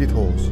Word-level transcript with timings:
Sandid 0.00 0.16
hoos. 0.16 0.44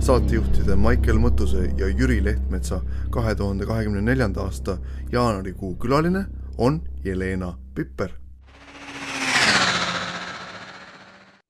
saatejuhtide 0.00 0.74
Maicel 0.80 1.18
Mõttuse 1.20 1.66
ja 1.76 1.90
Jüri 1.92 2.22
Lehtmetsa 2.24 2.78
kahe 3.12 3.34
tuhande 3.36 3.66
kahekümne 3.68 4.00
neljanda 4.00 4.46
aasta 4.48 4.78
jaanuarikuu 5.12 5.74
külaline 5.82 6.22
on 6.58 6.78
Jelena 7.04 7.50
Pipper. 7.74 8.14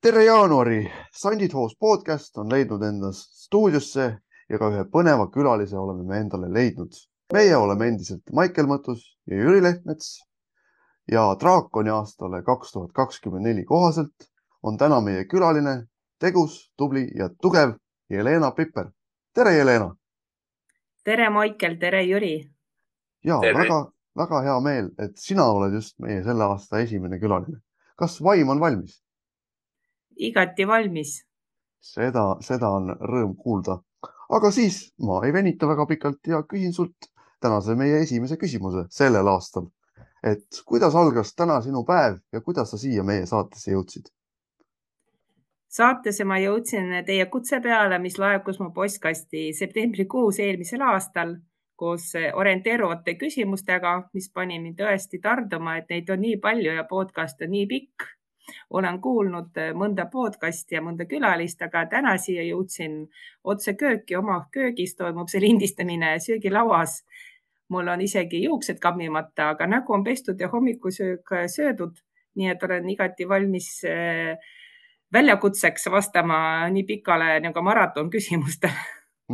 tere 0.01 0.25
jaanuari, 0.25 0.91
Sandid 1.15 1.55
hoos 1.55 1.77
podcast 1.79 2.37
on 2.37 2.51
leidnud 2.51 2.83
endas 2.83 3.23
stuudiosse 3.45 4.09
ja 4.49 4.59
ka 4.59 4.73
ühe 4.75 4.83
põneva 4.91 5.31
külalise 5.31 5.79
oleme 5.79 6.03
me 6.03 6.19
endale 6.25 6.51
leidnud. 6.53 6.91
meie 7.33 7.55
oleme 7.55 7.87
endiselt 7.87 8.33
Maicel 8.33 8.67
Mõttus 8.67 9.15
ja 9.31 9.39
Jüri 9.39 9.63
Lehtmets 9.63 10.19
ja 11.07 11.29
draakoni 11.39 11.89
aastale 11.89 12.43
kaks 12.43 12.71
tuhat 12.71 12.91
kakskümmend 12.91 13.47
neli 13.47 13.63
kohaselt 13.63 14.31
on 14.61 14.77
täna 14.77 14.99
meie 15.01 15.23
külaline 15.23 15.85
tegus, 16.25 16.71
tubli 16.77 17.05
ja 17.15 17.29
tugev 17.41 17.75
Jelena 18.09 18.51
Pipper. 18.51 18.89
tere, 19.33 19.53
Jelena. 19.53 19.95
tere, 21.03 21.29
Maicel, 21.29 21.77
tere, 21.79 22.01
Jüri. 22.03 22.49
ja 23.23 23.37
väga-väga 23.41 24.41
hea 24.47 24.55
meel, 24.59 24.89
et 24.99 25.17
sina 25.21 25.45
oled 25.53 25.73
just 25.77 25.99
meie 25.99 26.23
selle 26.23 26.47
aasta 26.47 26.81
esimene 26.81 27.19
külaline. 27.21 27.61
kas 27.95 28.17
vaim 28.23 28.49
on 28.49 28.59
valmis? 28.59 29.01
igati 30.17 30.67
valmis. 30.67 31.13
seda, 31.93 32.25
seda 32.41 32.73
on 32.79 32.95
rõõm 33.13 33.37
kuulda. 33.37 33.77
aga 34.29 34.51
siis 34.51 34.81
ma 34.97 35.21
ei 35.25 35.33
venita 35.33 35.69
väga 35.69 35.85
pikalt 35.93 36.33
ja 36.33 36.41
küsin 36.43 36.73
sult 36.73 37.11
tänase 37.41 37.75
meie 37.75 38.01
esimese 38.01 38.41
küsimuse 38.41 38.87
sellel 38.89 39.27
aastal. 39.27 39.69
et 40.23 40.61
kuidas 40.65 40.95
algas 40.95 41.35
täna 41.35 41.61
sinu 41.61 41.85
päev 41.85 42.17
ja 42.33 42.41
kuidas 42.41 42.71
sa 42.71 42.81
siia 42.81 43.03
meie 43.03 43.29
saatesse 43.29 43.77
jõudsid? 43.77 44.14
Saatesse 45.75 46.23
ma 46.23 46.37
jõudsin 46.39 47.01
teie 47.07 47.25
kutse 47.31 47.59
peale, 47.63 47.99
mis 47.99 48.15
laekus 48.21 48.61
mu 48.61 48.71
postkasti 48.75 49.49
septembrikuus 49.57 50.39
eelmisel 50.43 50.83
aastal 50.87 51.35
koos 51.75 52.13
orienteeruvate 52.15 53.17
küsimustega, 53.19 53.95
mis 54.15 54.29
pani 54.31 54.59
mind 54.63 54.79
tõesti 54.79 55.19
tarduma, 55.23 55.75
et 55.79 55.91
neid 55.91 56.11
on 56.13 56.21
nii 56.23 56.37
palju 56.43 56.77
ja 56.77 56.85
podcast 56.87 57.41
on 57.43 57.51
nii 57.51 57.65
pikk. 57.71 58.11
olen 58.69 58.99
kuulnud 59.01 59.57
mõnda 59.73 60.03
podcasti 60.11 60.75
ja 60.75 60.81
mõnda 60.85 61.07
külalist, 61.09 61.61
aga 61.65 61.87
täna 61.89 62.11
siia 62.21 62.43
jõudsin 62.45 63.07
otse 63.43 63.73
kööki, 63.73 64.15
oma 64.15 64.43
köögis 64.53 64.93
toimub 64.95 65.31
see 65.33 65.41
lindistamine 65.41 66.19
söögilauas. 66.19 67.03
mul 67.69 67.87
on 67.87 68.01
isegi 68.01 68.43
juuksed 68.43 68.79
kammimata, 68.79 69.49
aga 69.49 69.67
nägu 69.67 69.93
on 69.93 70.03
pestud 70.03 70.39
ja 70.39 70.47
hommikusöök 70.47 71.29
söödud, 71.47 71.97
nii 72.35 72.49
et 72.49 72.63
olen 72.63 72.89
igati 72.89 73.27
valmis 73.27 73.81
äh, 73.83 74.37
väljakutseks 75.15 75.87
vastama 75.91 76.37
nii 76.73 76.83
pikale 76.83 77.39
nagu 77.43 77.63
maraton 77.65 78.11
küsimustele. 78.13 78.85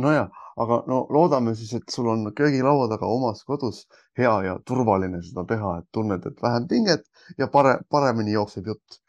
nojah, 0.02 0.30
aga 0.62 0.78
no 0.88 1.02
loodame 1.12 1.54
siis, 1.58 1.74
et 1.76 1.94
sul 1.94 2.08
on 2.08 2.30
köögilaua 2.36 2.88
taga 2.88 3.06
omas 3.06 3.44
kodus 3.44 3.84
hea 4.18 4.32
ja 4.46 4.56
turvaline 4.66 5.20
seda 5.26 5.44
teha, 5.48 5.78
et 5.80 5.88
tunned, 5.92 6.26
et 6.26 6.42
vähem 6.42 6.68
pinget 6.68 7.04
ja 7.38 7.48
pare, 7.52 7.78
paremini 7.90 8.32
jookseb 8.32 8.72
jutt. 8.72 9.00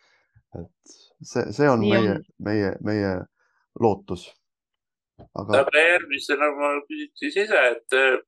et 0.59 0.95
see, 1.23 1.45
see 1.51 1.69
on 1.69 1.81
nii 1.81 1.93
meie, 1.93 2.17
meie, 2.49 2.73
meie 2.83 3.13
lootus. 3.79 4.27
aga, 5.39 5.63
järgmisena 5.77 6.51
ma 6.57 6.75
küsin 6.89 7.11
siis 7.15 7.39
ise, 7.45 7.63
et 7.71 7.97
äh, 7.97 8.19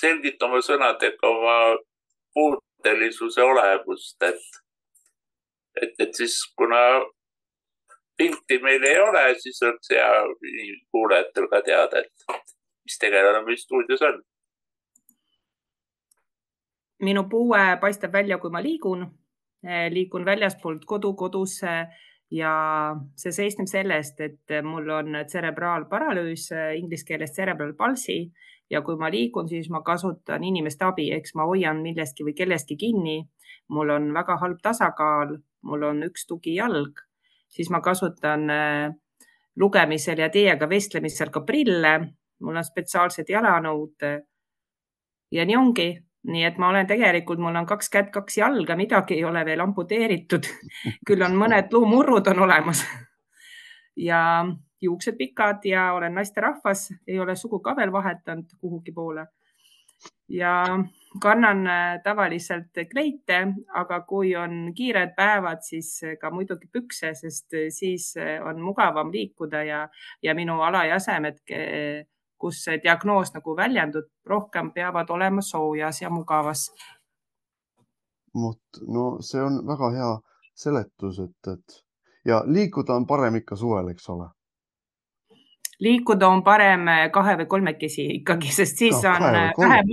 selgita 0.00 0.46
oma 0.46 0.60
sõnadega 0.62 1.30
oma 1.30 1.56
puutelisuse 2.34 3.42
olemust, 3.42 4.16
et, 4.22 4.62
et, 5.82 5.94
et 5.98 6.16
siis 6.20 6.36
kuna 6.58 6.80
pilti 8.16 8.58
meil 8.62 8.82
ei 8.82 9.00
ole, 9.00 9.24
siis 9.38 9.62
on 9.62 9.78
hea 9.90 10.10
kuulajatel 10.90 11.48
ka 11.50 11.60
teada, 11.66 12.04
et 12.04 12.44
mis 12.84 12.98
tegelane 13.00 13.42
meil 13.44 13.58
stuudios 13.58 14.02
on. 14.02 14.22
minu 17.04 17.24
puue 17.28 17.60
paistab 17.80 18.12
välja, 18.12 18.38
kui 18.38 18.50
ma 18.50 18.62
liigun, 18.62 19.02
liigun 19.90 20.24
väljaspoolt 20.24 20.84
kodu 20.88 21.10
kodusse 21.14 21.72
ja 22.32 22.52
see 23.18 23.32
seisneb 23.32 23.68
sellest, 23.68 24.20
et 24.20 24.54
mul 24.64 24.88
on 24.88 25.18
tserebraalparalüüs, 25.26 26.46
inglise 26.78 27.04
keeles 27.04 27.34
cerebral 27.36 27.74
palsy 27.76 28.30
ja 28.70 28.80
kui 28.82 28.96
ma 28.96 29.10
liigun, 29.12 29.48
siis 29.48 29.68
ma 29.70 29.82
kasutan 29.84 30.44
inimeste 30.44 30.86
abi, 30.86 31.10
eks 31.12 31.34
ma 31.34 31.44
hoian 31.50 31.82
millestki 31.82 32.24
või 32.24 32.36
kellestki 32.38 32.76
kinni. 32.76 33.24
mul 33.68 33.90
on 33.90 34.10
väga 34.12 34.36
halb 34.36 34.58
tasakaal, 34.62 35.38
mul 35.62 35.82
on 35.82 36.02
üks 36.04 36.26
tugijalg 36.28 37.00
siis 37.48 37.70
ma 37.70 37.80
kasutan 37.80 38.50
äh, 38.50 38.94
lugemisel 39.56 40.18
ja 40.18 40.30
teiega 40.30 40.68
vestlemisel 40.68 41.30
ka 41.30 41.40
prille. 41.40 42.00
mul 42.40 42.56
on 42.56 42.64
spetsiaalsed 42.64 43.28
jalanõud. 43.28 44.02
ja 45.32 45.44
nii 45.44 45.56
ongi, 45.56 45.88
nii 46.28 46.44
et 46.44 46.58
ma 46.58 46.68
olen 46.68 46.86
tegelikult, 46.86 47.38
mul 47.38 47.56
on 47.56 47.66
kaks 47.66 47.88
kätt, 47.90 48.10
kaks 48.12 48.38
jalga, 48.38 48.76
midagi 48.76 49.14
ei 49.14 49.24
ole 49.24 49.44
veel 49.44 49.60
amputeeritud. 49.60 50.46
küll 51.06 51.22
on 51.22 51.36
mõned 51.36 51.72
luumurrud 51.72 52.26
on 52.34 52.44
olemas. 52.48 52.84
ja 53.96 54.44
juuksed 54.82 55.16
pikad 55.16 55.64
ja 55.64 55.92
olen 55.92 56.14
naisterahvas, 56.14 56.90
ei 57.06 57.20
ole 57.20 57.36
sugu 57.36 57.60
ka 57.60 57.76
veel 57.76 57.92
vahetanud 57.92 58.56
kuhugi 58.60 58.92
poole. 58.92 59.26
Ja 60.28 60.78
kannan 61.20 61.66
äh, 61.66 62.02
tavaliselt 62.02 62.72
kleite, 62.90 63.46
aga 63.74 64.00
kui 64.00 64.36
on 64.36 64.72
kiired 64.74 65.14
päevad, 65.16 65.62
siis 65.62 66.00
äh, 66.04 66.16
ka 66.20 66.30
muidugi 66.30 66.68
pükse, 66.72 67.14
sest 67.14 67.54
äh, 67.54 67.68
siis 67.68 68.14
on 68.48 68.60
mugavam 68.62 69.12
liikuda 69.12 69.62
ja, 69.64 69.88
ja 70.22 70.34
minu 70.34 70.60
alajasemed, 70.62 71.38
kus 72.38 72.64
see 72.64 72.80
diagnoos 72.82 73.32
nagu 73.34 73.56
väljendub, 73.56 74.10
rohkem 74.26 74.72
peavad 74.72 75.10
olema 75.10 75.42
soojas 75.42 76.02
ja 76.02 76.10
mugavas. 76.10 76.70
vot, 78.34 78.82
no 78.88 79.04
see 79.22 79.42
on 79.42 79.60
väga 79.66 79.90
hea 79.94 80.12
seletus, 80.54 81.20
et, 81.20 81.52
et 81.52 81.82
ja 82.26 82.42
liikuda 82.46 82.94
on 82.94 83.06
parem 83.06 83.36
ikka 83.38 83.56
suvel, 83.56 83.92
eks 83.94 84.08
ole 84.10 84.28
liikuda 85.80 86.28
on 86.28 86.42
parem 86.44 86.86
kahe 87.12 87.36
või 87.42 87.46
kolmekesi 87.46 88.06
ikkagi, 88.20 88.52
sest 88.52 88.78
siis 88.78 89.02
no, 89.02 89.14
on 89.16 89.68
vähem 89.68 89.92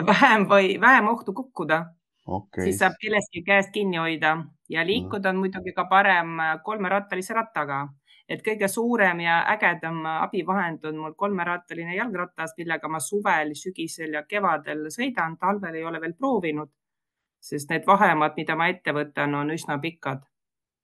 vähem 0.00 0.46
või 0.48 0.80
vähem 0.80 1.08
ohtu 1.08 1.32
kukkuda. 1.32 1.84
Okay.. 2.26 2.64
siis 2.64 2.78
saab 2.78 2.92
kellestki 3.00 3.42
käest 3.42 3.70
kinni 3.72 3.96
hoida. 3.96 4.36
Ja 4.70 4.86
liikuda 4.86 5.30
on 5.30 5.36
muidugi 5.36 5.72
ka 5.72 5.84
parem 5.84 6.38
kolmerattalise 6.64 7.34
rattaga, 7.34 7.88
et 8.28 8.44
kõige 8.46 8.68
suurem 8.68 9.20
ja 9.20 9.40
ägedam 9.52 10.06
abivahend 10.06 10.84
on 10.84 10.96
mul 10.96 11.16
kolmerattaline 11.18 11.96
jalgratas, 11.96 12.54
millega 12.58 12.88
ma 12.88 13.00
suvel, 13.00 13.54
sügisel 13.54 14.14
ja 14.14 14.22
kevadel 14.22 14.86
sõidan, 14.90 15.36
talvel 15.36 15.74
ei 15.74 15.84
ole 15.84 16.00
veel 16.00 16.14
proovinud, 16.14 16.70
sest 17.40 17.70
need 17.70 17.86
vahemaad, 17.86 18.36
mida 18.36 18.56
ma 18.56 18.68
ette 18.70 18.94
võtan, 18.94 19.34
on 19.34 19.50
üsna 19.50 19.78
pikad. 19.82 20.22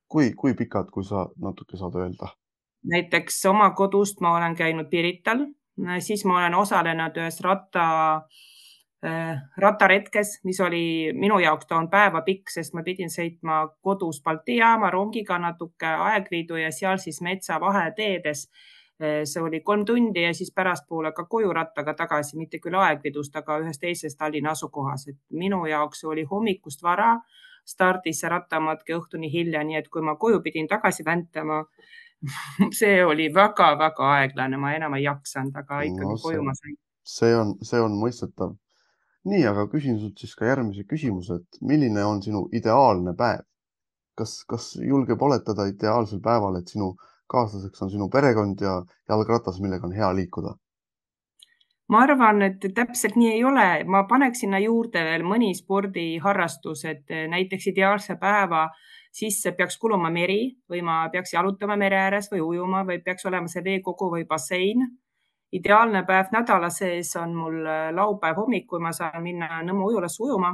kui, 0.08 0.32
kui 0.34 0.54
pikad, 0.54 0.90
kui 0.90 1.04
sa 1.04 1.28
natuke 1.36 1.76
saad 1.76 1.94
öelda? 1.94 2.34
Näiteks 2.84 3.44
oma 3.46 3.70
kodust 3.70 4.20
ma 4.20 4.36
olen 4.36 4.54
käinud 4.56 4.90
Pirital, 4.90 5.46
siis 6.00 6.24
ma 6.24 6.38
olen 6.38 6.54
osalenud 6.54 7.16
ühes 7.18 7.40
ratta 7.40 7.88
Äh, 9.06 9.38
rattaretkes, 9.56 10.40
mis 10.44 10.58
oli 10.60 11.12
minu 11.14 11.36
jaoks, 11.38 11.66
ta 11.70 11.76
on 11.76 11.86
päevapikk, 11.90 12.50
sest 12.50 12.72
ma 12.74 12.82
pidin 12.82 13.12
sõitma 13.14 13.60
kodus 13.78 14.18
Balti 14.24 14.56
jaama 14.56 14.88
rongiga 14.90 15.36
natuke 15.38 15.86
Aegviidu 15.86 16.58
ja 16.58 16.72
seal 16.74 16.98
siis 16.98 17.20
metsa 17.22 17.60
vaheteedes. 17.62 18.48
Äh, 18.98 19.20
see 19.22 19.42
oli 19.42 19.60
kolm 19.62 19.84
tundi 19.86 20.24
ja 20.24 20.32
siis 20.34 20.50
pärastpoole 20.50 21.12
ka 21.14 21.28
koju 21.30 21.52
rattaga 21.54 21.94
tagasi, 21.94 22.34
mitte 22.40 22.58
küll 22.58 22.74
Aegviidust, 22.74 23.38
aga 23.38 23.60
ühes 23.62 23.78
teises 23.78 24.18
Tallinna 24.18 24.56
asukohas, 24.58 25.06
et 25.14 25.20
minu 25.30 25.62
jaoks 25.70 26.02
oli 26.04 26.26
hommikust 26.26 26.82
vara 26.82 27.20
stardis 27.68 28.24
see 28.24 28.34
rattamatk 28.34 28.90
ja 28.90 28.98
õhtuni 28.98 29.30
hilja, 29.30 29.62
nii 29.62 29.78
et 29.78 29.88
kui 29.94 30.02
ma 30.02 30.16
koju 30.18 30.42
pidin 30.42 30.66
tagasi 30.66 31.06
väntama, 31.06 31.62
see 32.78 33.02
oli 33.04 33.28
väga-väga 33.34 34.12
aeglane, 34.18 34.56
ma 34.56 34.74
enam 34.74 34.96
ei 34.98 35.04
jaksanud, 35.04 35.56
aga 35.56 35.82
ikkagi 35.86 36.14
no, 36.14 36.22
koju 36.22 36.46
ma 36.46 36.54
sain. 36.58 36.78
see 37.08 37.34
on, 37.36 37.54
see 37.62 37.80
on 37.80 37.94
mõistetav 38.00 38.56
nii, 39.28 39.44
aga 39.50 39.66
küsin 39.72 39.98
sult 40.00 40.20
siis 40.20 40.34
ka 40.38 40.48
järgmise 40.48 40.84
küsimuse, 40.88 41.40
et 41.42 41.60
milline 41.60 42.04
on 42.04 42.22
sinu 42.24 42.46
ideaalne 42.54 43.14
päev? 43.18 43.44
kas, 44.18 44.40
kas 44.50 44.72
julgeb 44.82 45.20
oletada 45.22 45.68
ideaalsel 45.70 46.18
päeval, 46.18 46.56
et 46.58 46.70
sinu 46.72 46.88
kaaslaseks 47.30 47.84
on 47.84 47.92
sinu 47.92 48.08
perekond 48.10 48.64
ja 48.64 48.80
jalgratas, 49.08 49.60
millega 49.62 49.86
on 49.86 49.94
hea 49.94 50.08
liikuda? 50.22 50.56
ma 51.88 52.02
arvan, 52.04 52.42
et 52.44 52.66
täpselt 52.74 53.14
nii 53.16 53.30
ei 53.36 53.44
ole, 53.48 53.68
ma 53.88 54.02
paneks 54.10 54.42
sinna 54.42 54.58
juurde 54.60 55.04
veel 55.06 55.22
mõni 55.24 55.54
spordiharrastus, 55.56 56.84
et 56.84 57.14
näiteks 57.30 57.70
ideaalse 57.72 58.18
päeva 58.20 58.66
sisse 59.18 59.52
peaks 59.58 59.78
kuluma 59.82 60.10
meri 60.14 60.54
või 60.70 60.84
ma 60.86 61.00
peaks 61.12 61.34
jalutama 61.34 61.76
mere 61.76 61.98
ääres 62.06 62.30
või 62.32 62.40
ujuma 62.44 62.84
või 62.86 63.02
peaks 63.02 63.26
olema 63.26 63.50
see 63.50 63.64
veekogu 63.64 64.12
või 64.14 64.26
bassein 64.28 64.86
ideaalne 65.52 66.04
päev 66.06 66.32
nädala 66.32 66.70
sees 66.72 67.14
on 67.16 67.34
mul 67.36 67.60
äh, 67.66 67.90
laupäev 67.94 68.36
hommik, 68.42 68.66
kui 68.68 68.80
ma 68.82 68.92
saan 68.92 69.22
minna 69.24 69.62
Nõmme 69.64 69.86
ujulasse 69.88 70.22
ujuma. 70.22 70.52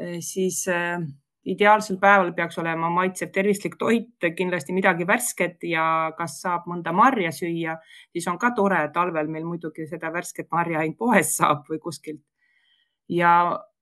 Äh, 0.00 0.18
siis 0.24 0.62
äh, 0.72 1.02
ideaalsel 1.48 1.98
päeval 2.00 2.32
peaks 2.36 2.58
olema 2.60 2.90
maitsev 2.92 3.32
tervislik 3.34 3.76
toit, 3.80 4.16
kindlasti 4.36 4.76
midagi 4.76 5.06
värsket 5.08 5.64
ja 5.68 5.84
kas 6.16 6.40
saab 6.42 6.68
mõnda 6.70 6.92
marja 6.96 7.32
süüa, 7.34 7.78
siis 8.12 8.28
on 8.28 8.38
ka 8.38 8.52
tore. 8.56 8.80
talvel 8.94 9.28
meil 9.28 9.46
muidugi 9.46 9.86
seda 9.88 10.12
värsket 10.12 10.48
marja 10.52 10.82
ainult 10.82 10.98
poest 10.98 11.36
saab 11.40 11.64
või 11.68 11.80
kuskilt. 11.80 12.24
ja 13.08 13.32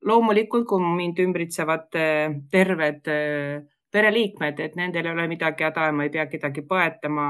loomulikult, 0.07 0.67
kui 0.69 0.83
mind 0.83 1.19
ümbritsevad 1.23 1.99
eh, 1.99 2.39
terved 2.51 3.11
eh, 3.13 3.67
pereliikmed, 3.93 4.61
et 4.61 4.79
nendel 4.79 5.07
ei 5.07 5.13
ole 5.13 5.29
midagi 5.31 5.67
häda 5.67 5.91
ja 5.91 5.93
ma 5.93 6.07
ei 6.07 6.13
pea 6.15 6.27
kedagi 6.31 6.63
põetama 6.69 7.29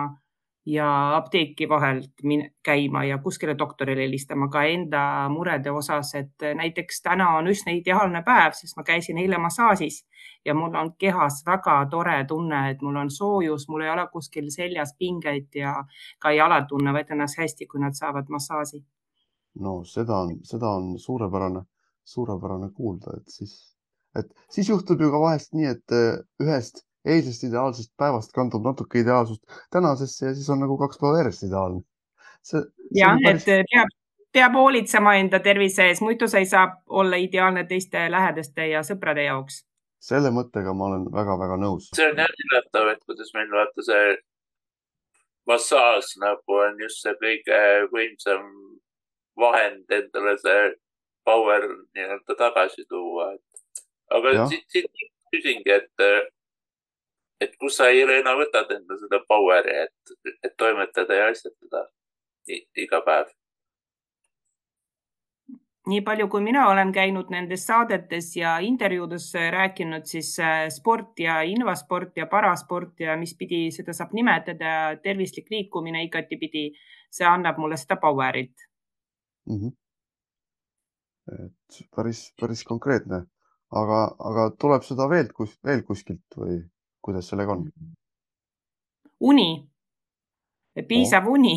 ja 0.67 1.17
apteeki 1.17 1.69
vahelt 1.69 2.25
käima 2.63 3.05
ja 3.05 3.19
kuskile 3.23 3.55
doktorile 3.59 4.03
helistama 4.03 4.49
ka 4.49 4.65
enda 4.67 5.29
murede 5.31 5.71
osas, 5.71 6.15
et 6.15 6.47
näiteks 6.55 7.03
täna 7.03 7.29
on 7.39 7.47
üsna 7.53 7.75
ideaalne 7.77 8.23
päev, 8.27 8.57
sest 8.59 8.77
ma 8.77 8.83
käisin 8.83 9.19
eile 9.23 9.39
massaažis 9.39 10.03
ja 10.45 10.55
mul 10.55 10.75
on 10.75 10.93
kehas 10.99 11.43
väga 11.47 11.77
tore 11.91 12.25
tunne, 12.25 12.71
et 12.71 12.83
mul 12.83 12.97
on 12.97 13.11
soojus, 13.11 13.69
mul 13.69 13.87
ei 13.87 13.91
ole 13.91 14.09
kuskil 14.13 14.51
seljas 14.51 14.95
pingeid 14.99 15.55
ja 15.55 15.77
ka 16.19 16.33
jalad 16.35 16.67
tunnevad 16.69 17.15
ennast 17.15 17.39
hästi, 17.39 17.67
kui 17.67 17.81
nad 17.81 17.95
saavad 17.95 18.27
massaaži. 18.29 18.83
no 19.61 19.85
seda 19.85 20.19
on, 20.19 20.39
seda 20.43 20.69
on 20.69 20.99
suurepärane, 20.99 21.63
suurepärane 22.07 22.71
kuulda, 22.75 23.17
et 23.19 23.39
siis, 23.39 23.55
et 24.19 24.29
siis 24.53 24.69
juhtub 24.71 25.01
ju 25.03 25.11
ka 25.11 25.21
vahest 25.21 25.57
nii, 25.59 25.73
et 25.75 25.97
ühest 26.43 26.87
eilsest 27.07 27.45
ideaalsest 27.49 27.93
päevast 27.99 28.33
kandub 28.35 28.65
natuke 28.67 29.01
ideaalsust 29.01 29.43
tänasesse 29.73 30.27
ja 30.27 30.35
siis 30.35 30.49
on 30.51 30.63
nagu 30.65 30.79
kaks 30.79 30.99
päeva 31.01 31.21
järjest 31.21 31.47
ideaalne. 31.49 31.83
jah, 32.95 33.19
päris... 33.25 33.49
et 33.49 33.71
peab, 33.73 33.95
peab 34.33 34.59
hoolitsema 34.59 35.15
enda 35.21 35.41
tervise 35.41 35.89
ees, 35.91 36.03
muidu 36.03 36.29
sa 36.29 36.43
ei 36.43 36.47
saa 36.51 36.67
olla 36.87 37.17
ideaalne 37.17 37.65
teiste 37.65 38.07
lähedaste 38.11 38.69
ja 38.73 38.83
sõprade 38.87 39.27
jaoks. 39.27 39.65
selle 40.07 40.31
mõttega 40.31 40.75
ma 40.75 40.91
olen 40.91 41.07
väga-väga 41.13 41.59
nõus. 41.63 41.91
see 41.97 42.09
on 42.11 42.25
jah 42.25 42.41
üllatav, 42.47 42.91
et 42.95 43.05
kuidas 43.07 43.35
meil 43.35 43.53
vaata 43.59 43.87
see 43.91 44.17
massaaž 45.47 46.17
nagu 46.23 46.59
on 46.63 46.83
just 46.83 47.03
see 47.03 47.15
kõige 47.23 47.61
võimsam 47.95 48.51
vahend 49.39 49.99
endale 50.01 50.35
see 50.43 50.67
power 51.27 51.67
nii-öelda 51.95 52.39
tagasi 52.39 52.87
tuua. 52.89 53.35
aga 54.17 54.33
ja. 54.33 54.47
siit, 54.47 54.65
siit 54.71 55.11
küsingi, 55.35 55.71
et 55.71 56.07
et 57.41 57.57
kus 57.61 57.77
sa, 57.77 57.91
Helena, 57.93 58.37
võtad 58.39 58.71
enda 58.73 58.97
seda 59.01 59.21
power'i, 59.29 59.75
et, 59.87 60.37
et 60.45 60.55
toimetada 60.57 61.19
ja 61.19 61.27
asjatada 61.33 61.89
iga 62.87 63.03
päev? 63.05 63.35
nii 65.87 66.01
palju, 66.03 66.27
kui 66.27 66.43
mina 66.43 66.65
olen 66.67 66.91
käinud 66.95 67.29
nendes 67.31 67.63
saadetes 67.69 68.33
ja 68.37 68.57
intervjuudes 68.59 69.29
rääkinud, 69.55 70.03
siis 70.11 70.33
äh, 70.43 70.65
sport 70.75 71.21
ja 71.23 71.41
invasport 71.47 72.17
ja 72.19 72.27
parasport 72.27 73.01
ja 73.01 73.15
mis 73.17 73.37
pidi 73.39 73.69
seda 73.71 73.95
saab 73.95 74.15
nimetada, 74.19 74.97
tervislik 75.03 75.47
liikumine 75.51 76.03
igatipidi, 76.09 76.65
see 77.11 77.29
annab 77.29 77.61
mulle 77.63 77.79
seda 77.79 78.01
power'it 78.03 78.67
mm. 79.47 79.61
-hmm. 79.61 79.77
Et 81.33 81.81
päris, 81.97 82.33
päris 82.41 82.65
konkreetne, 82.65 83.23
aga, 83.83 84.03
aga 84.31 84.51
tuleb 84.61 84.85
seda 84.87 85.09
veel, 85.11 85.31
kus, 85.35 85.57
veel 85.65 85.83
kuskilt 85.87 86.39
või? 86.39 86.61
kuidas 87.07 87.29
sellega 87.31 87.55
on? 87.55 87.65
uni, 89.21 89.51
piisav 90.89 91.27
oh. 91.27 91.33
uni. 91.39 91.57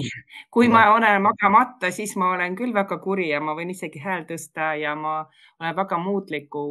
kui 0.54 0.68
ja. 0.68 0.74
ma 0.74 0.84
olen 0.94 1.22
magamata, 1.22 1.92
siis 1.92 2.16
ma 2.18 2.34
olen 2.36 2.56
küll 2.56 2.74
väga 2.74 3.00
kuri 3.04 3.30
ja 3.30 3.42
ma 3.42 3.56
võin 3.58 3.74
isegi 3.74 4.02
häält 4.04 4.30
tõsta 4.32 4.74
ja 4.80 4.96
ma 4.96 5.22
olen 5.60 5.76
väga 5.76 5.98
muutliku 6.02 6.66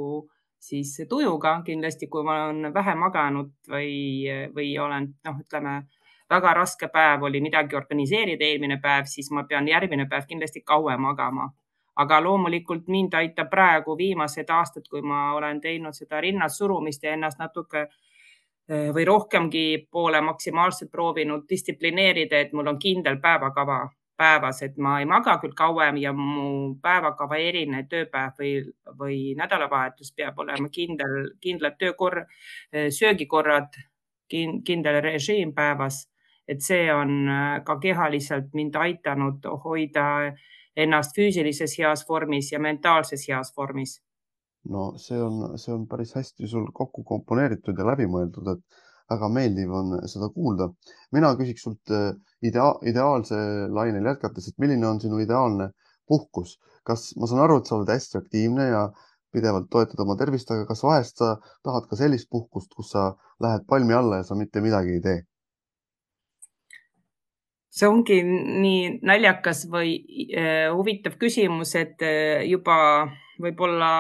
siis 0.59 0.97
tujuga 1.09 1.61
kindlasti, 1.67 2.07
kui 2.07 2.25
ma 2.27 2.45
olen 2.49 2.75
vähe 2.75 2.95
maganud 2.99 3.53
või, 3.71 4.27
või 4.55 4.73
olen, 4.79 5.13
noh, 5.25 5.39
ütleme 5.45 5.75
väga 6.31 6.55
raske 6.55 6.89
päev 6.93 7.23
oli 7.23 7.41
midagi 7.41 7.77
organiseerida 7.77 8.45
eelmine 8.45 8.79
päev, 8.83 9.07
siis 9.07 9.31
ma 9.31 9.45
pean 9.49 9.69
järgmine 9.69 10.09
päev 10.11 10.27
kindlasti 10.29 10.61
kauem 10.67 11.01
magama. 11.01 11.51
Aga 11.99 12.21
loomulikult 12.23 12.87
mind 12.89 13.15
aitab 13.15 13.51
praegu 13.51 13.97
viimased 13.99 14.51
aastad, 14.51 14.85
kui 14.91 15.03
ma 15.03 15.33
olen 15.35 15.61
teinud 15.61 15.95
seda 15.95 16.21
rinnas 16.21 16.59
surumist 16.59 17.03
ja 17.03 17.13
ennast 17.13 17.39
natuke 17.39 17.81
äh, 17.81 17.97
Eh, 18.69 18.91
või 18.93 19.07
rohkemgi 19.09 19.89
poole 19.91 20.21
maksimaalselt 20.21 20.91
proovinud 20.93 21.47
distsiplineerida, 21.49 22.37
et 22.45 22.51
mul 22.53 22.67
on 22.69 22.79
kindel 22.79 23.17
päevakava 23.21 23.79
päevas, 24.19 24.61
et 24.67 24.77
ma 24.77 24.99
ei 25.01 25.07
maga 25.09 25.39
küll 25.41 25.55
kauem 25.57 25.97
ja 26.03 26.13
mu 26.13 26.75
päevakava 26.83 27.39
erinev 27.41 27.87
tööpäev 27.89 28.43
või, 28.43 28.51
või 28.99 29.17
nädalavahetus 29.39 30.13
peab 30.13 30.43
olema 30.45 30.69
kindel, 30.69 31.31
kindlad 31.41 31.79
töökorra, 31.81 32.27
eh, 32.73 32.91
söögikorrad, 32.93 33.81
kindel 34.29 35.01
režiim 35.01 35.55
päevas. 35.55 36.07
et 36.49 36.63
see 36.63 36.93
on 36.93 37.29
eh, 37.29 37.65
ka 37.65 37.79
kehaliselt 37.79 38.55
mind 38.55 38.77
aidanud 38.77 39.45
hoida 39.65 40.35
ennast 40.85 41.17
füüsilises 41.17 41.79
heas 41.81 42.05
vormis 42.09 42.53
ja 42.53 42.61
mentaalses 42.63 43.27
heas 43.29 43.53
vormis 43.57 43.99
no 44.75 44.91
see 44.99 45.19
on, 45.23 45.59
see 45.59 45.73
on 45.75 45.87
päris 45.91 46.15
hästi 46.19 46.49
sul 46.51 46.69
kokku 46.75 47.05
komponeeritud 47.09 47.79
ja 47.79 47.87
läbimõeldud, 47.89 48.53
et 48.55 48.85
väga 49.09 49.29
meeldiv 49.33 49.73
on 49.73 49.95
seda 50.13 50.29
kuulda. 50.35 50.69
mina 51.17 51.33
küsiks 51.39 51.65
sult 51.65 51.93
äh, 51.95 52.11
idea-, 52.45 52.79
ideaalse 52.91 53.37
lainel 53.73 54.11
jätkates, 54.13 54.49
et 54.49 54.59
milline 54.59 54.87
on 54.89 55.01
sinu 55.01 55.21
ideaalne 55.25 55.71
puhkus, 56.09 56.59
kas 56.85 57.13
ma 57.17 57.29
saan 57.31 57.45
aru, 57.45 57.59
et 57.61 57.71
sa 57.71 57.77
oled 57.77 57.93
hästi 57.93 58.19
aktiivne 58.21 58.69
ja 58.69 58.83
pidevalt 59.33 59.69
toetad 59.71 60.01
oma 60.05 60.17
tervist, 60.21 60.51
aga 60.51 60.67
kas 60.69 60.85
vahest 60.85 61.21
sa 61.21 61.35
tahad 61.65 61.89
ka 61.89 61.97
sellist 62.01 62.29
puhkust, 62.33 62.73
kus 62.77 62.93
sa 62.95 63.11
lähed 63.45 63.67
palmi 63.69 63.97
alla 63.97 64.21
ja 64.23 64.29
sa 64.29 64.37
mitte 64.39 64.65
midagi 64.65 64.97
ei 64.99 65.03
tee? 65.05 65.19
See 67.71 67.89
ongi 67.89 68.19
nii 68.25 68.99
naljakas 69.07 69.67
või 69.71 69.99
äh, 70.33 70.69
huvitav 70.75 71.19
küsimus, 71.21 71.75
et 71.79 72.03
äh, 72.05 72.45
juba 72.49 73.09
võib-olla 73.39 73.91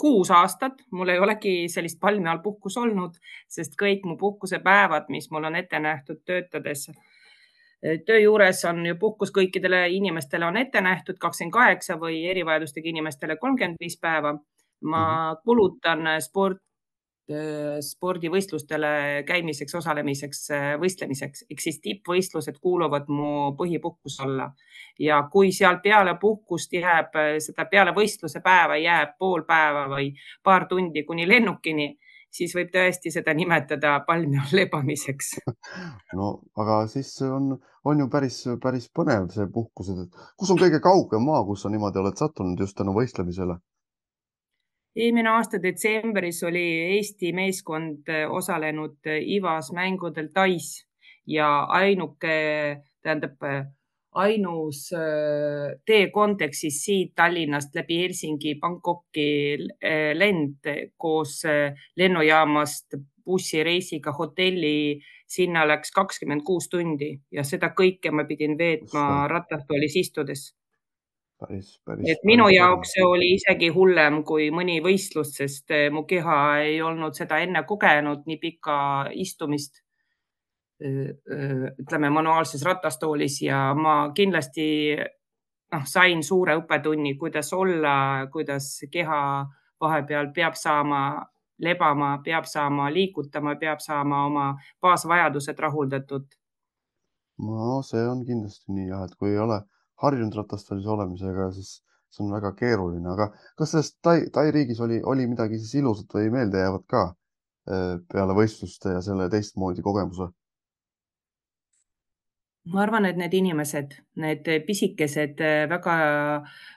kuus 0.00 0.30
aastat, 0.32 0.80
mul 0.92 1.10
ei 1.12 1.20
olegi 1.20 1.54
sellist 1.68 1.98
palmi 2.00 2.30
all 2.30 2.40
puhkus 2.44 2.78
olnud, 2.80 3.18
sest 3.48 3.76
kõik 3.80 4.06
mu 4.08 4.16
puhkusepäevad, 4.16 5.10
mis 5.12 5.28
mul 5.30 5.44
on 5.50 5.58
ette 5.58 5.80
nähtud 5.82 6.22
töötades, 6.24 6.86
töö 8.06 8.16
juures 8.22 8.62
on 8.64 8.80
ju 8.88 8.96
puhkus 8.96 9.34
kõikidele 9.36 9.82
inimestele 9.92 10.46
on 10.48 10.56
ette 10.56 10.80
nähtud 10.80 11.20
kakskümmend 11.20 11.52
kaheksa 11.52 11.98
või 12.00 12.22
erivajadustega 12.30 12.88
inimestele 12.88 13.36
kolmkümmend 13.36 13.76
viis 13.80 13.98
päeva. 14.00 14.38
ma 14.80 15.02
mhm. 15.02 15.42
kulutan 15.44 16.08
sport, 16.20 16.58
Äh, 16.58 16.75
spordivõistlustele 17.82 19.22
käimiseks, 19.26 19.74
osalemiseks, 19.74 20.42
äh, 20.54 20.66
võistlemiseks 20.78 21.42
ehk 21.50 21.62
siis 21.62 21.80
tippvõistlused 21.82 22.60
kuuluvad 22.62 23.10
mu 23.10 23.52
põhipuhkuse 23.58 24.22
alla 24.22 24.52
ja 25.02 25.24
kui 25.32 25.50
seal 25.52 25.80
peale 25.82 26.14
puhkust 26.22 26.72
jääb, 26.78 27.18
äh, 27.18 27.32
seda 27.42 27.66
peale 27.70 27.94
võistluse 27.96 28.42
päeva 28.44 28.78
jääb 28.78 29.16
pool 29.18 29.42
päeva 29.48 29.88
või 29.90 30.12
paar 30.42 30.68
tundi 30.70 31.02
kuni 31.02 31.26
lennukini, 31.26 31.96
siis 32.30 32.54
võib 32.54 32.70
tõesti 32.70 33.10
seda 33.10 33.34
nimetada 33.34 33.98
palmi 34.06 34.38
all 34.38 34.54
lebamiseks. 34.60 35.34
no 36.18 36.32
aga 36.62 36.84
siis 36.92 37.10
on, 37.26 37.56
on 37.84 38.04
ju 38.04 38.10
päris, 38.12 38.44
päris 38.62 38.86
põnev 38.94 39.32
see 39.34 39.50
puhkus, 39.50 39.90
et 39.90 40.26
kus 40.38 40.54
on 40.54 40.62
kõige 40.62 40.78
kaugem 40.84 41.26
maa, 41.26 41.42
kus 41.48 41.66
sa 41.66 41.74
niimoodi 41.74 42.04
oled 42.04 42.22
sattunud 42.22 42.60
just 42.60 42.78
tänu 42.78 42.94
võistlemisele? 42.94 43.58
Eelmine 44.96 45.30
aasta 45.30 45.60
detsembris 45.62 46.42
oli 46.48 46.64
Eesti 46.96 47.32
meeskond 47.36 48.08
äh, 48.08 48.24
osalenud 48.32 48.98
äh, 49.06 49.20
Ivas 49.36 49.72
mängudel 49.76 50.30
Tais 50.34 50.86
ja 51.26 51.64
ainuke, 51.64 52.36
tähendab 53.02 53.42
äh, 53.44 53.66
ainus 54.16 54.86
tee 55.84 56.06
kontekstis 56.08 56.78
siit 56.84 57.10
Tallinnast 57.14 57.74
läbi 57.76 57.98
Helsingi 58.00 58.54
Bangkoki 58.60 59.58
lend 60.16 60.70
koos 60.96 61.42
lennujaamast 62.00 62.96
bussireisiga 63.26 64.14
hotelli, 64.16 65.02
sinna 65.28 65.66
läks 65.68 65.92
kakskümmend 65.92 66.46
kuus 66.48 66.70
tundi 66.72 67.10
ja 67.30 67.44
seda 67.44 67.74
kõike 67.76 68.08
ma 68.08 68.24
pidin 68.24 68.56
veetma 68.56 69.26
rattastoolis 69.28 70.00
istudes 70.00 70.46
päris, 71.38 71.80
päris. 71.84 72.10
et 72.10 72.24
minu 72.24 72.46
päris 72.46 72.56
jaoks 72.56 72.92
see 72.94 73.04
oli 73.04 73.32
isegi 73.36 73.68
hullem 73.74 74.22
kui 74.24 74.48
mõni 74.54 74.78
võistlus, 74.84 75.34
sest 75.36 75.70
eh, 75.74 75.88
mu 75.92 76.04
keha 76.08 76.38
ei 76.64 76.80
olnud 76.82 77.16
seda 77.18 77.40
enne 77.44 77.62
kogenud, 77.68 78.24
nii 78.26 78.38
pikka 78.42 78.78
istumist 79.12 79.82
eh, 80.80 81.12
eh, 81.12 81.68
ütleme 81.82 82.10
manuaalses 82.10 82.64
ratastoolis 82.64 83.40
ja 83.42 83.60
ma 83.74 83.98
kindlasti 84.16 84.68
noh, 84.96 85.84
sain 85.84 86.22
suure 86.24 86.56
õppetunni, 86.60 87.16
kuidas 87.20 87.52
olla, 87.52 88.26
kuidas 88.32 88.72
keha 88.92 89.20
vahepeal 89.80 90.32
peab 90.34 90.56
saama 90.56 91.00
lebama, 91.60 92.18
peab 92.24 92.44
saama 92.48 92.88
liigutama, 92.92 93.56
peab 93.60 93.80
saama 93.80 94.24
oma 94.26 94.50
baasvajadused 94.80 95.58
rahuldatud. 95.58 96.26
no 97.46 97.82
see 97.84 98.04
on 98.08 98.22
kindlasti 98.24 98.72
nii 98.72 98.86
jah, 98.88 99.04
et 99.04 99.16
kui 99.20 99.34
ei 99.34 99.38
ole 99.38 99.60
harjunud 100.02 100.34
ratastoolis 100.36 100.86
olemisega, 100.86 101.50
siis 101.56 101.76
see 102.12 102.24
on 102.24 102.32
väga 102.36 102.52
keeruline, 102.58 103.08
aga 103.12 103.30
kas 103.58 103.74
sellest 103.74 103.98
Tai, 104.04 104.18
Tai 104.32 104.50
riigis 104.54 104.80
oli, 104.80 105.00
oli 105.04 105.26
midagi 105.28 105.60
siis 105.60 105.78
ilusat 105.82 106.18
või 106.18 106.32
meeldejäävat 106.34 106.86
ka? 106.90 107.06
peale 107.66 108.34
võistluste 108.38 108.92
ja 108.94 109.00
selle 109.02 109.24
teistmoodi 109.30 109.82
kogemuse? 109.82 110.28
ma 112.66 112.82
arvan, 112.82 113.04
et 113.06 113.18
need 113.18 113.34
inimesed, 113.38 113.92
need 114.22 114.48
pisikesed, 114.66 115.38
väga 115.70 115.92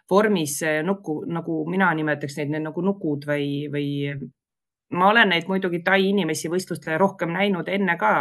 vormis 0.10 0.60
nuku, 0.86 1.24
nagu 1.26 1.64
mina 1.70 1.88
nimetaks 1.98 2.38
neid, 2.38 2.52
need 2.54 2.68
nagu 2.68 2.84
nukud 2.86 3.26
või, 3.26 3.48
või 3.74 3.88
ma 4.94 5.08
olen 5.10 5.34
neid 5.34 5.50
muidugi 5.50 5.82
Tai 5.86 5.98
inimesi 6.12 6.52
võistlustel 6.52 7.00
rohkem 7.02 7.34
näinud 7.34 7.70
enne 7.74 7.98
ka 7.98 8.12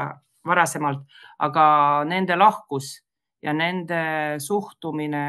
varasemalt, 0.49 1.05
aga 1.45 1.67
nende 2.09 2.37
lahkus 2.41 2.95
ja 3.43 3.53
nende 3.53 4.03
suhtumine 4.43 5.27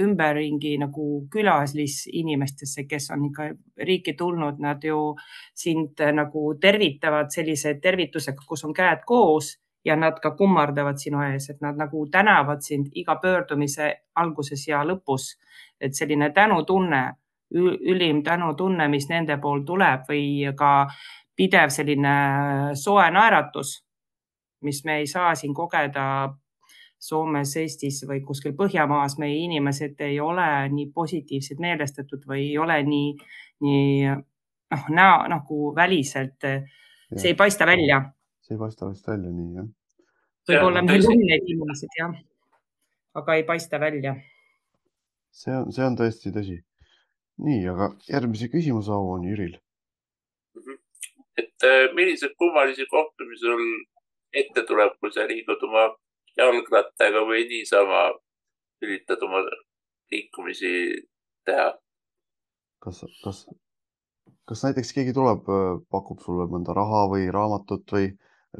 ümberringi 0.00 0.78
nagu 0.80 1.26
külalisinimestesse, 1.30 2.86
kes 2.88 3.10
on 3.12 3.26
ikka 3.28 3.48
riiki 3.84 4.14
tulnud, 4.16 4.60
nad 4.64 4.84
ju 4.84 5.14
sind 5.54 6.00
nagu 6.16 6.54
tervitavad 6.60 7.28
sellise 7.30 7.74
tervitusega, 7.82 8.46
kus 8.48 8.64
on 8.64 8.72
käed 8.72 9.04
koos 9.06 9.58
ja 9.84 9.96
nad 9.96 10.20
ka 10.22 10.32
kummardavad 10.38 10.96
sinu 10.98 11.20
ees, 11.26 11.50
et 11.50 11.60
nad 11.60 11.76
nagu 11.76 12.06
tänavad 12.10 12.62
sind 12.64 12.88
iga 12.94 13.18
pöördumise 13.20 13.92
alguses 14.14 14.68
ja 14.68 14.84
lõpus. 14.84 15.36
et 15.80 15.94
selline 15.94 16.30
tänutunne, 16.30 17.12
ülim 17.50 18.22
tänutunne, 18.22 18.88
mis 18.88 19.08
nende 19.08 19.36
pool 19.42 19.64
tuleb 19.66 20.04
või 20.08 20.54
ka 20.56 20.86
pidev 21.36 21.70
selline 21.74 22.12
soe 22.74 23.10
naeratus, 23.10 23.82
mis 24.62 24.84
me 24.84 24.98
ei 24.98 25.06
saa 25.06 25.34
siin 25.34 25.54
kogeda 25.54 26.04
Soomes, 27.02 27.56
Eestis 27.58 28.02
või 28.06 28.20
kuskil 28.22 28.54
Põhjamaas, 28.54 29.18
meie 29.18 29.40
inimesed 29.42 30.00
ei 30.06 30.20
ole 30.22 30.48
nii 30.70 30.90
positiivselt 30.94 31.62
meelestatud 31.62 32.22
või 32.30 32.44
ei 32.52 32.58
ole 32.62 32.78
nii, 32.86 33.12
nii 33.66 34.08
noh, 34.12 34.88
näo 34.94 35.22
nagu 35.32 35.72
väliselt, 35.74 36.38
see 37.12 37.32
ei 37.32 37.38
paista 37.38 37.66
välja 37.66 38.04
see 38.42 38.54
ei 38.54 38.58
paista 38.58 38.88
vist 38.90 39.08
välja 39.08 39.30
nii, 39.30 39.54
jah? 39.56 39.68
võib-olla 40.50 40.82
meil 40.84 41.06
on 41.06 41.20
need 41.22 41.48
inimesed, 41.54 41.94
jah, 41.98 42.14
aga 43.18 43.36
ei 43.38 43.44
paista 43.48 43.80
välja. 43.80 44.14
see 45.30 45.54
on, 45.56 45.70
see 45.72 45.86
on 45.86 45.96
tõesti 45.96 46.32
tõsi. 46.34 46.58
nii, 47.46 47.62
aga 47.72 47.92
järgmise 48.08 48.50
küsimuse 48.52 48.92
au 48.92 49.12
on 49.14 49.24
Jüril. 49.28 49.56
Mhm. 50.58 50.78
et 51.38 51.68
äh, 51.68 51.94
milliseid 51.94 52.34
kummalisi 52.38 52.86
kohtumisi 52.90 53.46
sul 53.46 53.62
ette 54.32 54.66
tuleb, 54.68 54.98
kui 55.00 55.12
sa 55.12 55.26
liigud 55.28 55.62
oma 55.68 55.88
jalgrattaga 56.38 57.24
või 57.28 57.44
niisama 57.50 58.06
üritad 58.82 59.22
oma 59.22 59.42
liikumisi 60.12 60.72
teha? 61.46 61.70
kas, 62.82 63.04
kas, 63.22 63.44
kas 64.48 64.64
näiteks 64.66 64.92
keegi 64.96 65.14
tuleb, 65.16 65.46
äh, 65.46 65.78
pakub 65.90 66.22
sulle 66.24 66.48
mõnda 66.50 66.74
raha 66.76 67.06
või 67.12 67.28
raamatut 67.34 67.94
või 67.94 68.10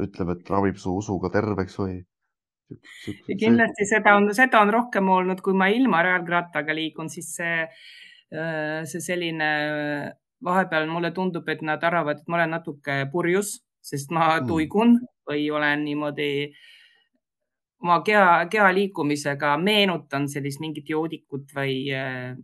ütleb, 0.02 0.36
et 0.36 0.50
ravib 0.50 0.78
su 0.80 0.94
usuga 0.96 1.32
terveks 1.32 1.78
või? 1.80 2.00
kindlasti 3.40 3.84
seda 3.84 4.14
on, 4.16 4.30
seda 4.32 4.62
on 4.64 4.70
rohkem 4.72 5.08
olnud, 5.12 5.42
kui 5.44 5.52
ma 5.56 5.68
ilma 5.68 6.00
jalgrattaga 6.06 6.72
liigun, 6.76 7.10
siis 7.12 7.34
see, 7.36 7.66
äh, 8.32 8.78
see 8.88 9.02
selline 9.04 9.50
vahepeal 10.42 10.88
mulle 10.90 11.12
tundub, 11.14 11.48
et 11.52 11.62
nad 11.66 11.82
arvavad, 11.84 12.22
et 12.22 12.30
ma 12.30 12.40
olen 12.40 12.56
natuke 12.56 13.02
purjus, 13.12 13.58
sest 13.82 14.14
ma 14.14 14.38
hmm. 14.38 14.48
tuigun 14.48 14.96
või 15.28 15.50
olen 15.54 15.84
niimoodi 15.84 16.30
oma 17.82 18.00
keha, 18.06 18.46
keha 18.50 18.70
liikumisega 18.74 19.56
meenutan 19.58 20.28
sellist 20.30 20.60
mingit 20.62 20.90
joodikut 20.90 21.50
või 21.56 21.76
äh, 21.94 22.34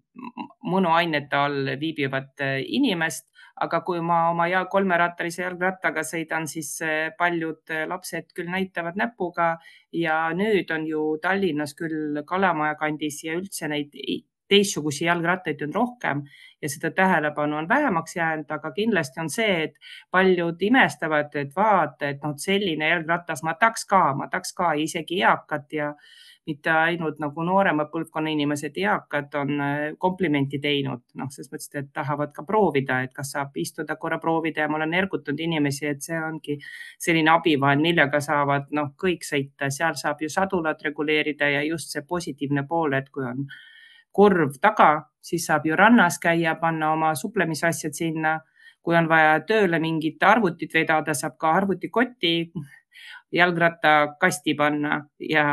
mõnuainete 0.66 1.37
all 1.38 1.75
viibivat 1.80 2.42
äh, 2.45 2.61
inimest 2.66 3.28
aga 3.64 3.80
kui 3.87 4.00
ma 4.04 4.18
oma 4.30 4.47
ja 4.50 4.64
kolmerattalise 4.71 5.42
jalgrattaga 5.42 6.04
sõidan, 6.07 6.47
siis 6.50 6.71
eh, 6.85 7.11
paljud 7.18 7.73
lapsed 7.90 8.30
küll 8.37 8.50
näitavad 8.52 8.99
näpuga 8.99 9.50
ja 9.95 10.18
nüüd 10.37 10.71
on 10.75 10.87
ju 10.87 11.04
Tallinnas 11.23 11.75
küll 11.78 12.23
Kalamaja 12.26 12.76
kandis 12.80 13.23
ja 13.25 13.37
üldse 13.38 13.71
neid 13.71 13.95
teistsuguseid 14.48 15.08
jalgrattaid 15.08 15.62
on 15.66 15.74
rohkem 15.74 16.22
ja 16.62 16.68
seda 16.68 16.90
tähelepanu 16.90 17.56
on 17.56 17.68
vähemaks 17.68 18.16
jäänud, 18.16 18.50
aga 18.50 18.70
kindlasti 18.72 19.20
on 19.20 19.30
see, 19.30 19.62
et 19.62 19.74
paljud 20.10 20.62
imestavad, 20.70 21.34
et 21.34 21.52
vaata, 21.56 22.08
et 22.08 22.24
noh, 22.24 22.34
selline 22.36 22.88
jalgratas 22.88 23.44
ma 23.46 23.54
tahaks 23.54 23.86
ka, 23.86 24.14
ma 24.14 24.28
tahaks 24.28 24.52
ka 24.52 24.72
isegi 24.72 25.22
eakat 25.22 25.72
ja 25.72 25.92
mitte 26.48 26.72
ainult 26.72 27.18
nagu 27.20 27.44
noorema 27.44 27.84
põlvkonna 27.92 28.32
inimesed, 28.32 28.76
eakad 28.80 29.34
on 29.36 29.50
äh, 29.60 29.82
komplimenti 30.00 30.58
teinud, 30.62 31.02
noh, 31.20 31.28
selles 31.30 31.50
mõttes, 31.52 31.70
et 31.76 31.90
tahavad 31.94 32.32
ka 32.36 32.44
proovida, 32.48 33.02
et 33.04 33.12
kas 33.16 33.34
saab 33.36 33.56
istuda 33.60 33.98
korra 34.00 34.18
proovida 34.22 34.64
ja 34.64 34.68
ma 34.72 34.80
olen 34.80 34.96
ergutanud 34.96 35.42
inimesi, 35.44 35.86
et 35.90 36.04
see 36.04 36.16
ongi 36.16 36.56
selline 36.96 37.34
abivahend, 37.34 37.84
millega 37.84 38.22
saavad 38.24 38.72
noh, 38.78 38.94
kõik 39.04 39.28
sõita, 39.28 39.68
seal 39.74 39.98
saab 40.00 40.24
ju 40.24 40.32
sadulat 40.32 40.82
reguleerida 40.88 41.52
ja 41.58 41.64
just 41.68 41.92
see 41.92 42.06
positiivne 42.08 42.64
pool, 42.68 42.96
et 42.96 43.12
kui 43.12 43.28
on 43.28 43.44
kurv 44.12 44.58
taga, 44.60 45.08
siis 45.20 45.46
saab 45.46 45.66
ju 45.66 45.76
rannas 45.76 46.18
käia, 46.22 46.54
panna 46.60 46.92
oma 46.92 47.14
suplemisasjad 47.14 47.94
sinna. 47.94 48.40
Kui 48.82 48.96
on 48.96 49.08
vaja 49.08 49.40
tööle 49.44 49.80
mingit 49.82 50.22
arvutit 50.24 50.72
vedada, 50.72 51.14
saab 51.14 51.34
ka 51.36 51.50
arvutikotti 51.58 52.32
jalgrattakasti 53.32 54.54
panna. 54.54 55.04
Ja 55.20 55.44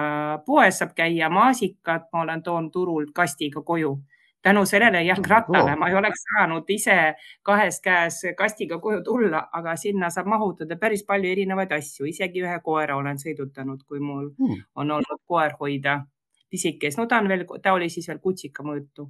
poes 0.45 0.79
saab 0.79 0.93
käia 0.95 1.29
maasikat, 1.29 2.07
ma 2.13 2.21
olen 2.21 2.43
toonud 2.43 2.71
turult 2.71 3.15
kastiga 3.15 3.61
koju. 3.61 3.97
tänu 4.45 4.65
sellele 4.65 4.99
jalgrattale 5.03 5.75
ma 5.75 5.87
ei 5.89 5.95
oleks 5.95 6.19
saanud 6.23 6.67
ise 6.69 7.15
kahes 7.41 7.79
käes 7.81 8.19
kastiga 8.37 8.77
koju 8.79 9.01
tulla, 9.03 9.47
aga 9.51 9.75
sinna 9.75 10.09
saab 10.09 10.27
mahutada 10.27 10.77
päris 10.77 11.03
palju 11.07 11.31
erinevaid 11.31 11.71
asju, 11.71 12.05
isegi 12.05 12.43
ühe 12.43 12.59
koera 12.63 12.95
olen 12.95 13.17
sõidutanud, 13.17 13.81
kui 13.87 13.99
mul 13.99 14.29
hmm. 14.37 14.61
on 14.75 14.91
olnud 14.91 15.23
koer 15.25 15.57
hoida 15.59 16.03
pisikest, 16.51 16.99
no 16.99 17.07
ta 17.09 17.19
on 17.21 17.29
veel, 17.31 17.45
ta 17.63 17.73
oli 17.75 17.89
siis 17.89 18.07
veel 18.09 18.21
kutsika 18.23 18.63
mõõtu 18.63 19.09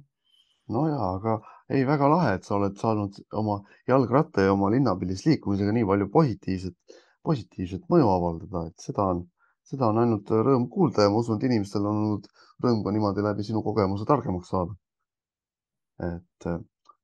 no 0.74 0.86
ja, 0.88 1.00
aga 1.14 1.38
ei, 1.70 1.84
väga 1.86 2.08
lahe, 2.10 2.36
et 2.36 2.46
sa 2.46 2.56
oled 2.56 2.76
saanud 2.78 3.18
oma 3.38 3.60
jalgratta 3.88 4.46
ja 4.46 4.54
oma 4.54 4.70
linnapildis 4.74 5.26
liikumisega 5.26 5.74
nii 5.74 5.86
palju 5.88 6.08
positiivset 6.14 7.02
positiivset 7.26 7.86
mõju 7.92 8.08
avaldada, 8.10 8.66
et 8.70 8.86
seda 8.86 9.08
on, 9.12 9.22
seda 9.66 9.90
on 9.90 10.02
ainult 10.02 10.30
rõõm 10.30 10.68
kuulda 10.72 11.06
ja 11.06 11.12
ma 11.12 11.22
usun, 11.22 11.40
et 11.40 11.46
inimestel 11.48 11.86
on 11.86 12.02
olnud 12.02 12.28
rõõm 12.64 12.82
ka 12.84 12.94
niimoodi 12.94 13.24
läbi 13.26 13.46
sinu 13.46 13.62
kogemuse 13.66 14.06
targemaks 14.08 14.52
saada. 14.54 14.76
et 16.06 16.46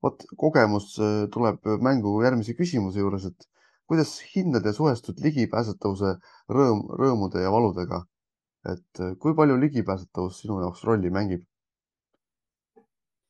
vot 0.04 0.24
kogemus 0.36 0.86
äh, 1.00 1.24
tuleb 1.32 1.64
mängu 1.80 2.12
järgmise 2.22 2.54
küsimuse 2.58 3.00
juures, 3.00 3.24
et 3.30 3.46
kuidas 3.88 4.18
hindad 4.34 4.66
ja 4.68 4.72
suhestud 4.76 5.20
ligipääsetavuse 5.24 6.16
rõõm, 6.56 6.84
rõõmude 7.00 7.40
ja 7.40 7.52
valudega? 7.54 8.02
Et 8.70 9.00
äh, 9.00 9.16
kui 9.18 9.34
palju 9.34 9.56
ligipääsetavus 9.60 10.42
sinu 10.42 10.60
jaoks 10.62 10.84
rolli 10.86 11.10
mängib? 11.10 11.42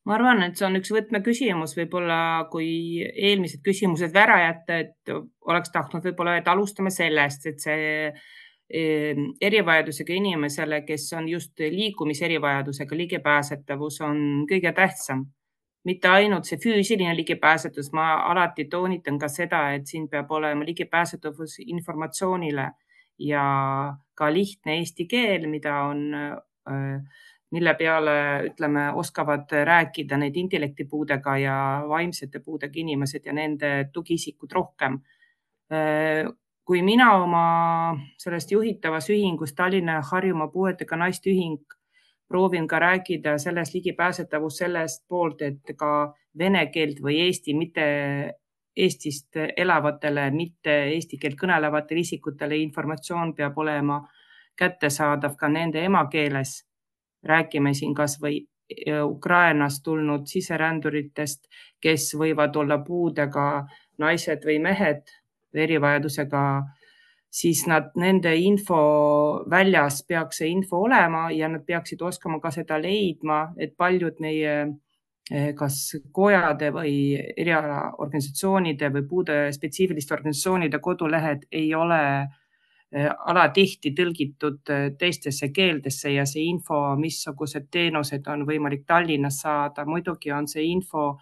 ma 0.04 0.16
arvan, 0.16 0.42
et 0.42 0.58
see 0.58 0.66
on 0.66 0.74
üks 0.80 0.90
võtmeküsimus, 0.90 1.76
võib-olla 1.78 2.18
kui 2.50 3.02
eelmised 3.06 3.62
küsimused 3.62 4.16
ära 4.18 4.40
jätta, 4.48 4.80
et 4.82 5.12
oleks 5.46 5.70
tahtnud 5.70 6.02
võib-olla, 6.08 6.40
et 6.40 6.48
alustame 6.50 6.90
sellest, 6.90 7.46
et 7.46 7.62
see 7.62 7.84
ehm, 8.08 9.28
erivajadusega 9.38 10.16
inimesele, 10.16 10.80
kes 10.88 11.06
on 11.14 11.28
just 11.30 11.62
liikumiserivajadusega, 11.62 12.98
ligipääsetavus 12.98 14.00
on 14.08 14.18
kõige 14.50 14.74
tähtsam. 14.74 15.28
mitte 15.86 16.08
ainult 16.08 16.46
see 16.46 16.58
füüsiline 16.62 17.14
ligipääsetavus, 17.18 17.92
ma 17.92 18.12
alati 18.30 18.68
toonitan 18.70 19.18
ka 19.18 19.28
seda, 19.28 19.64
et 19.74 19.86
siin 19.86 20.08
peab 20.08 20.30
olema 20.30 20.64
ligipääsetavus 20.64 21.56
informatsioonile 21.62 22.68
ja 23.18 23.44
ka 24.14 24.32
lihtne 24.32 24.78
eesti 24.78 25.06
keel, 25.06 25.46
mida 25.50 25.82
on 25.88 26.14
mille 27.52 27.74
peale, 27.74 28.14
ütleme, 28.48 28.86
oskavad 28.96 29.50
rääkida 29.64 30.16
need 30.16 30.36
intellektipuudega 30.40 31.36
ja 31.38 31.56
vaimsete 31.88 32.40
puudega 32.40 32.80
inimesed 32.80 33.26
ja 33.28 33.32
nende 33.32 33.72
tugiisikud 33.92 34.52
rohkem. 34.52 35.00
kui 36.64 36.82
mina 36.82 37.10
oma 37.18 37.44
sellest 38.18 38.50
juhitavas 38.52 39.08
ühingus 39.10 39.52
Tallinna 39.56 39.92
ja 39.98 40.02
Harjumaa 40.10 40.48
Puuetega 40.48 40.96
Naiste 40.96 41.30
Ühing 41.30 41.58
proovin 42.28 42.68
ka 42.68 42.78
rääkida 42.78 43.38
sellest 43.38 43.74
ligipääsetavust 43.74 44.58
sellest 44.58 45.04
poolt, 45.08 45.42
et 45.42 45.72
ka 45.76 46.14
vene 46.38 46.66
keelt 46.66 47.00
või 47.02 47.18
eesti, 47.26 47.54
mitte 47.54 47.84
Eestist 48.76 49.36
elavatele, 49.56 50.30
mitte 50.32 50.74
eesti 50.94 51.18
keelt 51.20 51.36
kõnelevatele 51.40 52.00
isikutele 52.00 52.56
informatsioon 52.56 53.34
peab 53.36 53.58
olema 53.60 53.98
kättesaadav 54.56 55.36
ka 55.36 55.48
nende 55.48 55.84
emakeeles. 55.84 56.62
Räägime 57.28 57.74
siin 57.74 57.94
kasvõi 57.94 58.38
äh, 58.40 59.02
Ukrainast 59.04 59.82
tulnud 59.84 60.26
siseränduritest, 60.26 61.44
kes 61.80 62.14
võivad 62.18 62.56
olla 62.56 62.78
puudega 62.78 63.66
naised 63.98 64.46
või 64.48 64.58
mehed 64.62 65.04
või 65.52 65.66
erivajadusega, 65.66 66.44
siis 67.32 67.66
nad, 67.68 67.92
nende 67.96 68.32
info 68.36 68.80
väljas 69.50 70.02
peaks 70.08 70.40
see 70.40 70.48
info 70.52 70.80
olema 70.86 71.28
ja 71.32 71.48
nad 71.48 71.64
peaksid 71.66 72.02
oskama 72.02 72.40
ka 72.40 72.50
seda 72.50 72.80
leidma, 72.80 73.52
et 73.56 73.76
paljud 73.76 74.20
meie 74.20 74.56
kas 75.56 75.96
kojade 76.12 76.72
või 76.74 76.94
erialaorganisatsioonide 77.14 78.88
või 78.92 79.02
puude 79.08 79.36
spetsiifiliste 79.54 80.14
organisatsioonide 80.14 80.80
kodulehed 80.82 81.46
ei 81.52 81.74
ole 81.74 82.00
alatihti 83.32 83.94
tõlgitud 83.96 84.72
teistesse 84.98 85.48
keeltesse 85.54 86.10
ja 86.12 86.26
see 86.28 86.42
info, 86.50 86.96
missugused 87.00 87.70
teenused 87.70 88.26
on 88.28 88.42
võimalik 88.48 88.82
Tallinnas 88.86 89.38
saada, 89.44 89.86
muidugi 89.86 90.32
on 90.32 90.48
see 90.50 90.66
info 90.72 91.14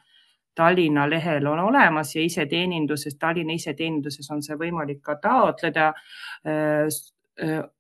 Tallinna 0.55 1.07
lehel 1.11 1.47
on 1.47 1.61
olemas 1.61 2.17
ja 2.17 2.23
iseteeninduses, 2.23 3.15
Tallinna 3.19 3.55
iseteeninduses 3.55 4.31
on 4.31 4.43
see 4.43 4.59
võimalik 4.59 4.99
ka 5.03 5.15
taotleda 5.23 5.93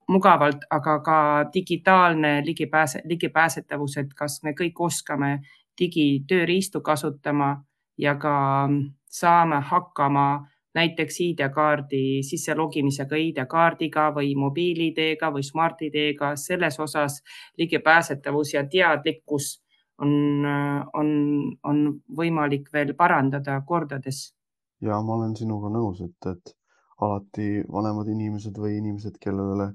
mugavalt, 0.08 0.64
aga 0.70 0.94
ka 1.04 1.16
digitaalne 1.54 2.40
ligipääse, 2.46 3.02
ligipääsetavus, 3.04 3.96
et 3.96 4.14
kas 4.16 4.40
me 4.42 4.54
kõik 4.56 4.80
oskame 4.86 5.40
digitööriistu 5.80 6.80
kasutama 6.80 7.54
ja 7.98 8.14
ka 8.14 8.68
saame 9.10 9.60
hakkama 9.60 10.46
näiteks 10.74 11.20
ID-kaardi 11.20 12.22
sisse 12.22 12.54
logimisega 12.54 13.18
ID-kaardiga 13.18 14.10
või 14.14 14.34
mobiil-ID-ga 14.38 15.32
või 15.34 15.42
Smart-ID-ga, 15.42 16.36
selles 16.36 16.78
osas 16.80 17.18
ligipääsetavus 17.58 18.54
ja 18.54 18.62
teadlikkus 18.70 19.56
on, 20.00 20.46
on, 20.94 21.10
on 21.64 21.82
võimalik 22.16 22.70
veel 22.72 22.94
parandada 22.94 23.60
kordades. 23.66 24.30
ja 24.80 25.02
ma 25.02 25.14
olen 25.18 25.34
sinuga 25.36 25.68
nõus, 25.68 26.00
et, 26.00 26.26
et 26.30 26.54
alati 27.00 27.64
vanemad 27.72 28.08
inimesed 28.08 28.56
või 28.56 28.78
inimesed, 28.78 29.18
kellele 29.20 29.72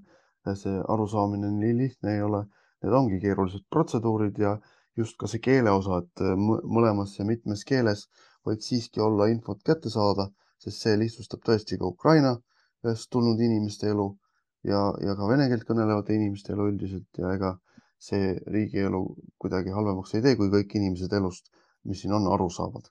see 0.56 0.80
arusaamine 0.88 1.52
nii 1.52 1.76
lihtne 1.78 2.16
ei 2.16 2.22
ole, 2.22 2.46
need 2.84 2.94
ongi 2.94 3.20
keerulised 3.22 3.66
protseduurid 3.70 4.40
ja 4.40 4.56
just 4.98 5.18
ka 5.20 5.28
see 5.28 5.44
keele 5.48 5.72
osa, 5.72 6.02
et 6.04 6.24
äh, 6.24 6.36
mõlemas 6.78 7.18
ja 7.20 7.26
mitmes 7.28 7.64
keeles 7.68 8.08
võid 8.48 8.62
siiski 8.64 9.02
olla 9.04 9.28
infot 9.32 9.64
kätte 9.66 9.92
saada, 9.92 10.30
sest 10.62 10.86
see 10.86 10.98
lihtsustab 11.00 11.44
tõesti 11.46 11.80
ka 11.82 11.90
Ukrainast 11.90 13.10
tulnud 13.12 13.42
inimeste 13.42 13.90
elu 13.92 14.08
ja, 14.70 14.82
ja 15.02 15.16
ka 15.18 15.28
vene 15.30 15.48
keelt 15.50 15.66
kõnelevate 15.68 16.16
inimeste 16.16 16.54
elu 16.54 16.70
üldiselt 16.72 17.22
ja 17.22 17.34
ega 17.38 17.56
see 18.08 18.34
riigielu 18.54 19.02
kuidagi 19.42 19.74
halvemaks 19.74 20.14
ei 20.16 20.24
tee, 20.26 20.36
kui 20.40 20.52
kõik 20.54 20.76
inimesed 20.78 21.14
elust, 21.20 21.50
mis 21.90 22.02
siin 22.02 22.14
on, 22.18 22.28
aru 22.34 22.50
saavad. 22.54 22.90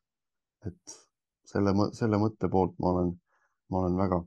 et 0.66 0.96
selle, 1.44 1.74
selle 1.92 2.18
mõtte 2.18 2.48
poolt 2.50 2.78
ma 2.80 2.94
olen, 2.94 3.10
ma 3.70 3.82
olen 3.82 3.98
väga. 4.00 4.22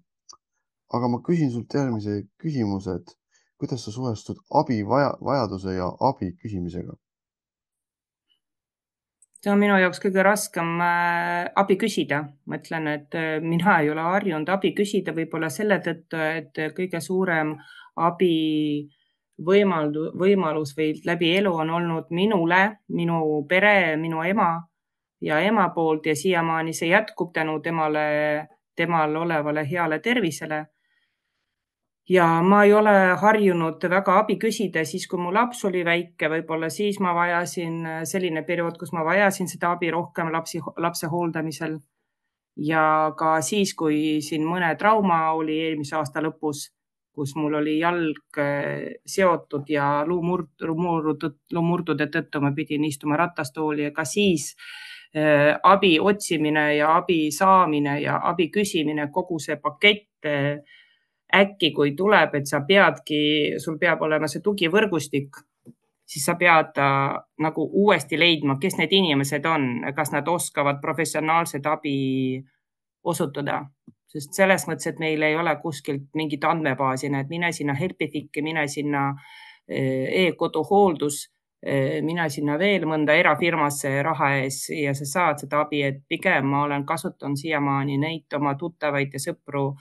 aga 0.98 1.08
ma 1.12 1.20
küsin 1.30 1.52
sult 1.52 1.74
järgmise 1.74 2.22
küsimuse, 2.44 3.00
et 3.02 3.18
kuidas 3.60 3.84
sa 3.84 3.92
suhestud 3.92 4.40
abi 4.62 4.84
vaja, 4.88 5.18
vajaduse 5.30 5.74
ja 5.76 5.90
abi 6.10 6.32
küsimisega? 6.44 6.96
See 9.44 9.52
on 9.54 9.60
minu 9.62 9.78
jaoks 9.80 10.02
kõige 10.04 10.24
raskem 10.26 10.80
äh, 10.82 11.48
abi 11.56 11.78
küsida. 11.78 12.24
ma 12.46 12.60
ütlen, 12.60 12.88
et 12.88 13.16
äh, 13.16 13.40
mina 13.42 13.80
ei 13.82 13.90
ole 13.94 14.02
harjunud 14.02 14.50
abi 14.50 14.74
küsida, 14.78 15.14
võib-olla 15.14 15.50
selle 15.50 15.80
tõttu, 15.86 16.18
et 16.18 16.62
kõige 16.78 17.02
suurem 17.02 17.56
abi 17.96 18.88
võimaldu, 19.38 20.12
võimalus 20.18 20.74
või 20.78 20.94
läbi 21.06 21.36
elu 21.38 21.54
on 21.54 21.70
olnud 21.70 22.10
minule, 22.10 22.62
minu 22.90 23.20
pere, 23.50 23.96
minu 23.98 24.24
ema 24.26 24.50
ja 25.22 25.40
ema 25.42 25.70
poolt 25.74 26.06
ja 26.06 26.16
siiamaani 26.16 26.74
see 26.74 26.90
jätkub 26.90 27.34
tänu 27.34 27.60
temale, 27.62 28.48
temal 28.76 29.16
olevale 29.16 29.66
heale 29.70 30.00
tervisele 30.00 30.66
ja 32.10 32.42
ma 32.42 32.64
ei 32.64 32.74
ole 32.74 32.94
harjunud 33.22 33.84
väga 33.92 34.20
abi 34.22 34.38
küsida 34.40 34.84
siis, 34.88 35.08
kui 35.12 35.20
mu 35.20 35.34
laps 35.34 35.66
oli 35.68 35.84
väike, 35.86 36.30
võib-olla 36.32 36.70
siis 36.72 37.02
ma 37.04 37.14
vajasin 37.16 37.84
selline 38.08 38.44
periood, 38.48 38.78
kus 38.80 38.94
ma 38.96 39.04
vajasin 39.06 39.50
seda 39.52 39.74
abi 39.76 39.92
rohkem 39.92 40.32
lapsi, 40.32 40.62
lapse 40.78 41.12
hooldamisel. 41.12 41.80
ja 42.58 43.14
ka 43.18 43.38
siis, 43.46 43.76
kui 43.78 44.18
siin 44.26 44.46
mõne 44.48 44.72
trauma 44.80 45.32
oli 45.38 45.60
eelmise 45.68 45.96
aasta 45.96 46.24
lõpus, 46.26 46.72
kus 47.14 47.36
mul 47.36 47.54
oli 47.60 47.76
jalg 47.80 48.40
eh, 48.42 48.98
seotud 49.06 49.70
ja 49.70 50.04
luu 50.08 50.24
murd-, 50.26 50.66
luumurdude 50.66 52.08
tõttu 52.14 52.42
ma 52.42 52.52
pidin 52.56 52.86
istuma 52.86 53.18
ratastooli 53.18 53.84
ja 53.84 53.92
ka 53.92 54.06
siis 54.06 54.56
äh, 55.14 55.54
abi 55.64 56.00
otsimine 56.00 56.66
ja 56.78 56.96
abi 56.98 57.32
saamine 57.32 58.00
ja 58.02 58.20
abi 58.30 58.50
küsimine, 58.54 59.10
kogu 59.14 59.40
see 59.42 59.58
pakett 59.62 60.26
äh, 60.26 60.62
äkki, 61.36 61.72
kui 61.76 61.92
tuleb, 61.96 62.36
et 62.40 62.48
sa 62.48 62.62
peadki, 62.68 63.20
sul 63.60 63.78
peab 63.80 64.02
olema 64.02 64.30
see 64.32 64.42
tugivõrgustik, 64.44 65.42
siis 66.08 66.26
sa 66.26 66.38
pead 66.40 66.78
äh, 66.80 67.18
nagu 67.44 67.70
uuesti 67.84 68.20
leidma, 68.20 68.58
kes 68.62 68.78
need 68.80 68.94
inimesed 68.96 69.46
on, 69.46 69.68
kas 69.96 70.14
nad 70.16 70.28
oskavad 70.28 70.80
professionaalset 70.82 71.66
abi 71.68 71.98
osutada, 73.04 73.62
sest 74.08 74.38
selles 74.40 74.68
mõttes, 74.70 74.88
et 74.88 75.02
meil 75.04 75.24
ei 75.24 75.36
ole 75.36 75.58
kuskilt 75.62 76.08
mingit 76.16 76.44
andmebaasi, 76.48 77.12
näed, 77.12 77.28
mine 77.30 77.52
sinna 77.52 77.76
Helpifici, 77.76 78.44
mine 78.44 78.68
sinna 78.72 79.10
äh, 79.12 80.08
e-kodu 80.28 80.64
hooldus, 80.70 81.26
äh, 81.60 82.00
mine 82.08 82.30
sinna 82.32 82.56
veel 82.60 82.88
mõnda 82.88 83.18
erafirmasse 83.20 83.92
raha 84.08 84.32
ees 84.40 84.64
ja 84.72 84.96
sa 84.96 85.12
saad 85.12 85.44
seda 85.44 85.66
abi, 85.66 85.84
et 85.84 86.02
pigem 86.08 86.48
ma 86.48 86.64
olen 86.70 86.88
kasutanud 86.88 87.40
siiamaani 87.40 88.00
neid 88.00 88.40
oma 88.40 88.56
tuttavaid 88.56 89.12
ja 89.12 89.24
sõpru 89.28 89.74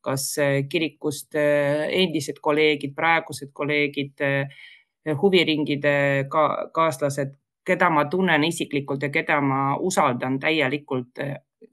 kas 0.00 0.38
eh, 0.38 0.62
kirikust 0.70 1.34
eh, 1.34 1.88
endised 2.02 2.40
kolleegid, 2.42 2.94
praegused 2.96 3.52
kolleegid, 3.52 4.14
eh, 4.20 5.16
huviringide 5.18 6.28
ka, 6.30 6.46
kaaslased, 6.74 7.34
keda 7.66 7.90
ma 7.92 8.06
tunnen 8.08 8.44
isiklikult 8.44 9.02
ja 9.02 9.10
keda 9.12 9.40
ma 9.44 9.60
usaldan 9.76 10.38
täielikult, 10.40 11.20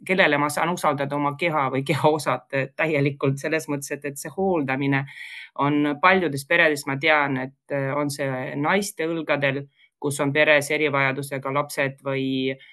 kellele 0.07 0.37
ma 0.37 0.49
saan 0.49 0.73
usaldada 0.73 1.15
oma 1.15 1.35
keha 1.39 1.69
või 1.71 1.83
kehaosad 1.87 2.75
täielikult 2.75 3.39
selles 3.39 3.67
mõttes, 3.71 3.91
et, 3.95 4.05
et 4.05 4.19
see 4.19 4.31
hooldamine 4.33 5.05
on 5.63 5.95
paljudes 6.01 6.45
peredes, 6.47 6.83
ma 6.87 6.97
tean, 6.99 7.37
et 7.37 7.75
on 7.95 8.11
see 8.11 8.55
naiste 8.59 9.07
õlgadel, 9.07 9.65
kus 9.99 10.19
on 10.19 10.33
peres 10.35 10.71
erivajadusega 10.75 11.53
lapsed 11.55 12.01
või 12.03 12.25
äh, 12.51 12.65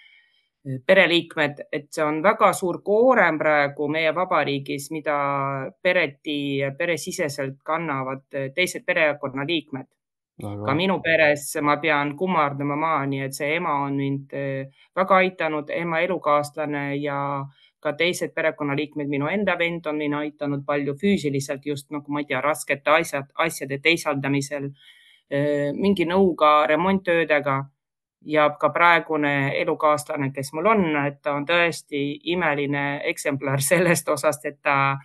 pereliikmed, 0.63 1.65
et 1.73 1.89
see 1.91 2.05
on 2.05 2.21
väga 2.23 2.53
suur 2.55 2.79
koorem 2.87 3.39
praegu 3.39 3.89
meie 3.91 4.13
vabariigis, 4.15 4.91
mida 4.95 5.17
pereti, 5.83 6.63
peresiseselt 6.79 7.59
kannavad 7.65 8.29
teised 8.55 8.87
perekonnaliikmed. 8.87 9.89
ka 10.43 10.75
minu 10.75 10.97
peres 11.03 11.43
ma 11.63 11.77
pean 11.77 12.17
kummardama 12.17 12.77
maani, 12.77 13.21
et 13.23 13.35
see 13.35 13.57
ema 13.57 13.75
on 13.85 13.97
mind 13.97 14.33
eh, 14.33 14.71
väga 14.97 15.17
aidanud, 15.17 15.69
ema 15.71 16.01
elukaaslane 16.01 16.97
ja 16.97 17.45
ka 17.79 17.93
teised 17.93 18.33
perekonnaliikmed, 18.35 19.09
minu 19.09 19.29
enda 19.29 19.59
vend 19.59 19.87
on 19.87 19.99
mind 19.99 20.15
aidanud 20.15 20.65
palju 20.67 20.95
füüsiliselt 20.95 21.67
just 21.67 21.91
nagu 21.91 22.11
ma 22.13 22.23
ei 22.23 22.27
tea, 22.27 22.41
raskete 22.41 22.91
asjad, 22.91 23.29
asjade 23.35 23.79
teisaldamisel, 23.83 24.71
eh, 25.31 25.71
mingi 25.75 26.09
nõuga 26.09 26.67
remonttöödega 26.67 27.61
ja 28.25 28.51
ka 28.61 28.71
praegune 28.71 29.61
elukaaslane, 29.61 30.31
kes 30.33 30.53
mul 30.53 30.67
on, 30.67 30.85
et 31.07 31.21
ta 31.23 31.35
on 31.35 31.47
tõesti 31.47 32.03
imeline 32.35 33.01
eksemplar 33.11 33.61
sellest 33.71 34.09
osast, 34.09 34.47
et 34.47 34.61
ta 34.63 34.97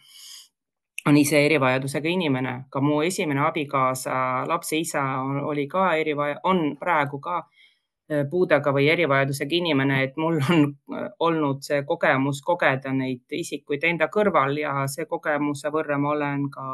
on 1.08 1.18
ise 1.18 1.46
erivajadusega 1.46 2.10
inimene. 2.10 2.64
ka 2.70 2.82
mu 2.82 3.02
esimene 3.02 3.42
abikaasa, 3.48 4.48
lapse 4.48 4.78
isa 4.78 5.04
oli 5.44 5.68
ka 5.68 5.94
erivaja, 5.96 6.40
on 6.44 6.78
praegu 6.80 7.20
ka 7.20 7.38
äh, 7.38 8.26
puudega 8.30 8.74
või 8.74 8.90
erivajadusega 8.92 9.56
inimene, 9.56 10.04
et 10.04 10.18
mul 10.18 10.40
on 10.52 10.64
äh, 10.94 11.10
olnud 11.20 11.64
see 11.64 11.84
kogemus 11.84 12.42
kogeda 12.42 12.94
neid 12.94 13.24
isikuid 13.32 13.84
enda 13.84 14.10
kõrval 14.14 14.58
ja 14.60 14.88
see 14.88 15.06
kogemuse 15.06 15.72
võrra 15.72 15.98
ma 15.98 16.16
olen 16.16 16.50
ka 16.52 16.68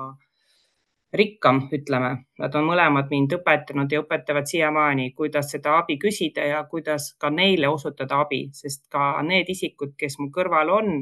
rikkam, 1.13 1.67
ütleme. 1.73 2.13
Nad 2.41 2.55
on 2.57 2.65
mõlemad 2.67 3.11
mind 3.13 3.35
õpetanud 3.37 3.91
ja 3.91 4.01
õpetavad 4.01 4.49
siiamaani, 4.49 5.11
kuidas 5.17 5.51
seda 5.53 5.77
abi 5.81 5.99
küsida 6.01 6.45
ja 6.47 6.63
kuidas 6.69 7.11
ka 7.21 7.29
neile 7.29 7.69
osutada 7.69 8.23
abi, 8.25 8.47
sest 8.53 8.87
ka 8.91 9.21
need 9.21 9.49
isikud, 9.53 9.93
kes 9.97 10.17
mu 10.19 10.31
kõrval 10.33 10.73
on, 10.73 10.95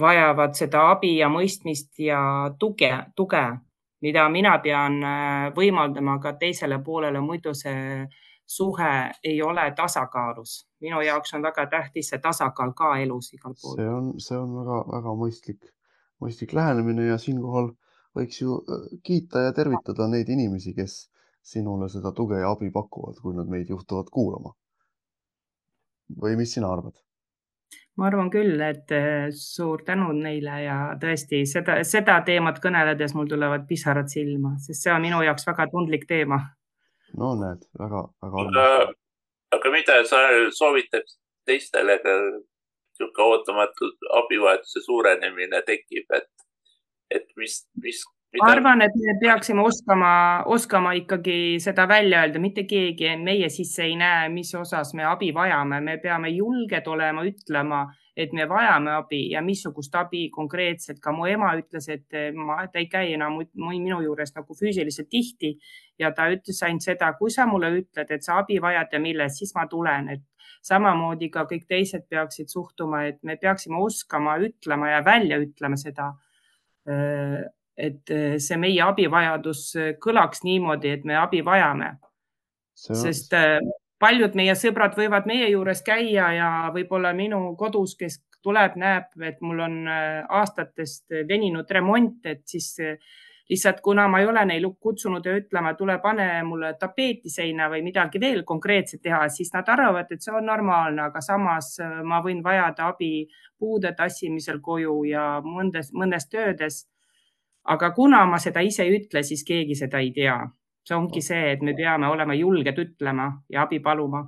vajavad 0.00 0.54
seda 0.58 0.88
abi 0.94 1.16
ja 1.18 1.28
mõistmist 1.30 1.98
ja 2.02 2.20
tuge, 2.58 2.90
tuge, 3.16 3.44
mida 4.02 4.26
mina 4.28 4.58
pean 4.62 5.00
äh, 5.02 5.48
võimaldama 5.56 6.18
ka 6.22 6.34
teisele 6.40 6.80
poolele, 6.84 7.20
muidu 7.20 7.54
see 7.54 8.04
suhe 8.46 8.90
ei 9.24 9.42
ole 9.42 9.70
tasakaalus. 9.76 10.66
minu 10.80 11.00
jaoks 11.00 11.34
on 11.34 11.42
väga 11.42 11.66
tähtis 11.66 12.10
see 12.10 12.18
tasakaal 12.18 12.74
ka 12.76 12.96
elus 13.00 13.32
igal 13.32 13.54
pool. 13.62 13.76
see 13.76 13.88
on, 13.88 14.10
see 14.20 14.36
on 14.36 14.50
väga-väga 14.58 15.14
mõistlik, 15.22 15.70
mõistlik 16.20 16.52
lähenemine 16.52 17.06
ja 17.06 17.18
siinkohal 17.18 17.70
võiks 18.16 18.40
ju 18.42 18.58
äh, 18.60 18.84
kiita 19.02 19.48
ja 19.48 19.54
tervitada 19.56 20.08
neid 20.10 20.28
inimesi, 20.28 20.74
kes 20.76 20.98
sinule 21.44 21.88
seda 21.92 22.12
tuge 22.16 22.40
ja 22.40 22.52
abi 22.54 22.70
pakuvad, 22.72 23.18
kui 23.22 23.34
nad 23.36 23.50
meid 23.50 23.70
juhtuvad 23.70 24.12
kuulama. 24.12 24.54
või 26.20 26.36
mis 26.36 26.52
sina 26.54 26.68
arvad? 26.72 26.94
ma 27.96 28.08
arvan 28.08 28.30
küll, 28.30 28.58
et 28.60 28.90
äh, 28.92 29.28
suur 29.30 29.84
tänu 29.86 30.10
neile 30.16 30.56
ja 30.64 30.76
tõesti 31.00 31.44
seda, 31.46 31.78
seda 31.86 32.20
teemat 32.26 32.58
kõneledes 32.62 33.14
mul 33.14 33.28
tulevad 33.30 33.66
pisarad 33.68 34.10
silma, 34.10 34.56
sest 34.58 34.82
see 34.82 34.92
on 34.92 35.04
minu 35.04 35.22
jaoks 35.22 35.46
väga 35.46 35.68
tundlik 35.72 36.06
teema. 36.10 36.40
no 37.18 37.34
näed 37.38 37.62
väga,, 37.78 38.02
väga-väga 38.22 38.64
armas. 38.64 38.96
aga 39.58 39.74
mida 39.76 40.00
sa 40.10 40.24
soovitaks 40.58 41.18
teistele, 41.46 42.00
niisugune 42.02 43.28
ootamatu 43.28 43.90
abivajaduse 44.22 44.82
suurenemine 44.86 45.62
tekib, 45.66 46.10
et, 46.18 46.30
et 47.10 47.26
mis, 47.36 47.60
mis 47.82 48.04
ma 48.40 48.50
arvan, 48.50 48.82
et 48.82 48.94
me 48.98 49.14
peaksime 49.20 49.62
oskama, 49.62 50.12
oskama 50.50 50.94
ikkagi 50.98 51.60
seda 51.62 51.86
välja 51.88 52.24
öelda, 52.24 52.40
mitte 52.42 52.64
keegi 52.66 53.14
meie 53.20 53.48
sisse 53.52 53.84
ei 53.86 53.94
näe, 53.98 54.28
mis 54.32 54.54
osas 54.58 54.94
me 54.94 55.04
abi 55.06 55.30
vajame, 55.34 55.80
me 55.84 55.98
peame 56.02 56.32
julged 56.34 56.88
olema, 56.90 57.24
ütlema, 57.28 57.84
et 58.16 58.32
me 58.34 58.46
vajame 58.50 58.92
abi 58.94 59.20
ja 59.32 59.42
missugust 59.42 59.94
abi 59.98 60.28
konkreetselt. 60.34 61.00
ka 61.02 61.12
mu 61.12 61.26
ema 61.26 61.54
ütles, 61.58 61.88
et 61.90 62.34
ma, 62.34 62.60
ta 62.66 62.78
ei 62.82 62.88
käi 62.90 63.14
enam 63.14 63.40
minu 63.54 64.00
juures 64.02 64.34
nagu 64.34 64.54
füüsiliselt 64.54 65.10
tihti. 65.10 65.56
Ja 65.98 66.10
ta 66.14 66.28
ütles 66.30 66.62
ainult 66.62 66.82
seda, 66.82 67.12
kui 67.18 67.30
sa 67.30 67.46
mulle 67.46 67.70
ütled, 67.80 68.10
et 68.10 68.22
sa 68.22 68.38
abi 68.42 68.60
vajad 68.62 68.94
ja 68.94 69.00
millest, 69.02 69.42
siis 69.42 69.54
ma 69.54 69.66
tulen, 69.70 70.10
et 70.14 70.22
samamoodi 70.62 71.30
ka 71.30 71.44
kõik 71.50 71.66
teised 71.68 72.06
peaksid 72.10 72.50
suhtuma, 72.50 73.04
et 73.06 73.22
me 73.22 73.36
peaksime 73.36 73.78
oskama 73.78 74.38
ütlema 74.42 74.90
ja 74.90 75.04
välja 75.04 75.38
ütlema 75.42 75.78
seda 75.78 76.14
et 77.76 78.10
eh, 78.10 78.36
see 78.38 78.58
meie 78.60 78.82
abivajadus 78.84 79.62
eh, 79.76 79.94
kõlaks 80.00 80.44
niimoodi, 80.46 80.92
et 80.94 81.04
me 81.04 81.16
abi 81.18 81.42
vajame. 81.44 81.94
sest 82.74 83.32
eh, 83.34 83.58
paljud 83.98 84.34
meie 84.34 84.54
sõbrad 84.58 84.96
võivad 84.98 85.26
meie 85.26 85.48
juures 85.50 85.82
käia 85.82 86.30
ja 86.34 86.50
võib-olla 86.74 87.12
minu 87.14 87.54
kodus, 87.58 87.94
kes 87.98 88.20
tuleb, 88.44 88.76
näeb, 88.76 89.14
et 89.24 89.38
mul 89.40 89.62
on 89.64 89.76
aastatest 89.88 91.14
veninud 91.28 91.70
remont, 91.70 92.18
et 92.28 92.42
siis 92.44 92.74
lihtsalt 93.50 93.80
kuna 93.84 94.06
ma 94.08 94.20
ei 94.20 94.26
ole 94.26 94.44
neil 94.48 94.66
kutsunud 94.80 95.26
ja 95.26 95.34
ütlema, 95.36 95.74
tule 95.76 95.98
pane 96.02 96.42
mulle 96.48 96.74
tapeeti 96.80 97.30
seina 97.30 97.68
või 97.68 97.82
midagi 97.84 98.20
veel 98.20 98.42
konkreetset 98.44 99.02
teha, 99.02 99.28
siis 99.28 99.52
nad 99.52 99.68
arvavad, 99.68 100.10
et 100.10 100.22
see 100.22 100.32
on 100.32 100.46
normaalne, 100.46 101.02
aga 101.10 101.20
samas 101.20 101.76
ma 102.04 102.22
võin 102.24 102.40
vajada 102.44 102.88
abi 102.94 103.28
puude 103.58 103.92
tassimisel 103.96 104.60
koju 104.64 105.02
ja 105.10 105.28
mõndes, 105.44 105.92
mõnes 105.92 106.28
töödes 106.32 106.84
aga 107.64 107.90
kuna 107.94 108.24
ma 108.28 108.38
seda 108.38 108.62
ise 108.64 108.84
ei 108.84 108.98
ütle, 108.98 109.22
siis 109.24 109.44
keegi 109.46 109.76
seda 109.78 110.02
ei 110.04 110.12
tea. 110.12 110.38
see 110.84 110.96
ongi 110.96 111.22
see, 111.24 111.44
et 111.54 111.62
me 111.64 111.72
peame 111.72 112.10
olema 112.12 112.34
julged 112.36 112.76
ütlema 112.78 113.30
ja 113.48 113.62
abi 113.64 113.78
paluma. 113.80 114.20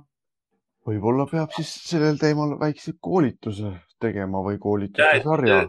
võib-olla 0.87 1.27
peab 1.29 1.51
siis 1.53 1.69
sellel 1.89 2.17
teemal 2.17 2.55
väikse 2.59 2.95
koolituse 3.01 3.73
tegema 4.01 4.41
või 4.41 4.57
koolituse 4.57 5.21
sarja. 5.23 5.59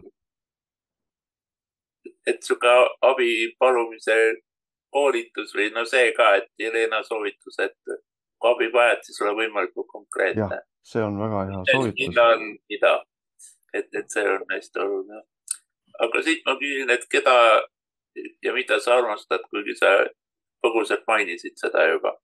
Et 2.26 2.42
sihuke 2.42 2.74
abi 3.06 3.54
palumise 3.58 4.18
koolitus 4.92 5.54
või 5.56 5.70
no 5.74 5.84
see 5.84 6.12
ka, 6.16 6.34
et 6.40 6.48
Jelena 6.58 7.02
soovitus, 7.04 7.58
et 7.60 7.76
kui 8.38 8.50
abi 8.50 8.70
vajad, 8.72 9.04
siis 9.04 9.20
ole 9.24 9.34
võimalikult 9.42 9.88
konkreetne. 9.92 10.62
see 10.82 11.02
on 11.04 11.18
väga 11.20 11.44
hea 11.50 11.64
soovitus. 11.72 12.06
mida 12.06 12.28
on, 12.34 12.46
mida, 12.72 12.94
et, 13.74 13.88
et 13.92 14.08
see 14.10 14.24
on 14.28 14.46
hästi 14.52 14.84
oluline 14.84 15.24
aga 15.98 16.22
siit 16.22 16.46
ma 16.46 16.54
küsin, 16.60 16.90
et 16.94 17.04
keda 17.10 17.34
ja 18.44 18.54
mida 18.54 18.78
sa 18.82 18.98
armastad, 18.98 19.44
kuigi 19.50 19.74
sa 19.78 19.90
põgusalt 20.64 21.04
mainisid 21.10 21.58
seda 21.60 21.86
juba 21.90 22.16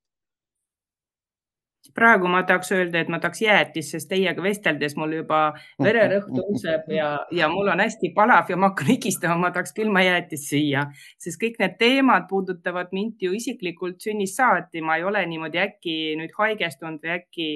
praegu 1.95 2.29
ma 2.31 2.43
tahaks 2.49 2.73
öelda, 2.73 3.03
et 3.03 3.11
ma 3.13 3.19
tahaks 3.21 3.43
jäätist, 3.45 3.95
sest 3.95 4.09
teiega 4.09 4.43
vesteldes 4.43 4.97
mul 4.97 5.13
juba 5.19 5.41
vererõhk 5.83 6.31
tõuseb 6.33 6.91
ja, 6.99 7.09
ja 7.35 7.49
mul 7.53 7.69
on 7.73 7.83
hästi 7.85 8.13
palav 8.17 8.51
ja 8.51 8.59
ma 8.61 8.71
hakkan 8.73 8.93
higistama, 8.95 9.37
ma 9.47 9.51
tahaks 9.55 9.75
külmajäätist 9.77 10.51
süüa, 10.53 10.87
sest 11.21 11.41
kõik 11.43 11.59
need 11.63 11.77
teemad 11.81 12.29
puudutavad 12.31 12.95
mind 12.97 13.25
ju 13.25 13.35
isiklikult 13.37 14.01
sünnist 14.05 14.41
saati, 14.41 14.85
ma 14.85 14.99
ei 15.01 15.05
ole 15.05 15.25
niimoodi 15.29 15.61
äkki 15.65 15.99
nüüd 16.21 16.33
haigestunud 16.39 17.03
või 17.05 17.17
äkki 17.19 17.51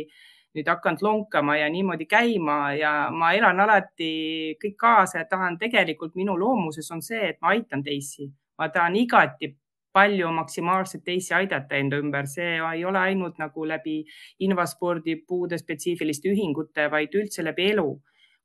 nüüd 0.56 0.68
hakanud 0.68 1.04
lonkama 1.04 1.58
ja 1.58 1.68
niimoodi 1.72 2.08
käima 2.10 2.74
ja 2.78 2.92
ma 3.14 3.32
elan 3.36 3.60
alati 3.64 4.10
kõik 4.60 4.76
kaasa 4.80 5.22
ja 5.22 5.30
tahan 5.30 5.58
tegelikult 5.60 6.16
minu 6.18 6.36
loomuses 6.38 6.90
on 6.92 7.02
see, 7.04 7.32
et 7.32 7.40
ma 7.42 7.54
aitan 7.54 7.84
teisi, 7.84 8.28
ma 8.58 8.68
tahan 8.72 8.96
igati 8.96 9.54
palju 9.98 10.32
maksimaalselt 10.40 11.04
teisi 11.04 11.34
aidata 11.34 11.76
enda 11.76 11.98
ümber, 12.02 12.30
see 12.30 12.56
ei 12.56 12.84
ole 12.86 13.02
ainult 13.02 13.38
nagu 13.42 13.66
läbi 13.66 13.98
invaspordi 14.46 15.18
puude 15.26 15.58
spetsiifiliste 15.58 16.30
ühingute, 16.32 16.86
vaid 16.94 17.18
üldse 17.18 17.44
läbi 17.44 17.72
elu 17.74 17.90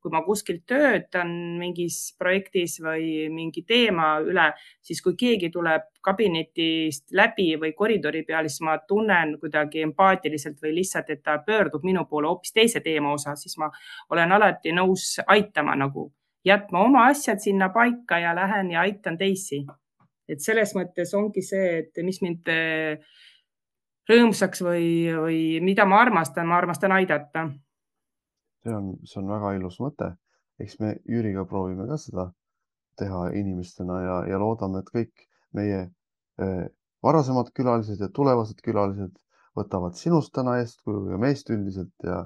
kui 0.03 0.11
ma 0.11 0.19
kuskilt 0.25 0.65
töötan 0.67 1.29
mingis 1.59 1.97
projektis 2.19 2.75
või 2.83 3.29
mingi 3.31 3.63
teema 3.67 4.17
üle, 4.19 4.49
siis 4.83 4.99
kui 5.01 5.15
keegi 5.19 5.47
tuleb 5.51 5.85
kabinetist 6.03 7.13
läbi 7.15 7.53
või 7.61 7.71
koridori 7.77 8.25
peal, 8.27 8.49
siis 8.51 8.65
ma 8.67 8.75
tunnen 8.87 9.37
kuidagi 9.39 9.85
empaatiliselt 9.87 10.59
või 10.63 10.73
lihtsalt, 10.81 11.13
et 11.15 11.23
ta 11.23 11.37
pöördub 11.45 11.87
minu 11.87 12.03
poole 12.09 12.27
hoopis 12.27 12.51
teise 12.51 12.83
teema 12.83 13.13
osas, 13.15 13.45
siis 13.45 13.55
ma 13.63 13.71
olen 14.11 14.35
alati 14.35 14.75
nõus 14.75 15.21
aitama 15.23 15.77
nagu, 15.79 16.09
jätma 16.43 16.83
oma 16.83 17.07
asjad 17.13 17.39
sinna 17.39 17.71
paika 17.71 18.19
ja 18.19 18.35
lähen 18.35 18.75
ja 18.75 18.83
aitan 18.83 19.17
teisi. 19.17 19.63
Et 20.29 20.41
selles 20.41 20.75
mõttes 20.77 21.13
ongi 21.17 21.43
see, 21.45 21.83
et 21.83 22.03
mis 22.05 22.21
mind 22.23 22.47
eh, 22.51 23.03
rõõmsaks 24.09 24.63
või, 24.63 24.87
või 25.15 25.43
mida 25.63 25.85
ma 25.85 26.01
armastan, 26.03 26.47
ma 26.47 26.57
armastan 26.61 26.95
aidata 26.95 27.47
see 28.63 28.75
on, 28.75 28.93
see 29.03 29.19
on 29.21 29.29
väga 29.31 29.53
ilus 29.57 29.79
mõte. 29.83 30.13
eks 30.61 30.77
me 30.79 30.93
Jüriga 31.09 31.43
proovime 31.49 31.87
ka 31.89 31.97
seda 31.97 32.27
teha 32.99 33.25
inimestena 33.39 33.99
ja, 34.03 34.17
ja 34.29 34.39
loodame, 34.39 34.83
et 34.83 34.91
kõik 34.93 35.25
meie 35.57 35.79
äh, 35.83 36.65
varasemad 37.03 37.49
külalised 37.57 37.99
ja 37.99 38.09
tulevased 38.13 38.61
külalised 38.63 39.17
võtavad 39.57 39.97
sinust 39.97 40.33
täna 40.33 40.59
eeskuju 40.61 41.09
ja 41.11 41.17
meist 41.21 41.49
üldiselt 41.49 42.05
ja, 42.05 42.21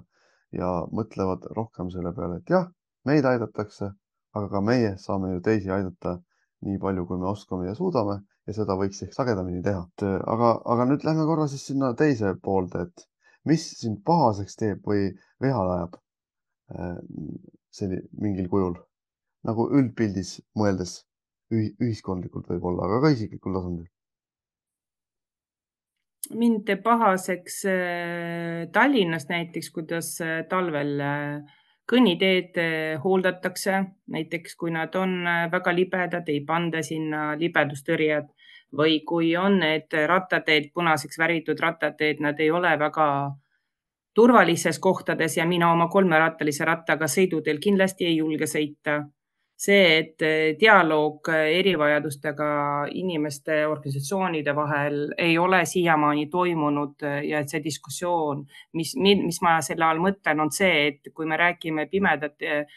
ja 0.55 0.71
mõtlevad 0.91 1.47
rohkem 1.55 1.89
selle 1.91 2.13
peale, 2.15 2.41
et 2.41 2.51
jah, 2.51 2.67
meid 3.07 3.25
aidatakse, 3.25 3.89
aga 4.35 4.49
ka 4.51 4.61
meie 4.61 4.93
saame 5.01 5.33
ju 5.33 5.41
teisi 5.43 5.71
aidata 5.73 6.17
nii 6.65 6.79
palju, 6.81 7.05
kui 7.05 7.19
me 7.21 7.29
oskame 7.29 7.67
ja 7.67 7.75
suudame 7.77 8.21
ja 8.47 8.55
seda 8.55 8.77
võiks 8.79 9.03
ehk 9.03 9.13
sagedamini 9.13 9.61
teha. 9.65 9.85
Äh, 10.01 10.17
aga, 10.33 10.55
aga 10.65 10.89
nüüd 10.89 11.05
lähme 11.05 11.27
korra 11.29 11.47
siis 11.51 11.67
sinna 11.69 11.93
teise 11.99 12.33
poolde, 12.41 12.87
et 12.87 13.07
mis 13.45 13.69
sind 13.79 14.03
pahaseks 14.07 14.59
teeb 14.59 14.83
või 14.87 15.11
vihale 15.43 15.77
ajab 15.77 15.99
Äh, 16.67 16.99
selli-, 17.71 18.03
mingil 18.19 18.49
kujul 18.51 18.73
nagu 19.47 19.69
üldpildis 19.71 20.33
mõeldes 20.59 20.97
ühiskondlikult 21.55 22.49
võib-olla, 22.51 22.89
aga 22.89 23.05
ka 23.05 23.11
isiklikul 23.15 23.55
tasandil. 23.55 23.85
mind 26.35 26.65
teeb 26.67 26.81
pahaseks 26.83 27.61
äh, 27.71 28.65
Tallinnas 28.75 29.29
näiteks, 29.29 29.69
kuidas 29.71 30.09
äh, 30.19 30.41
talvel 30.51 30.99
kõnniteed 31.87 32.57
hooldatakse, 33.03 33.83
näiteks 34.11 34.55
kui 34.55 34.71
nad 34.75 34.95
on 34.95 35.21
väga 35.51 35.73
libedad, 35.75 36.27
ei 36.27 36.41
panda 36.45 36.81
sinna 36.83 37.31
libedustõrjed 37.39 38.27
või 38.77 38.99
kui 39.07 39.35
on 39.39 39.59
need 39.61 39.93
rattateed 40.07 40.71
punaseks 40.73 41.19
väritud 41.19 41.59
rattateed, 41.59 42.19
nad 42.19 42.39
ei 42.39 42.51
ole 42.51 42.73
väga 42.79 43.07
turvalises 44.17 44.79
kohtades 44.79 45.37
ja 45.37 45.45
mina 45.45 45.71
oma 45.71 45.87
kolmerattalise 45.87 46.65
rattaga 46.65 47.07
sõiduteel 47.07 47.59
kindlasti 47.61 48.05
ei 48.05 48.17
julge 48.17 48.47
sõita. 48.49 49.03
See, 49.57 49.85
et 49.97 50.21
eh, 50.21 50.55
dialoog 50.59 51.31
erivajadustega 51.33 52.49
inimeste 52.93 53.63
organisatsioonide 53.65 54.53
vahel 54.55 54.99
ei 55.17 55.37
ole 55.41 55.63
siiamaani 55.65 56.27
toimunud 56.29 57.01
eh, 57.01 57.23
ja 57.31 57.41
et 57.41 57.49
see 57.49 57.63
diskussioon, 57.63 58.45
mis, 58.77 58.93
mis 59.01 59.41
ma 59.41 59.57
selle 59.65 59.87
all 59.87 60.03
mõtlen, 60.03 60.45
on 60.45 60.53
see, 60.53 60.85
et 60.91 61.11
kui 61.13 61.25
me 61.25 61.39
räägime 61.41 61.87
pimedate 61.89 62.67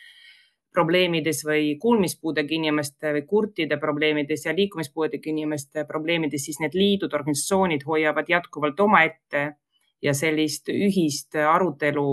probleemides 0.73 1.43
või 1.45 1.75
kuulmispuudega 1.83 2.55
inimeste 2.55 3.13
või 3.17 3.25
kurtide 3.29 3.77
probleemides 3.83 4.47
ja 4.47 4.55
liikumispuudega 4.57 5.31
inimeste 5.33 5.85
probleemides, 5.85 6.47
siis 6.47 6.61
need 6.63 6.77
liidud, 6.79 7.13
organisatsioonid 7.13 7.85
hoiavad 7.87 8.31
jätkuvalt 8.31 8.81
omaette 8.81 9.51
ja 10.03 10.15
sellist 10.15 10.69
ühist 10.73 11.37
arutelu 11.37 12.05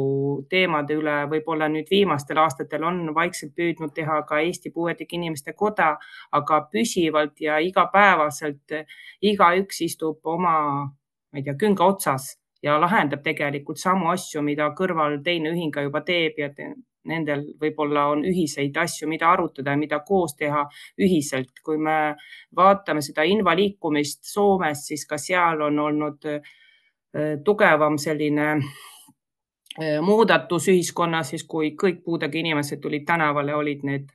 teemade 0.49 0.97
üle 0.99 1.15
võib-olla 1.31 1.69
nüüd 1.71 1.87
viimastel 1.91 2.41
aastatel 2.43 2.83
on 2.83 3.13
vaikselt 3.15 3.53
püüdnud 3.55 3.93
teha 3.95 4.21
ka 4.27 4.41
Eesti 4.43 4.71
Puuetega 4.75 5.15
Inimeste 5.15 5.53
Koda, 5.53 5.93
aga 6.31 6.61
püsivalt 6.71 7.39
ja 7.41 7.59
igapäevaselt 7.63 8.75
igaüks 9.21 9.81
istub 9.87 10.19
oma, 10.27 10.57
ma 10.83 11.39
ei 11.39 11.47
tea, 11.47 11.55
künga 11.55 11.87
otsas 11.87 12.35
ja 12.63 12.75
lahendab 12.81 13.23
tegelikult 13.23 13.79
samu 13.79 14.11
asju, 14.11 14.43
mida 14.43 14.67
kõrval 14.75 15.21
teine 15.23 15.55
ühing 15.55 15.71
ka 15.73 15.85
juba 15.87 16.03
teeb 16.03 16.43
ja 16.43 16.51
nendel 17.07 17.45
võib-olla 17.61 18.09
on 18.11 18.25
ühiseid 18.27 18.75
asju, 18.75 19.07
mida 19.07 19.29
arutada 19.31 19.71
ja 19.71 19.79
mida 19.79 20.01
koos 20.03 20.35
teha 20.35 20.65
ühiselt. 20.99 21.63
kui 21.63 21.77
me 21.77 22.17
vaatame 22.55 23.01
seda 23.01 23.23
invaliikumist 23.23 24.25
Soomes, 24.27 24.83
siis 24.89 25.05
ka 25.07 25.17
seal 25.17 25.61
on 25.69 25.79
olnud 25.79 26.25
Äh, 26.27 26.66
tugevam 27.45 27.97
selline 27.97 28.47
äh, 28.57 29.99
muudatus 30.01 30.67
ühiskonnas, 30.73 31.33
siis 31.33 31.45
kui 31.47 31.73
kõik 31.79 32.03
puudega 32.05 32.37
inimesed 32.37 32.81
tulid 32.83 33.05
tänavale, 33.07 33.55
olid 33.55 33.85
need 33.87 34.11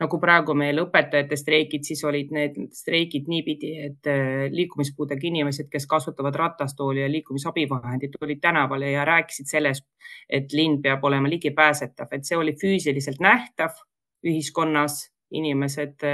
nagu 0.00 0.16
praegu 0.20 0.54
meil 0.56 0.80
õpetajate 0.80 1.36
streigid, 1.36 1.84
siis 1.84 2.00
olid 2.08 2.30
need 2.32 2.56
streigid 2.72 3.28
niipidi, 3.28 3.74
et 3.84 4.08
äh, 4.08 4.46
liikumispuudega 4.52 5.28
inimesed, 5.28 5.68
kes 5.72 5.86
kasutavad 5.86 6.36
ratastooli 6.40 7.02
ja 7.02 7.10
liikumisabivahendit, 7.12 8.16
olid 8.22 8.40
tänavale 8.40 8.94
ja 8.94 9.04
rääkisid 9.04 9.50
sellest, 9.50 9.88
et 10.28 10.52
linn 10.56 10.80
peab 10.82 11.04
olema 11.04 11.28
ligipääsetav, 11.28 12.08
et 12.16 12.24
see 12.24 12.38
oli 12.38 12.56
füüsiliselt 12.60 13.20
nähtav 13.20 13.76
ühiskonnas 14.24 15.09
inimesed, 15.30 16.04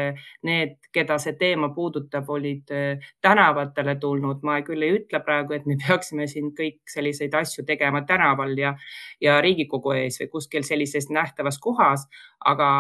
need, 0.47 0.77
keda 0.93 1.17
see 1.23 1.37
teema 1.41 1.71
puudutab, 1.75 2.29
olid 2.31 2.73
eh, 2.75 3.07
tänavatele 3.23 3.97
tulnud. 4.01 4.43
ma 4.47 4.59
küll 4.67 4.83
ei 4.85 4.97
ütle 4.99 5.21
praegu, 5.25 5.57
et 5.57 5.67
me 5.67 5.77
peaksime 5.83 6.27
siin 6.31 6.53
kõik 6.57 6.81
selliseid 6.91 7.35
asju 7.35 7.65
tegema 7.69 8.03
tänaval 8.09 8.57
ja, 8.59 8.75
ja 9.21 9.39
Riigikogu 9.45 9.95
ees 9.97 10.21
või 10.23 10.31
kuskil 10.37 10.67
sellises 10.69 11.09
nähtavas 11.11 11.59
kohas, 11.63 12.07
aga 12.45 12.71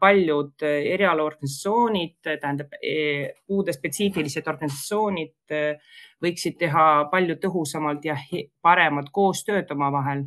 paljud 0.00 0.66
erialaorganisatsioonid, 0.66 2.18
tähendab 2.26 2.74
eh, 2.82 3.34
puude 3.46 3.74
spetsiifilised 3.76 4.48
organisatsioonid 4.50 5.54
eh, 5.54 5.94
võiksid 6.22 6.58
teha 6.58 6.88
palju 7.12 7.38
tõhusamalt 7.42 8.04
ja 8.04 8.16
paremat 8.62 9.12
koostööd 9.14 9.70
omavahel 9.70 10.26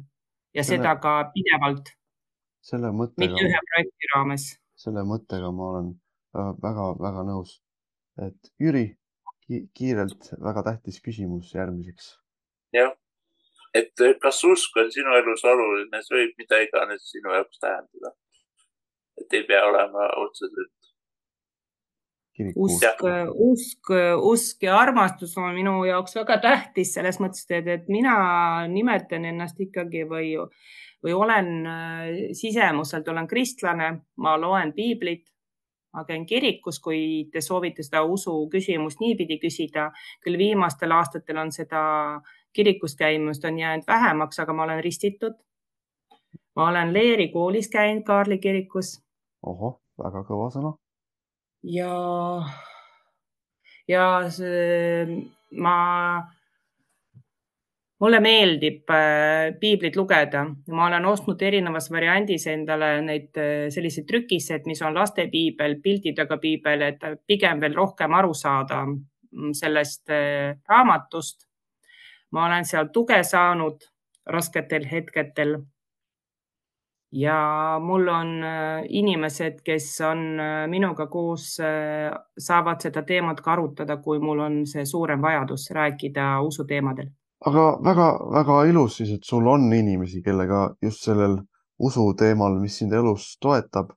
ja 0.55 0.63
seda 0.63 0.95
ka 0.99 1.31
pidevalt. 1.33 1.93
mitte 3.17 3.45
ühe 3.47 3.61
projekti 3.67 4.11
raames 4.15 4.60
selle 4.81 5.03
mõttega 5.07 5.51
ma 5.55 5.69
olen 5.73 5.91
väga-väga 6.63 7.25
nõus. 7.27 7.59
et 8.21 8.51
Jüri 8.59 8.85
ki, 9.45 9.67
kiirelt 9.77 10.33
väga 10.43 10.63
tähtis 10.63 10.99
küsimus 11.03 11.53
järgmiseks. 11.55 12.17
jah, 12.73 12.93
et 13.73 14.05
kas 14.21 14.43
usk 14.47 14.77
on 14.77 14.91
sinu 14.91 15.15
elus 15.19 15.45
oluline, 15.45 16.03
see 16.03 16.17
võib 16.19 16.43
mida 16.43 16.61
iganes 16.65 17.07
sinu 17.11 17.33
jaoks 17.35 17.59
tähendada. 17.59 18.13
et 19.21 19.33
ei 19.39 19.43
pea 19.47 19.63
olema 19.67 20.07
otseselt. 20.23 20.77
usk, 22.55 23.03
usk, 23.47 23.91
usk 24.31 24.63
ja 24.63 24.77
armastus 24.79 25.35
on 25.37 25.53
minu 25.55 25.83
jaoks 25.85 26.15
väga 26.15 26.39
tähtis 26.41 26.93
selles 26.95 27.19
mõttes, 27.19 27.45
et, 27.49 27.67
et 27.67 27.89
mina 27.91 28.15
nimetan 28.67 29.25
ennast 29.25 29.59
ikkagi 29.59 30.07
või 30.09 30.31
või 31.03 31.13
olen 31.13 31.51
äh, 31.65 32.07
sisemuselt, 32.37 33.07
olen 33.07 33.27
kristlane, 33.27 33.91
ma 34.17 34.35
loen 34.39 34.73
piiblit, 34.73 35.25
ma 35.93 36.05
käin 36.05 36.25
kirikus, 36.25 36.79
kui 36.79 37.27
te 37.31 37.41
soovite 37.41 37.83
seda 37.83 38.03
usu 38.03 38.47
küsimust 38.51 38.99
niipidi 38.99 39.39
küsida. 39.39 39.91
küll 40.23 40.37
viimastel 40.37 40.91
aastatel 40.91 41.37
on 41.37 41.51
seda 41.51 41.81
kirikus 42.53 42.95
käimust 42.95 43.45
on 43.45 43.59
jäänud 43.59 43.83
vähemaks, 43.87 44.39
aga 44.39 44.53
ma 44.53 44.63
olen 44.63 44.83
ristitud. 44.83 45.33
ma 46.55 46.69
olen 46.69 46.93
Leeri 46.93 47.27
koolis 47.27 47.69
käinud 47.69 48.03
Kaarli 48.03 48.37
kirikus. 48.37 49.03
ohoh, 49.45 49.81
väga 50.03 50.23
kõva 50.27 50.49
sõna. 50.53 50.73
ja, 51.63 51.95
ja 53.87 54.29
see, 54.29 55.05
ma 55.51 55.77
mulle 58.01 58.19
meeldib 58.19 58.89
äh, 58.89 59.53
piiblit 59.59 59.95
lugeda, 59.95 60.45
ma 60.73 60.87
olen 60.87 61.05
ostnud 61.05 61.41
erinevas 61.45 61.89
variandis 61.93 62.47
endale 62.49 62.95
neid 63.05 63.37
äh, 63.37 63.67
selliseid 63.73 64.07
trükised, 64.09 64.65
mis 64.69 64.81
on 64.85 64.97
lastepiibel, 64.97 65.77
pildidega 65.83 66.39
piibel, 66.41 66.87
et 66.89 67.05
pigem 67.29 67.61
veel 67.61 67.77
rohkem 67.77 68.17
aru 68.17 68.33
saada 68.37 68.81
mm, 68.87 69.53
sellest 69.57 70.09
äh, 70.09 70.57
raamatust. 70.69 71.47
ma 72.31 72.45
olen 72.47 72.65
seal 72.65 72.87
tuge 72.95 73.17
saanud 73.27 73.83
rasketel 74.25 74.85
hetkedel. 74.87 75.57
ja 77.11 77.77
mul 77.83 78.07
on 78.07 78.29
inimesed, 78.87 79.59
kes 79.65 79.87
on 80.07 80.39
minuga 80.71 81.07
koos, 81.11 81.57
saavad 82.39 82.81
seda 82.81 83.03
teemat 83.03 83.41
ka 83.43 83.51
arutada, 83.51 83.97
kui 83.97 84.19
mul 84.19 84.39
on 84.39 84.61
see 84.65 84.85
suurem 84.85 85.21
vajadus 85.21 85.69
rääkida 85.75 86.37
usuteemadel 86.47 87.11
aga 87.49 87.63
väga-väga 87.83 88.57
ilus 88.69 88.99
siis, 88.99 89.15
et 89.17 89.25
sul 89.25 89.47
on 89.49 89.71
inimesi, 89.73 90.21
kellega 90.25 90.67
just 90.81 91.07
sellel 91.07 91.39
usu 91.81 92.11
teemal, 92.17 92.59
mis 92.61 92.77
sind 92.77 92.93
elus 92.93 93.35
toetab, 93.41 93.93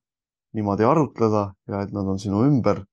niimoodi 0.56 0.86
arutleda 0.88 1.46
ja 1.68 1.82
et 1.84 1.92
nad 1.92 2.08
on 2.08 2.20
sinu 2.20 2.44
ümber 2.46 2.84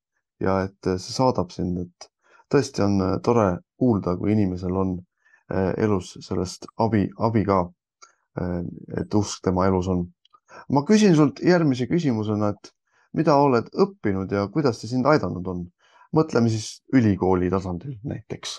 ja 0.43 0.61
et 0.65 0.89
see 0.97 1.15
saadab 1.15 1.53
sind, 1.55 1.77
et 1.85 2.09
tõesti 2.51 2.83
on 2.83 2.97
äh, 3.05 3.17
tore 3.23 3.61
kuulda, 3.79 4.17
kui 4.19 4.33
inimesel 4.35 4.75
on 4.83 4.97
äh, 5.53 5.71
elus 5.85 6.17
sellest 6.25 6.67
abi, 6.77 7.07
abi 7.17 7.45
ka. 7.47 7.67
Et 8.95 9.15
usk 9.19 9.41
tema 9.43 9.65
elus 9.67 9.89
on. 9.91 10.05
ma 10.71 10.85
küsin 10.87 11.17
sult 11.17 11.41
järgmise 11.43 11.83
küsimusena, 11.89 12.53
et 12.55 12.71
mida 13.11 13.35
oled 13.35 13.67
õppinud 13.75 14.31
ja 14.31 14.45
kuidas 14.47 14.79
see 14.79 14.93
sind 14.93 15.05
aidanud 15.05 15.47
on? 15.51 15.65
mõtleme 16.15 16.47
siis 16.51 16.79
ülikooli 16.95 17.51
tasandil 17.51 17.97
näiteks 18.07 18.55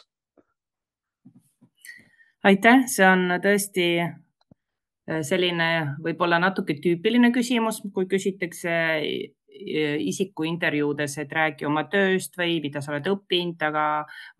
aitäh, 2.47 2.87
see 2.91 3.07
on 3.07 3.37
tõesti 3.43 3.87
äh, 4.03 5.21
selline 5.27 5.69
võib-olla 6.03 6.41
natuke 6.43 6.77
tüüpiline 6.83 7.33
küsimus, 7.35 7.83
kui 7.95 8.09
küsitakse 8.11 8.73
äh, 8.73 9.99
isiku 10.03 10.47
intervjuudes, 10.49 11.19
et 11.23 11.33
räägi 11.33 11.69
oma 11.69 11.85
tööst 11.93 12.39
või 12.41 12.57
mida 12.65 12.83
sa 12.83 12.95
oled 12.95 13.07
õppinud, 13.13 13.61
aga 13.69 13.85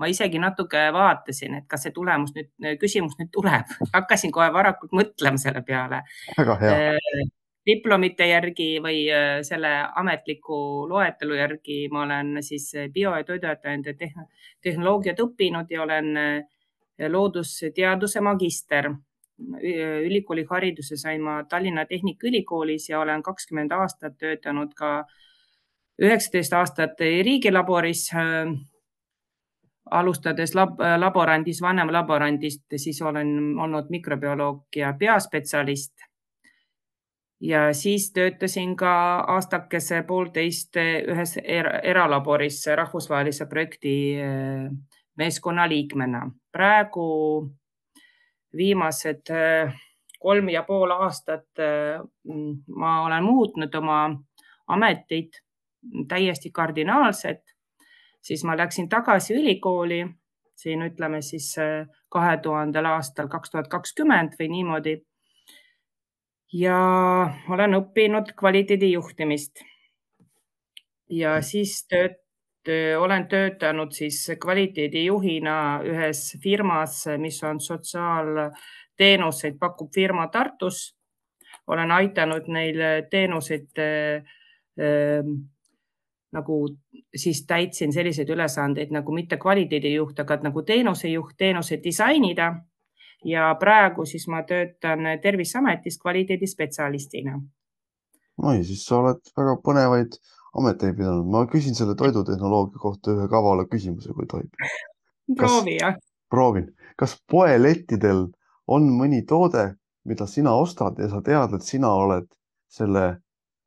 ma 0.01 0.09
isegi 0.11 0.41
natuke 0.43 0.88
vaatasin, 0.95 1.61
et 1.61 1.69
kas 1.71 1.87
see 1.87 1.95
tulemus 1.95 2.33
nüüd, 2.35 2.51
küsimus 2.81 3.15
nüüd 3.21 3.31
tuleb. 3.35 3.71
hakkasin 3.97 4.35
kohe 4.35 4.51
varakult 4.55 4.97
mõtlema 4.97 5.38
selle 5.38 5.62
peale. 5.67 6.03
väga 6.38 6.59
hea 6.65 6.81
äh, 6.97 7.31
diplomite 7.62 8.27
järgi 8.27 8.81
või 8.83 9.05
selle 9.47 9.69
ametliku 10.01 10.57
loetelu 10.91 11.37
järgi 11.38 11.77
ma 11.95 12.01
olen 12.03 12.41
siis 12.43 12.73
bio- 12.91 13.12
ja 13.15 13.23
toiduainete 13.23 13.95
tehnoloogiat 13.95 15.23
õppinud 15.23 15.71
ja 15.71 15.85
olen 15.85 16.11
loodusteaduse 17.09 18.20
magister. 18.20 18.90
ülikooli 20.05 20.44
hariduse 20.50 20.96
sain 20.96 21.22
ma 21.22 21.44
Tallinna 21.44 21.85
Tehnikaülikoolis 21.85 22.88
ja 22.88 23.00
olen 23.00 23.22
kakskümmend 23.22 23.72
aastat 23.72 24.18
töötanud 24.18 24.74
ka 24.76 25.05
üheksateist 25.98 26.52
aastat 26.52 27.00
riigilaboris 27.00 28.11
alustades 29.90 30.55
lab, 30.55 30.78
laborandis, 30.98 31.61
vanemlaborandist, 31.62 32.64
siis 32.76 33.02
olen 33.02 33.59
olnud 33.59 33.90
mikrobioloog 33.90 34.76
ja 34.76 34.94
peaspetsialist. 34.98 35.92
ja 37.40 37.72
siis 37.74 38.12
töötasin 38.12 38.76
ka 38.76 38.90
aastakese 39.35 40.02
poolteist 40.07 40.76
ühes 41.09 41.37
eralaboris 41.83 42.66
rahvusvahelise 42.66 43.46
projekti 43.46 43.94
meeskonnaliikmena. 45.18 46.31
Praegu 46.53 47.07
viimased 48.57 49.31
äh, 49.31 49.75
kolm 50.21 50.49
ja 50.49 50.62
pool 50.62 50.91
aastat 50.91 51.59
äh, 51.59 52.01
ma 52.69 53.03
olen 53.05 53.25
muutnud 53.25 53.75
oma 53.75 54.03
ametit 54.67 55.43
täiesti 56.09 56.51
kardinaalselt, 56.51 57.43
siis 58.23 58.45
ma 58.45 58.57
läksin 58.57 58.88
tagasi 58.88 59.35
ülikooli 59.35 60.05
siin 60.62 60.83
ütleme 60.83 61.23
siis 61.23 61.55
äh, 61.59 61.88
kahe 62.09 62.37
tuhandel 62.43 62.87
aastal, 62.93 63.29
kaks 63.33 63.51
tuhat 63.51 63.69
kakskümmend 63.73 64.38
või 64.38 64.49
niimoodi. 64.57 64.97
ja 66.53 66.79
olen 67.49 67.79
õppinud 67.81 68.35
kvaliteedijuhtimist. 68.38 69.65
ja 71.11 71.41
siis 71.43 71.87
tööt-, 71.88 72.21
olen 72.98 73.29
töötanud 73.29 73.92
siis 73.92 74.31
kvaliteedijuhina 74.40 75.81
ühes 75.85 76.38
firmas, 76.42 77.05
mis 77.18 77.42
on 77.44 77.61
sotsiaalteenuseid 77.61 79.59
pakkuv 79.59 79.88
firma 79.94 80.29
Tartus. 80.29 80.96
olen 81.66 81.90
aidanud 81.90 82.42
neil 82.48 82.77
teenuseid 83.11 83.79
äh, 83.79 84.22
nagu 86.33 86.68
siis 87.16 87.44
täitsin 87.46 87.92
selliseid 87.92 88.29
ülesandeid 88.33 88.92
nagu 88.92 89.12
mitte 89.12 89.37
kvaliteedijuht, 89.37 90.20
aga 90.20 90.38
nagu 90.42 90.62
teenusejuht, 90.62 91.37
teenuse 91.37 91.81
disainida. 91.85 92.55
ja 93.25 93.55
praegu 93.55 94.05
siis 94.05 94.25
ma 94.29 94.42
töötan 94.42 94.98
Terviseametis 95.22 95.98
kvaliteedispetsialistina. 95.98 97.40
oi, 98.42 98.64
siis 98.64 98.85
sa 98.85 98.96
oled 98.98 99.20
väga 99.37 99.57
põnevaid 99.66 100.16
amet 100.59 100.83
ei 100.85 100.95
pidanud. 100.97 101.27
ma 101.33 101.45
küsin 101.51 101.77
selle 101.77 101.95
toidutehnoloogia 101.99 102.81
kohta 102.83 103.15
ühe 103.17 103.29
kavala 103.33 103.67
küsimuse, 103.71 104.12
kui 104.17 104.29
tohib. 104.31 104.51
proovi, 105.38 105.77
jah. 105.81 105.97
proovin. 106.31 106.71
kas 106.99 107.17
poelettidel 107.31 108.27
on 108.67 108.88
mõni 108.99 109.23
toode, 109.29 109.73
mida 110.09 110.27
sina 110.27 110.55
ostad 110.59 110.99
ja 111.01 111.09
sa 111.11 111.23
tead, 111.25 111.55
et 111.57 111.67
sina 111.67 111.93
oled 111.95 112.29
selle 112.73 113.07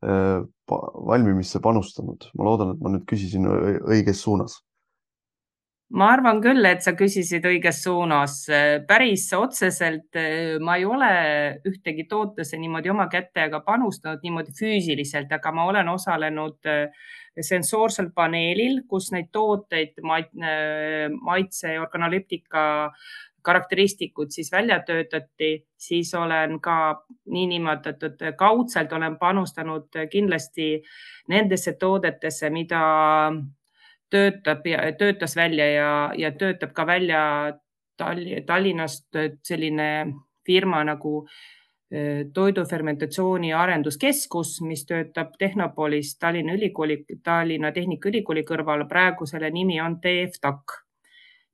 äh, 0.06 0.41
valmimisse 0.69 1.62
panustanud? 1.63 2.30
ma 2.38 2.50
loodan, 2.50 2.76
et 2.76 2.84
ma 2.84 2.93
nüüd 2.93 3.06
küsisin 3.10 3.48
õiges 3.50 4.21
suunas. 4.26 4.62
Ma 5.93 6.08
arvan 6.15 6.39
küll, 6.41 6.65
et 6.65 6.82
sa 6.82 6.95
küsisid 6.98 7.45
õiges 7.45 7.84
suunas. 7.84 8.45
päris 8.88 9.28
otseselt 9.38 10.17
eh, 10.17 10.58
ma 10.60 10.78
ei 10.78 10.86
ole 10.86 11.12
ühtegi 11.67 12.08
tootesse 12.10 12.58
niimoodi 12.58 12.89
oma 12.89 13.08
kätega 13.08 13.62
panustanud 13.62 14.24
niimoodi 14.24 14.56
füüsiliselt, 14.58 15.32
aga 15.32 15.52
ma 15.52 15.67
olen 15.69 15.89
osalenud 15.89 16.65
eh, 16.65 16.89
sensoorsel 17.39 18.10
paneelil, 18.15 18.82
kus 18.89 19.12
neid 19.12 19.30
tooteid 19.32 20.02
eh, 20.02 21.10
maitse 21.21 21.76
ja 21.76 21.82
organolüptika 21.86 22.65
karakteristikud 23.45 24.32
siis 24.34 24.50
välja 24.52 24.80
töötati, 24.82 25.67
siis 25.78 26.13
olen 26.17 26.58
ka 26.60 27.06
niinimetatud 27.30 28.24
kaudselt 28.38 28.93
olen 28.93 29.19
panustanud 29.21 29.93
kindlasti 30.10 30.80
nendesse 31.30 31.76
toodetesse, 31.78 32.50
mida 32.50 32.82
töötab 34.15 34.65
ja 34.67 34.80
töötas 34.97 35.36
välja 35.36 35.67
ja, 35.71 35.91
ja 36.17 36.32
töötab 36.32 36.73
ka 36.73 36.88
välja 36.88 37.21
Tallinnast 37.97 39.08
selline 39.43 39.89
firma 40.45 40.84
nagu 40.84 41.25
toidufermentatsiooni 42.34 43.54
arenduskeskus, 43.54 44.58
mis 44.65 44.86
töötab 44.89 45.36
Tehnopolis 45.39 46.17
Tallinna 46.19 46.56
Ülikooli, 46.58 46.97
Tallinna 47.23 47.71
Tehnikaülikooli 47.71 48.43
kõrval. 48.43 48.88
praegu 48.89 49.25
selle 49.30 49.51
nimi 49.54 49.80
on 49.82 49.99
TFTAC 50.01 50.82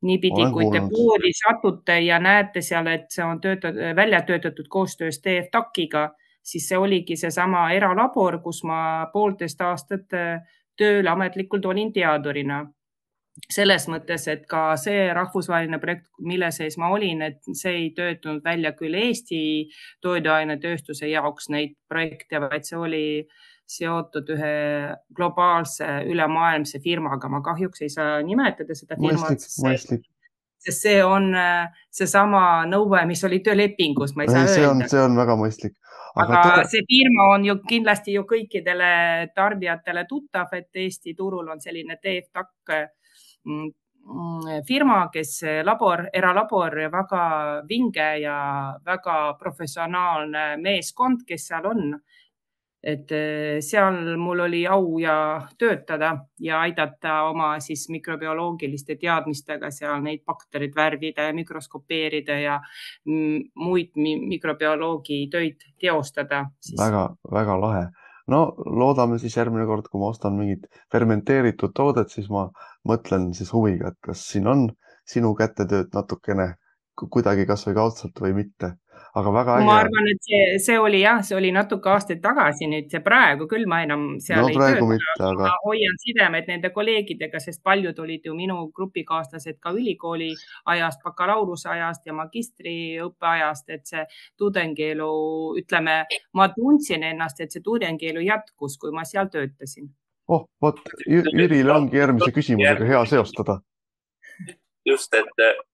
niipidi, 0.02 0.48
kui 0.54 0.70
te 0.72 0.82
poodi 0.90 1.32
satute 1.36 2.00
ja 2.02 2.20
näete 2.20 2.62
seal, 2.66 2.88
et 2.88 3.12
see 3.14 3.26
on 3.26 3.42
töötatud, 3.42 3.82
välja 3.96 4.22
töötatud 4.26 4.68
koostöös 4.70 5.22
TFTAC-iga, 5.22 6.10
siis 6.42 6.68
see 6.70 6.78
oligi 6.78 7.16
seesama 7.16 7.68
eralabor, 7.76 8.40
kus 8.42 8.64
ma 8.64 8.82
poolteist 9.14 9.62
aastat 9.62 10.18
äh, 10.18 10.42
tööl 10.78 11.08
ametlikult 11.08 11.66
olin 11.66 11.94
teadurina. 11.94 12.68
selles 13.50 13.86
mõttes, 13.88 14.26
et 14.28 14.42
ka 14.46 14.76
see 14.76 15.06
rahvusvaheline 15.16 15.80
projekt, 15.80 16.10
mille 16.20 16.50
sees 16.52 16.76
ma 16.78 16.90
olin, 16.92 17.22
et 17.22 17.40
see 17.56 17.72
ei 17.72 17.86
töötanud 17.96 18.44
välja 18.44 18.74
küll 18.76 18.94
Eesti 18.94 19.70
toiduainetööstuse 20.04 21.08
jaoks 21.08 21.48
neid 21.50 21.78
projekte, 21.90 22.42
vaid 22.44 22.68
see 22.68 22.78
oli 22.78 23.06
seotud 23.72 24.30
ühe 24.36 24.56
globaalse 25.16 25.88
ülemaailmse 26.12 26.82
firmaga, 26.84 27.30
ma 27.32 27.42
kahjuks 27.46 27.86
ei 27.86 27.90
saa 27.90 28.20
nimetada 28.26 28.76
seda 28.76 28.98
firmat. 29.00 29.48
sest 30.62 30.84
see 30.86 31.00
on 31.04 31.32
äh, 31.34 31.72
seesama 31.90 32.66
nõue, 32.70 33.06
mis 33.10 33.24
oli 33.26 33.40
töölepingus, 33.46 34.14
ma 34.16 34.28
ei 34.28 34.34
saa 34.34 34.48
see 34.50 34.66
öelda. 34.66 34.90
see 34.92 35.02
on 35.02 35.18
väga 35.18 35.38
mõistlik. 35.40 35.78
Aga, 36.16 36.40
aga 36.40 36.56
teda... 36.56 36.64
see 36.72 36.86
firma 36.88 37.28
on 37.36 37.46
ju 37.46 37.58
kindlasti 37.68 38.16
ju 38.16 38.24
kõikidele 38.30 38.94
tarbijatele 39.36 40.06
tuttav, 40.10 40.52
et 40.58 40.82
Eesti 40.86 41.16
turul 41.18 41.50
on 41.52 41.62
selline 41.64 41.98
TFTAC 42.02 42.74
mm, 43.46 43.70
mm, 44.06 44.66
firma, 44.68 45.04
kes 45.14 45.38
labor, 45.68 46.08
eralabor, 46.14 46.78
väga 46.92 47.24
vinge 47.70 48.10
ja 48.24 48.40
väga 48.86 49.20
professionaalne 49.40 50.56
meeskond, 50.62 51.26
kes 51.28 51.48
seal 51.52 51.70
on 51.72 51.96
et 52.84 53.12
eh, 53.14 53.60
seal 53.62 54.18
mul 54.18 54.40
oli 54.48 54.64
au 54.68 54.98
ja 55.00 55.16
töötada 55.60 56.16
ja 56.42 56.62
aidata 56.66 57.22
oma 57.30 57.54
siis 57.62 57.86
mikrobioloogiliste 57.94 58.96
teadmistega 59.02 59.70
seal 59.72 60.02
neid 60.02 60.24
baktereid 60.26 60.74
värvida 60.76 61.28
ja 61.30 61.36
mikroskopeerida 61.38 62.40
ja 62.42 62.60
muid 63.06 63.94
mikrobioloogi 64.02 65.28
töid 65.32 65.62
teostada 65.80 66.48
siis.... 66.60 66.80
väga-väga 66.82 67.60
lahe. 67.62 67.86
no 68.28 68.42
loodame 68.66 69.20
siis 69.22 69.38
järgmine 69.38 69.68
kord, 69.70 69.86
kui 69.92 70.02
ma 70.02 70.10
ostan 70.10 70.34
mingit 70.40 70.66
fermenteeritud 70.92 71.78
toodet, 71.78 72.10
siis 72.10 72.30
ma 72.34 72.48
mõtlen 72.88 73.30
siis 73.38 73.54
huviga, 73.54 73.94
et 73.94 74.02
kas 74.10 74.26
siin 74.34 74.50
on 74.50 74.70
sinu 75.06 75.36
kätetööd 75.38 75.94
natukene 75.94 76.56
kuidagi 77.02 77.46
kasvõi 77.50 77.78
kaudselt 77.78 78.18
või 78.22 78.34
mitte 78.42 78.76
aga 79.14 79.32
väga 79.34 79.56
äge. 79.58 79.66
ma 79.66 79.76
arvan, 79.82 80.08
et 80.12 80.28
see, 80.28 80.42
see 80.66 80.78
oli 80.80 81.02
jah, 81.02 81.22
see 81.26 81.36
oli 81.36 81.52
natuke 81.56 81.90
aastaid 81.92 82.22
tagasi, 82.24 82.68
nüüd 82.72 82.92
see 82.94 83.02
praegu 83.04 83.48
küll 83.52 83.68
ma 83.70 83.82
enam 83.86 84.06
seal 84.24 84.46
no, 84.46 84.50
ei 84.52 84.58
tööta, 84.80 85.30
aga 85.30 85.48
ma 85.50 85.54
hoian 85.66 85.98
sidemed 86.04 86.50
nende 86.52 86.72
kolleegidega, 86.76 87.42
sest 87.44 87.64
paljud 87.68 88.00
olid 88.04 88.28
ju 88.30 88.36
minu 88.38 88.58
grupikaaslased 88.76 89.60
ka 89.64 89.74
ülikooli 89.76 90.32
ajast, 90.74 91.02
bakalaureuse 91.08 91.72
ajast 91.76 92.08
ja 92.08 92.16
magistriõppe 92.18 93.32
ajast, 93.36 93.74
et 93.76 93.88
see 93.92 94.06
tudengielu, 94.40 95.10
ütleme, 95.62 95.98
ma 96.38 96.52
tundsin 96.56 97.04
ennast, 97.12 97.42
et 97.44 97.52
see 97.52 97.66
tudengielu 97.66 98.24
jätkus, 98.28 98.78
kui 98.80 98.96
ma 98.96 99.08
seal 99.08 99.32
töötasin. 99.34 99.92
oh, 100.32 100.48
vot 100.62 100.80
Jürile 101.08 101.74
ongi 101.74 102.00
järgmise 102.00 102.32
küsimusega 102.32 102.88
hea 102.94 103.04
seostada. 103.12 103.60
just, 104.88 105.14
et 105.14 105.68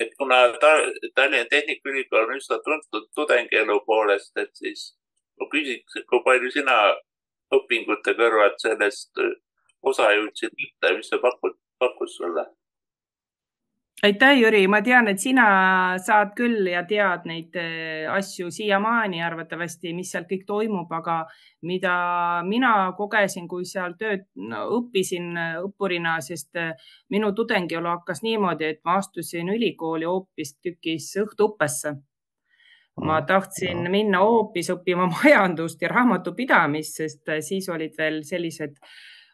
et 0.00 0.14
kuna 0.18 0.40
Tallinna 0.60 1.44
Tehnikaülikool 1.50 2.28
on 2.28 2.36
üsna 2.36 2.58
tuntud 2.64 3.08
tudengielu 3.14 3.80
poolest, 3.86 4.32
et 4.36 4.52
siis 4.56 4.86
ma 5.40 5.48
küsiks, 5.52 5.96
et 6.00 6.06
kui 6.10 6.22
palju 6.24 6.50
sina 6.54 6.76
õpingute 7.56 8.14
kõrvalt 8.18 8.58
sellest 8.62 9.20
osa 9.82 10.10
jõudsid 10.14 10.56
võtta 10.62 10.94
mis 10.96 11.12
see 11.12 11.22
pakud, 11.22 11.56
pakkus 11.82 12.16
sulle? 12.20 12.46
Aitäh, 14.02 14.38
Jüri, 14.40 14.64
ma 14.68 14.80
tean, 14.82 15.08
et 15.10 15.20
sina 15.20 15.44
saad 16.00 16.32
küll 16.36 16.68
ja 16.70 16.82
tead 16.88 17.26
neid 17.28 17.56
äh, 17.60 18.08
asju 18.12 18.50
siiamaani 18.54 19.20
arvatavasti, 19.24 19.92
mis 19.96 20.12
seal 20.14 20.24
kõik 20.30 20.46
toimub, 20.48 20.92
aga 20.96 21.20
mida 21.68 21.94
mina 22.46 22.72
kogesin, 22.96 23.48
kui 23.48 23.66
seal 23.68 23.96
tööd 24.00 24.24
no, 24.40 24.64
õppisin 24.78 25.30
äh, 25.36 25.58
õppurina, 25.60 26.16
sest 26.24 26.56
äh, 26.60 26.72
minu 27.12 27.32
tudengielu 27.36 27.92
hakkas 27.92 28.24
niimoodi, 28.24 28.70
et 28.72 28.80
ma 28.88 28.96
astusin 29.02 29.52
ülikooli 29.52 30.08
hoopistükkis 30.08 31.12
õhtuõppesse. 31.24 31.98
ma 33.00 33.22
tahtsin 33.22 33.84
ja. 33.84 33.90
minna 33.90 34.18
hoopis 34.24 34.70
õppima 34.72 35.06
majandust 35.12 35.82
ja 35.82 35.88
raamatupidamist, 35.88 36.96
sest 37.02 37.30
siis 37.40 37.68
olid 37.68 37.94
veel 37.98 38.22
sellised 38.24 38.76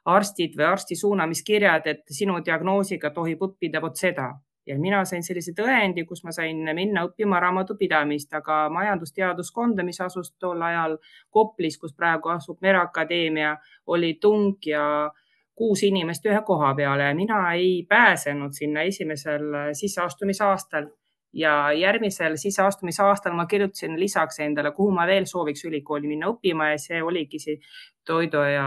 arstid 0.06 0.54
või 0.58 0.66
arsti 0.68 0.96
suunamiskirjad, 0.96 1.86
et 1.86 2.02
sinu 2.10 2.38
diagnoosiga 2.44 3.10
tohib 3.10 3.42
õppida 3.42 3.80
vot 3.82 3.96
seda 3.98 4.28
ja 4.66 4.78
mina 4.78 5.04
sain 5.04 5.22
sellise 5.22 5.52
tõendi, 5.56 6.04
kus 6.06 6.24
ma 6.24 6.32
sain 6.34 6.64
minna 6.74 7.04
õppima 7.06 7.40
raamatupidamist, 7.40 8.32
aga 8.34 8.66
majandusteaduskonda, 8.74 9.84
mis 9.86 10.00
asus 10.00 10.32
tol 10.40 10.62
ajal 10.62 10.98
Koplis, 11.30 11.78
kus 11.78 11.94
praegu 11.94 12.32
asub 12.34 12.60
Mereakadeemia, 12.62 13.56
oli 13.86 14.14
tung 14.20 14.58
ja 14.66 15.10
kuus 15.56 15.82
inimest 15.82 16.26
ühe 16.26 16.42
koha 16.46 16.74
peale. 16.74 17.08
Ja 17.08 17.14
mina 17.14 17.40
ei 17.54 17.86
pääsenud 17.88 18.52
sinna 18.52 18.82
esimesel 18.82 19.72
sisseastumisaastal 19.72 20.90
ja 21.36 21.72
järgmisel 21.72 22.36
sisseastumisaastal 22.40 23.34
ma 23.36 23.46
kirjutasin 23.46 24.00
lisaks 24.00 24.40
endale, 24.40 24.70
kuhu 24.72 24.90
ma 24.94 25.06
veel 25.06 25.26
sooviks 25.28 25.64
ülikooli 25.68 26.08
minna 26.08 26.30
õppima 26.32 26.70
ja 26.70 26.78
see 26.80 27.02
oligi 27.04 27.40
see 27.42 27.58
toidu 28.06 28.40
ja 28.48 28.66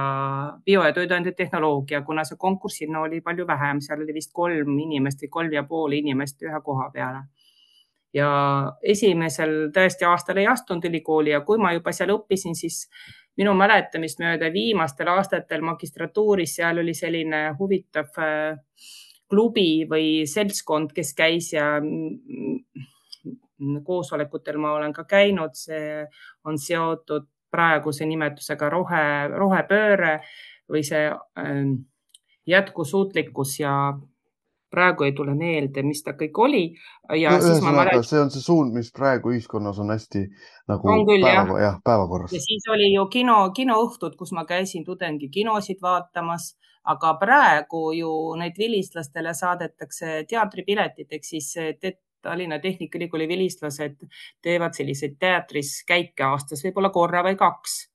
bio 0.65 0.83
ja 0.85 0.93
toiduainete 0.93 1.33
tehnoloogia, 1.43 2.03
kuna 2.05 2.23
see 2.27 2.37
konkurss 2.37 2.83
sinna 2.83 3.01
oli 3.01 3.21
palju 3.25 3.47
vähem, 3.47 3.81
seal 3.81 4.03
oli 4.03 4.13
vist 4.13 4.33
kolm 4.33 4.77
inimest 4.85 5.25
või 5.25 5.31
kolm 5.37 5.55
ja 5.57 5.63
pool 5.63 5.97
inimest 5.97 6.45
ühe 6.45 6.61
koha 6.65 6.89
peale. 6.93 7.25
ja 8.13 8.29
esimesel 8.81 9.71
tõesti 9.73 10.05
aastal 10.05 10.37
ei 10.41 10.47
astunud 10.49 10.85
ülikooli 10.85 11.29
ja 11.29 11.41
kui 11.45 11.57
ma 11.61 11.73
juba 11.73 11.91
seal 11.93 12.13
õppisin, 12.13 12.55
siis 12.57 12.87
minu 13.37 13.53
mäletamist 13.57 14.19
mööda 14.21 14.49
viimastel 14.53 15.09
aastatel 15.13 15.61
magistratuuris 15.61 16.55
seal 16.55 16.81
oli 16.81 16.93
selline 16.93 17.43
huvitav 17.59 18.17
äh, 18.17 18.57
klubi 19.29 19.85
või 19.89 20.25
seltskond, 20.29 20.93
kes 20.95 21.13
käis 21.17 21.51
ja 21.53 21.77
koosolekutel 23.83 24.57
ma 24.57 24.73
olen 24.77 24.93
ka 24.95 25.03
käinud, 25.09 25.55
see 25.57 26.05
on 26.47 26.57
seotud 26.59 27.27
praeguse 27.51 28.05
nimetusega 28.05 28.69
rohe, 28.69 29.03
rohepööre 29.33 30.19
või 30.69 30.83
see 30.85 31.09
äh, 31.09 31.63
jätkusuutlikkus 32.49 33.59
ja 33.59 33.73
praegu 34.71 35.05
ei 35.07 35.13
tule 35.17 35.33
meelde, 35.37 35.83
mis 35.83 36.01
ta 36.05 36.13
kõik 36.17 36.37
oli. 36.45 36.63
ja 37.17 37.33
no, 37.33 37.41
siis 37.43 37.61
ma 37.65 37.73
mäletan. 37.73 38.03
see 38.05 38.21
on 38.21 38.31
see 38.33 38.43
suund, 38.43 38.73
mis 38.75 38.91
praegu 38.95 39.33
ühiskonnas 39.33 39.79
on 39.81 39.93
hästi 39.93 40.23
nagu 40.69 40.91
on 40.93 41.05
küll, 41.07 41.25
päeva, 41.25 41.57
jah. 41.57 41.61
jah, 41.65 41.77
päevakorras. 41.85 42.33
ja 42.33 42.41
siis 42.43 42.67
oli 42.71 42.91
ju 42.93 43.05
kino, 43.13 43.39
kinoõhtud, 43.55 44.17
kus 44.19 44.33
ma 44.37 44.45
käisin 44.49 44.85
tudengikinosid 44.85 45.81
vaatamas, 45.81 46.51
aga 46.89 47.15
praegu 47.21 47.89
ju 47.97 48.11
neid 48.39 48.57
vilistlastele 48.57 49.33
saadetakse 49.33 50.23
teatripiletid, 50.29 51.09
ehk 51.11 51.25
siis 51.25 51.53
Tallinna 52.21 52.59
Tehnikaülikooli 52.59 53.27
vilistlased 53.27 54.01
teevad 54.43 54.75
selliseid 54.75 55.15
teatris 55.19 55.77
käike 55.87 56.25
aastas 56.27 56.65
võib-olla 56.65 56.91
korra 56.91 57.23
või 57.23 57.37
kaks 57.39 57.85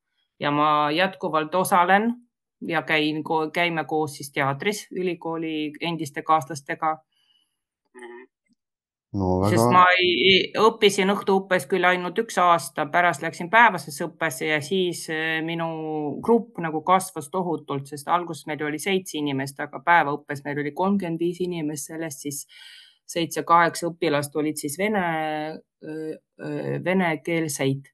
ja 0.41 0.51
ma 0.51 0.91
jätkuvalt 0.91 1.55
osalen 1.55 2.09
ja 2.69 2.83
käin, 2.83 3.23
käime 3.53 3.85
koos 3.85 4.17
siis 4.17 4.33
teatris 4.33 4.87
ülikooli 4.93 5.73
endiste 5.81 6.23
kaaslastega. 6.23 6.97
no 9.15 9.41
väga. 9.41 9.51
sest 9.51 9.73
ma 9.73 9.85
ei, 9.99 10.53
õppisin 10.59 11.13
õhtuõppes 11.15 11.69
küll 11.71 11.87
ainult 11.87 12.19
üks 12.19 12.39
aasta, 12.43 12.87
pärast 12.91 13.23
läksin 13.23 13.51
päevasesse 13.51 14.09
õppesse 14.09 14.49
ja 14.49 14.61
siis 14.65 15.05
eh, 15.13 15.41
minu 15.47 15.69
grupp 16.23 16.59
nagu 16.65 16.83
kasvas 16.83 17.31
tohutult, 17.31 17.87
sest 17.87 18.09
alguses 18.09 18.47
meil 18.51 18.65
oli 18.67 18.83
seitse 18.83 19.19
inimest, 19.19 19.61
aga 19.61 19.83
päevaõppes 19.85 20.45
meil 20.45 20.65
oli 20.65 20.73
kolmkümmend 20.73 21.21
viis 21.21 21.41
inimest, 21.45 21.93
sellest 21.93 22.27
siis 22.27 22.45
seitse-kaheksa 23.07 23.91
õpilast 23.93 24.37
olid 24.41 24.59
siis 24.59 24.79
vene, 24.81 25.07
eh, 25.85 26.15
eh, 26.41 26.79
venekeelseid 26.85 27.94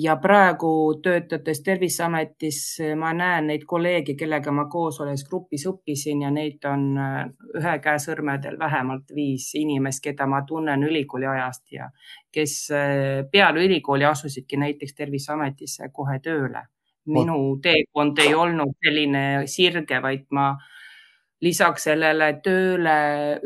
ja 0.00 0.16
praegu 0.16 0.70
töötades 1.02 1.60
Terviseametis 1.62 2.60
ma 2.96 3.12
näen 3.16 3.50
neid 3.50 3.66
kolleege, 3.68 4.14
kellega 4.18 4.52
ma 4.52 4.64
koos 4.72 5.00
olles 5.04 5.24
grupis 5.28 5.66
õppisin 5.68 6.22
ja 6.24 6.30
neid 6.32 6.64
on 6.68 6.86
äh, 6.98 7.18
ühe 7.60 7.76
käe 7.84 8.00
sõrmedel 8.00 8.58
vähemalt 8.58 9.12
viis 9.14 9.50
inimest, 9.60 10.02
keda 10.04 10.26
ma 10.26 10.42
tunnen 10.48 10.84
ülikooli 10.86 11.28
ajast 11.28 11.72
ja 11.76 11.90
kes 12.32 12.56
äh, 12.72 13.22
peale 13.32 13.64
ülikooli 13.66 14.08
asusidki 14.08 14.56
näiteks 14.56 14.94
Terviseametisse 14.94 15.90
kohe 15.92 16.18
tööle. 16.24 16.66
minu 17.10 17.58
teekond 17.62 18.18
ei 18.22 18.34
olnud 18.34 18.76
selline 18.84 19.46
sirge, 19.48 20.02
vaid 20.02 20.26
ma 20.30 20.52
lisaks 21.40 21.86
sellele 21.88 22.32
tööle, 22.44 22.96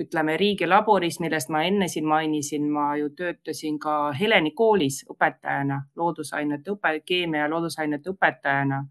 ütleme 0.03 0.36
riigilaboris, 0.40 1.20
millest 1.22 1.51
ma 1.55 1.62
enne 1.66 1.88
siin 1.88 2.09
mainisin, 2.11 2.66
ma 2.72 2.95
ju 2.99 3.12
töötasin 3.14 3.78
ka 3.78 4.12
Heleni 4.18 4.51
koolis 4.51 5.05
õpetajana, 5.11 5.78
loodusainete 5.97 6.74
õpe, 6.74 6.97
keemia 7.07 7.45
ja 7.45 7.53
loodusainete 7.53 8.11
õpetajana 8.11 8.82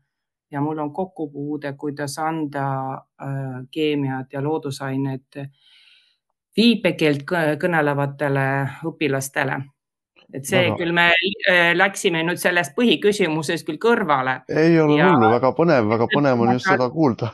ja 0.53 0.61
mul 0.61 0.79
on 0.79 0.93
kokkupuude, 0.93 1.73
kuidas 1.73 2.17
anda 2.21 2.65
äh, 2.93 3.61
keemiat 3.71 4.33
ja 4.33 4.43
loodusainet 4.43 5.39
viipekeelt 6.57 7.23
kõnelevatele 7.59 8.47
õpilastele. 8.85 9.61
et 10.33 10.45
see 10.45 10.61
väga... 10.63 10.77
küll 10.77 10.93
me 10.93 11.07
äh, 11.49 11.73
läksime 11.75 12.23
nüüd 12.23 12.39
sellest 12.41 12.75
põhiküsimusest 12.77 13.65
küll 13.67 13.81
kõrvale. 13.81 14.41
ei 14.47 14.79
ole 14.79 14.99
ja... 15.01 15.11
hullu, 15.11 15.31
väga 15.33 15.51
põnev, 15.57 15.89
väga 15.89 16.07
põnev 16.13 16.45
on 16.45 16.53
just 16.53 16.69
seda 16.69 16.89
kuulda 16.93 17.33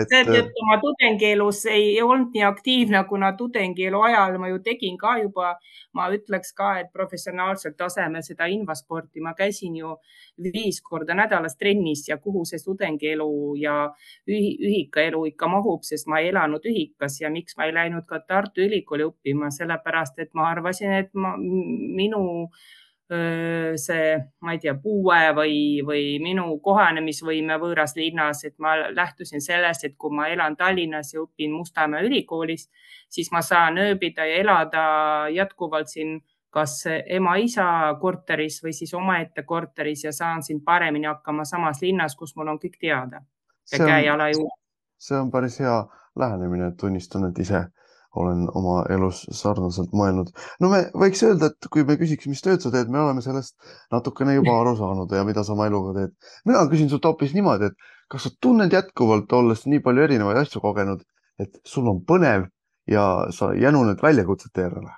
et.... 0.00 0.12
seetõttu 0.12 0.66
ma 0.68 0.78
tudengielus 0.82 1.64
ei 1.72 1.96
olnud 2.02 2.34
nii 2.34 2.44
aktiivne, 2.46 3.02
kuna 3.08 3.32
tudengielu 3.38 4.00
ajal 4.08 4.38
ma 4.42 4.50
ju 4.50 4.60
tegin 4.64 4.98
ka 5.00 5.16
juba, 5.22 5.54
ma 5.96 6.08
ütleks 6.14 6.54
ka, 6.56 6.72
et 6.80 6.92
professionaalsel 6.92 7.76
tasemel 7.78 8.24
seda 8.26 8.48
invasporti, 8.52 9.22
ma 9.24 9.34
käisin 9.38 9.76
ju 9.80 9.96
viis 10.52 10.80
korda 10.84 11.16
nädalas 11.16 11.56
trennis 11.56 12.06
ja 12.08 12.18
kuhu 12.22 12.44
see 12.48 12.60
tudengielu 12.64 13.30
ja 13.60 13.76
ühikaelu 14.28 15.24
ikka 15.32 15.48
mahub, 15.50 15.84
sest 15.88 16.08
ma 16.10 16.20
ei 16.20 16.30
elanud 16.32 16.64
ühikas 16.66 17.20
ja 17.22 17.30
miks 17.32 17.56
ma 17.56 17.68
ei 17.68 17.76
läinud 17.76 18.06
ka 18.08 18.20
Tartu 18.26 18.64
Ülikooli 18.66 19.06
õppima, 19.08 19.50
sellepärast 19.54 20.18
et 20.22 20.34
ma 20.34 20.50
arvasin, 20.52 20.92
et 21.02 21.14
ma, 21.14 21.36
minu 21.36 22.26
see, 23.08 24.06
ma 24.42 24.52
ei 24.52 24.58
tea, 24.58 24.74
puue 24.82 25.18
või, 25.36 25.58
või 25.86 26.04
minu 26.22 26.56
kohanemisvõime 26.62 27.58
võõras 27.62 27.94
linnas, 27.96 28.42
et 28.44 28.56
ma 28.58 28.74
lähtusin 28.90 29.40
sellest, 29.40 29.84
et 29.84 29.94
kui 29.98 30.10
ma 30.10 30.26
elan 30.32 30.56
Tallinnas 30.56 31.14
ja 31.14 31.22
õpin 31.22 31.54
Mustamäe 31.54 32.06
ülikoolis, 32.08 32.66
siis 33.08 33.30
ma 33.30 33.42
saan 33.46 33.78
ööbida 33.78 34.26
ja 34.26 34.40
elada 34.42 34.86
jätkuvalt 35.30 35.92
siin 35.92 36.18
kas 36.50 36.84
ema-isa 36.88 37.66
korteris 38.00 38.62
või 38.64 38.72
siis 38.72 38.94
omaette 38.96 39.42
korteris 39.42 40.06
ja 40.06 40.12
saan 40.12 40.42
siin 40.42 40.62
paremini 40.64 41.06
hakkama 41.06 41.44
samas 41.44 41.82
linnas, 41.84 42.16
kus 42.16 42.32
mul 42.36 42.48
on 42.48 42.60
kõik 42.62 42.78
teada 42.80 43.22
jala 44.02 44.30
juurde. 44.32 44.56
see 44.98 45.18
on 45.18 45.30
päris 45.30 45.60
hea 45.60 45.76
lähenemine, 46.16 46.72
tunnistan, 46.80 47.28
et 47.28 47.38
ise 47.38 47.66
olen 48.16 48.46
oma 48.58 48.78
elus 48.92 49.22
sarnaselt 49.38 49.92
mõelnud. 49.96 50.32
no 50.60 50.70
me 50.72 50.82
võiks 51.04 51.22
öelda, 51.26 51.50
et 51.52 51.68
kui 51.72 51.84
me 51.88 51.98
küsiks, 52.00 52.28
mis 52.30 52.42
tööd 52.44 52.64
sa 52.64 52.72
teed, 52.74 52.90
me 52.92 53.02
oleme 53.02 53.24
sellest 53.24 53.56
natukene 53.92 54.36
juba 54.38 54.56
aru 54.60 54.76
saanud 54.78 55.12
ja 55.12 55.24
mida 55.28 55.44
sa 55.44 55.54
oma 55.56 55.68
eluga 55.70 55.94
teed. 56.00 56.16
mina 56.48 56.64
küsin 56.72 56.90
sult 56.92 57.08
hoopis 57.08 57.34
niimoodi, 57.36 57.70
et 57.70 57.90
kas 58.12 58.26
sa 58.26 58.34
tunned 58.40 58.72
jätkuvalt, 58.72 59.32
olles 59.32 59.66
nii 59.66 59.82
palju 59.84 60.06
erinevaid 60.08 60.44
asju 60.44 60.62
kogenud, 60.64 61.02
et 61.42 61.58
sul 61.64 61.88
on 61.92 62.04
põnev 62.08 62.48
ja 62.90 63.26
sa 63.34 63.52
jänuned 63.54 64.02
väljakutsete 64.02 64.68
järele? 64.68 64.94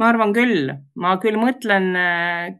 ma 0.00 0.08
arvan 0.08 0.30
küll, 0.32 0.70
ma 1.02 1.16
küll 1.20 1.36
mõtlen 1.36 1.90
äh, 1.98 2.52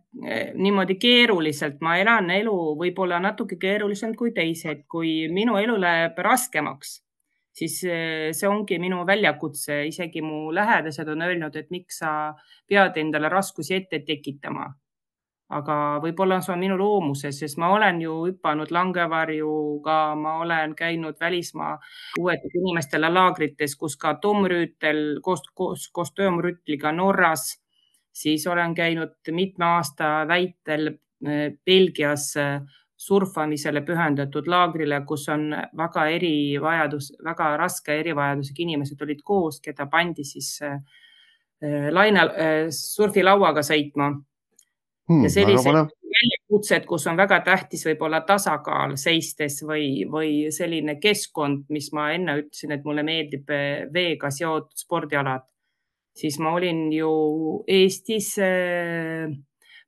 niimoodi 0.59 0.97
keeruliselt, 1.01 1.79
ma 1.81 1.95
elan 2.01 2.29
elu 2.35 2.57
võib-olla 2.81 3.21
natuke 3.23 3.57
keerulisemalt 3.61 4.19
kui 4.19 4.35
teised, 4.37 4.83
kui 4.91 5.29
minu 5.33 5.57
elu 5.57 5.79
läheb 5.81 6.19
raskemaks 6.21 6.99
siis 7.61 7.81
see 7.83 8.49
ongi 8.49 8.79
minu 8.81 9.03
väljakutse, 9.07 9.83
isegi 9.91 10.23
mu 10.25 10.49
lähedased 10.55 11.09
on 11.13 11.27
öelnud, 11.27 11.57
et 11.57 11.69
miks 11.75 12.01
sa 12.03 12.13
pead 12.69 12.97
endale 13.03 13.29
raskusi 13.33 13.77
ette 13.81 14.05
tekitama. 14.07 14.71
aga 15.51 15.77
võib-olla 15.99 16.37
see 16.39 16.53
on 16.55 16.61
minu 16.63 16.77
loomuses, 16.79 17.41
sest 17.43 17.59
ma 17.59 17.73
olen 17.75 17.97
ju 17.99 18.13
hüpanud 18.29 18.71
langevarjuga, 18.71 19.97
ma 20.15 20.37
olen 20.45 20.77
käinud 20.79 21.17
välismaa 21.21 21.73
uued 22.21 22.45
inimestele 22.55 23.11
laagrites, 23.11 23.75
kus 23.77 23.97
ka 23.99 24.13
Tom 24.23 24.47
Rüütel 24.47 25.19
koos, 25.27 25.43
koos, 25.55 25.89
koos 25.91 26.15
Tom 26.15 26.39
Rüütliga 26.39 26.93
Norras, 26.95 27.49
siis 28.13 28.47
olen 28.47 28.77
käinud 28.79 29.33
mitme 29.35 29.67
aasta 29.73 30.13
väitel 30.31 30.93
eh, 31.27 31.59
Belgias 31.67 32.31
surfamisele 33.01 33.81
pühendatud 33.87 34.49
laagrile, 34.51 35.01
kus 35.09 35.25
on 35.33 35.49
väga 35.77 36.05
erivajadus, 36.13 37.13
väga 37.25 37.55
raske 37.57 37.95
erivajadusega 38.03 38.61
inimesed 38.67 39.05
olid 39.07 39.23
koos, 39.25 39.61
keda 39.65 39.87
pandi 39.89 40.25
siis 40.29 40.51
äh, 40.67 40.77
laine 41.93 42.27
äh,, 42.29 42.67
surfilauaga 42.75 43.65
sõitma. 43.65 44.11
Hmm,. 45.11 45.25
ja 45.25 45.31
sellised 45.33 45.67
väljakutsed, 45.75 46.85
kus 46.87 47.07
on 47.11 47.17
väga 47.19 47.41
tähtis 47.43 47.81
võib-olla 47.89 48.21
tasakaal 48.29 48.93
seistes 49.01 49.57
või, 49.67 50.05
või 50.07 50.53
selline 50.55 50.99
keskkond, 51.03 51.65
mis 51.73 51.89
ma 51.97 52.11
enne 52.15 52.37
ütlesin, 52.43 52.77
et 52.77 52.85
mulle 52.85 53.03
meeldib 53.07 53.49
äh, 53.51 53.87
veega 53.95 54.31
seotud 54.31 54.77
spordialad, 54.79 55.47
siis 56.21 56.37
ma 56.39 56.53
olin 56.59 56.91
ju 56.93 57.15
Eestis 57.71 58.35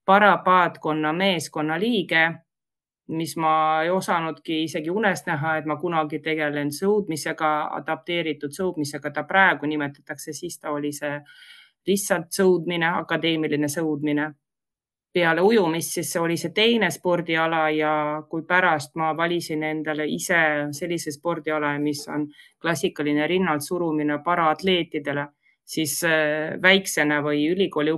parapaatkonna 0.08 1.12
meeskonna 1.12 1.76
liige 1.78 2.24
mis 3.12 3.36
ma 3.36 3.54
ei 3.84 3.90
osanudki 3.90 4.62
isegi 4.64 4.90
unest 4.90 5.26
näha, 5.26 5.56
et 5.58 5.66
ma 5.66 5.76
kunagi 5.80 6.18
tegelen 6.24 6.72
sõudmisega, 6.72 7.50
adapteeritud 7.78 8.54
sõudmisega, 8.56 9.10
ta 9.10 9.24
praegu 9.28 9.66
nimetatakse, 9.66 10.32
siis 10.32 10.58
ta 10.58 10.72
oli 10.72 10.92
see 10.92 11.18
lihtsalt 11.86 12.30
sõudmine, 12.32 12.94
akadeemiline 13.02 13.68
sõudmine. 13.68 14.32
peale 15.12 15.42
ujumist, 15.44 15.92
siis 15.92 16.16
oli 16.16 16.38
see 16.40 16.54
teine 16.56 16.88
spordiala 16.90 17.66
ja 17.70 18.22
kui 18.30 18.46
pärast 18.48 18.94
ma 18.96 19.10
valisin 19.16 19.62
endale 19.62 20.06
ise 20.08 20.38
sellise 20.72 21.12
spordiala, 21.12 21.74
mis 21.78 22.06
on 22.08 22.24
klassikaline 22.60 23.26
rinnalt 23.26 23.60
surumine 23.60 24.22
paraatleetidele, 24.24 25.26
siis 25.64 25.98
äh, 26.04 26.56
väiksena 26.62 27.20
või 27.20 27.44
ülikooli 27.52 27.92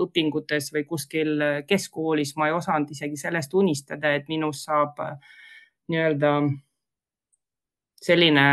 õpingutes 0.00 0.72
või 0.74 0.84
kuskil 0.88 1.42
keskkoolis 1.68 2.34
ma 2.36 2.48
ei 2.48 2.56
osanud 2.56 2.90
isegi 2.90 3.16
sellest 3.16 3.54
unistada, 3.54 4.14
et 4.14 4.28
minust 4.28 4.66
saab 4.66 4.98
äh, 5.04 5.18
nii-öelda 5.88 6.32
selline, 8.04 8.46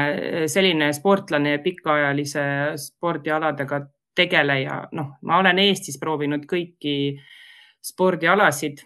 selline 0.47 0.91
sportlane 0.93 1.57
ja 1.57 1.59
pikaajalise 1.59 2.43
spordialadega 2.79 3.81
tegeleja. 4.15 4.87
noh, 4.91 5.15
ma 5.21 5.39
olen 5.39 5.59
Eestis 5.59 5.99
proovinud 5.99 6.45
kõiki 6.49 6.95
spordialasid 7.81 8.83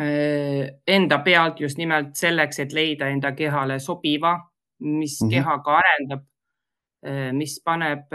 äh, 0.00 0.68
enda 0.86 1.20
pealt 1.24 1.60
just 1.60 1.78
nimelt 1.78 2.14
selleks, 2.16 2.60
et 2.64 2.72
leida 2.72 3.08
enda 3.12 3.32
kehale 3.36 3.78
sobiva, 3.78 4.36
mis 4.78 5.20
mm 5.20 5.26
-hmm. 5.26 5.30
keha 5.30 5.58
ka 5.64 5.78
arendab, 5.82 6.26
äh, 7.06 7.32
mis 7.32 7.60
paneb, 7.64 8.12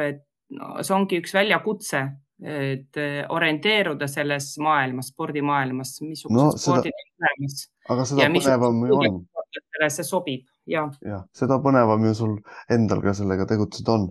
no, 0.50 0.76
see 0.84 0.96
ongi 0.96 1.20
üks 1.22 1.34
väljakutse 1.34 2.08
et 2.44 2.98
eh, 3.00 3.24
orienteeruda 3.32 4.08
selles 4.12 4.50
maailmas, 4.60 5.14
spordimaailmas, 5.14 5.96
missugused 6.04 6.36
no, 6.36 6.50
spordid 6.60 6.92
on 6.92 7.28
olemas. 7.28 7.60
aga 7.94 8.06
seda 8.10 8.28
põnevam 8.34 8.82
ju 8.88 8.98
on. 9.00 9.22
see 9.88 10.08
sobib 10.08 10.44
ja. 10.68 10.84
jah, 11.08 11.24
seda 11.36 11.60
põnevam 11.64 12.04
ju 12.10 12.16
sul 12.20 12.34
endal 12.72 13.04
ka 13.06 13.16
sellega 13.16 13.48
tegutseda 13.48 13.96
on. 13.96 14.10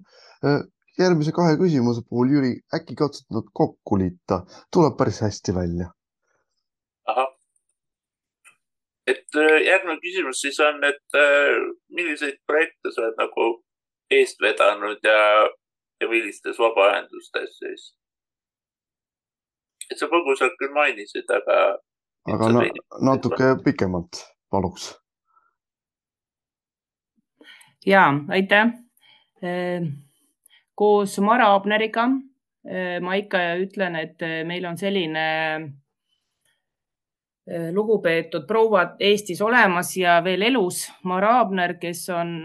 järgmise 0.99 1.33
kahe 1.37 1.59
küsimuse 1.61 2.05
puhul, 2.09 2.33
Jüri, 2.33 2.55
äkki 2.75 2.97
katsud 2.97 3.29
nad 3.37 3.53
kokku 3.53 4.01
liita, 4.01 4.43
tuleb 4.73 4.97
päris 4.97 5.21
hästi 5.27 5.55
välja. 5.61 5.93
ahah, 7.13 7.31
et 9.07 9.41
järgmine 9.69 10.01
küsimus 10.01 10.41
siis 10.41 10.61
on, 10.61 10.81
et 10.89 11.21
milliseid 11.93 12.41
projekte 12.49 12.95
sa 12.95 13.05
oled 13.05 13.21
nagu 13.21 13.49
eest 14.13 14.41
vedanud 14.41 15.05
ja, 15.05 15.19
ja 16.01 16.09
millistes 16.09 16.57
vabaühendustes 16.61 17.59
siis? 17.59 17.93
Et 19.93 20.01
sa 20.01 20.09
põgusalt 20.11 20.57
küll 20.61 20.73
mainisid, 20.75 21.29
aga. 21.31 21.59
aga 22.33 22.51
na 22.57 22.65
natuke 23.13 23.55
pikemalt, 23.65 24.25
paluks. 24.51 24.93
ja 27.87 28.09
aitäh. 28.31 28.73
Ehm, 29.43 29.89
koos 30.75 31.19
Mara 31.19 31.55
Abneriga. 31.55 32.09
ma 33.03 33.15
ikka 33.19 33.39
ütlen, 33.59 33.97
et 33.99 34.21
meil 34.47 34.65
on 34.71 34.77
selline 34.79 35.23
lugupeetud 37.75 38.47
prouad 38.47 39.01
Eestis 39.01 39.41
olemas 39.43 39.97
ja 39.97 40.21
veel 40.25 40.43
elus. 40.43 40.85
Mara 41.05 41.41
Abner, 41.41 41.75
kes 41.75 42.09
on 42.15 42.45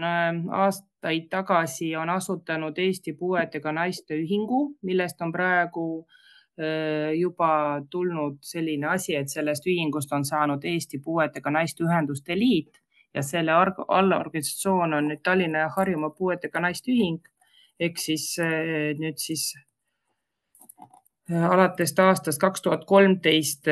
aastaid 0.50 1.28
tagasi 1.30 1.94
on 1.96 2.10
asutanud 2.10 2.78
Eesti 2.78 3.12
Puuetega 3.12 3.72
Naiste 3.72 4.18
Ühingu, 4.18 4.74
millest 4.82 5.22
on 5.22 5.32
praegu 5.32 6.06
juba 7.14 7.80
tulnud 7.90 8.40
selline 8.42 8.88
asi, 8.90 9.14
et 9.14 9.30
sellest 9.30 9.66
ühingust 9.70 10.12
on 10.12 10.24
saanud 10.26 10.64
Eesti 10.66 10.98
Puuetega 11.04 11.52
Naiste 11.54 11.84
Ühenduste 11.86 12.34
Liit 12.34 12.80
ja 13.14 13.22
selle 13.22 13.52
allorganisatsioon 13.88 14.94
on 14.94 15.08
nüüd 15.12 15.22
Tallinna 15.24 15.66
ja 15.66 15.70
Harjumaa 15.76 16.10
Puuetega 16.10 16.60
Naiste 16.60 16.92
Ühing. 16.92 17.22
Ehk 17.80 17.98
siis 18.02 18.32
eh, 18.42 18.94
nüüd 18.98 19.20
siis 19.22 19.52
eh, 21.30 21.44
alates 21.46 21.94
aastast 22.02 22.40
kaks 22.42 22.62
tuhat 22.64 22.84
kolmteist 22.90 23.70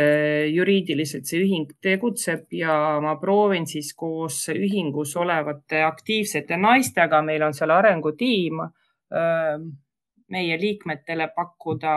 juriidiliselt 0.53 1.27
see 1.27 1.43
ühing 1.43 1.73
tegutseb 1.83 2.47
ja 2.55 3.01
ma 3.03 3.17
proovin 3.19 3.67
siis 3.67 3.93
koos 3.99 4.45
ühingus 4.55 5.17
olevate 5.19 5.83
aktiivsete 5.83 6.57
naistega, 6.61 7.23
meil 7.23 7.43
on 7.43 7.55
seal 7.57 7.75
arengutiim, 7.75 8.63
meie 10.31 10.59
liikmetele 10.61 11.29
pakkuda 11.35 11.95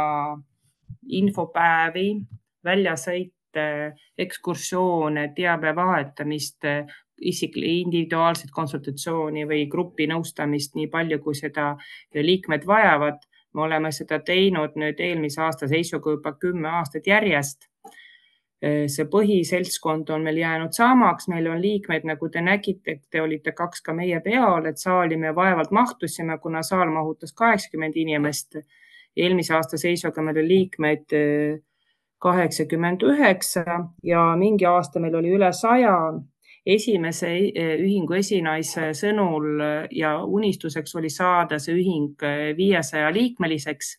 infopäevi, 1.08 2.22
väljasõite, 2.66 3.96
ekskursioone, 4.18 5.32
teabe 5.36 5.76
vahetamist, 5.76 6.66
isiklik, 7.22 7.86
individuaalset 7.86 8.52
konsultatsiooni 8.52 9.46
või 9.48 9.66
grupinõustamist, 9.72 10.76
nii 10.76 10.88
palju 10.92 11.20
kui 11.24 11.36
seda 11.36 11.76
liikmed 12.14 12.68
vajavad. 12.68 13.26
me 13.54 13.62
oleme 13.62 13.90
seda 13.92 14.20
teinud 14.20 14.76
nüüd 14.78 15.00
eelmise 15.02 15.42
aasta 15.42 15.68
seisuga 15.68 16.12
juba 16.12 16.34
kümme 16.34 16.70
aastat 16.70 17.08
järjest. 17.08 17.66
see 18.62 19.06
põhiseltskond 19.06 20.10
on 20.10 20.22
meil 20.22 20.38
jäänud 20.38 20.74
samaks, 20.76 21.28
meil 21.28 21.48
on 21.48 21.62
liikmeid, 21.62 22.04
nagu 22.04 22.30
te 22.30 22.42
nägite, 22.42 23.00
te 23.10 23.22
olite 23.22 23.52
kaks 23.52 23.82
ka 23.82 23.94
meie 23.94 24.20
peal, 24.20 24.66
et 24.66 24.78
saali 24.78 25.18
me 25.18 25.36
vaevalt 25.36 25.72
mahtusime, 25.72 26.38
kuna 26.38 26.62
saal 26.64 26.92
mahutas 26.92 27.34
kaheksakümmend 27.34 27.96
inimest. 27.96 28.56
Eelmise 29.20 29.54
aasta 29.56 29.78
seisuga 29.78 30.24
meil 30.26 30.40
oli 30.42 30.48
liikmeid 30.48 31.16
kaheksakümmend 32.20 33.04
üheksa 33.08 33.64
ja 34.04 34.26
mingi 34.40 34.68
aasta 34.68 35.00
meil 35.00 35.16
oli 35.16 35.32
üle 35.38 35.52
saja 35.56 35.96
esimese 36.66 37.30
e, 37.56 37.68
ühingu 37.80 38.18
esinaise 38.20 38.90
sõnul 38.98 39.62
ja 39.96 40.18
unistuseks 40.24 40.96
oli 41.00 41.10
saada 41.10 41.60
see 41.60 41.78
ühing 41.80 42.26
viiesaja 42.58 43.14
liikmeliseks. 43.16 43.98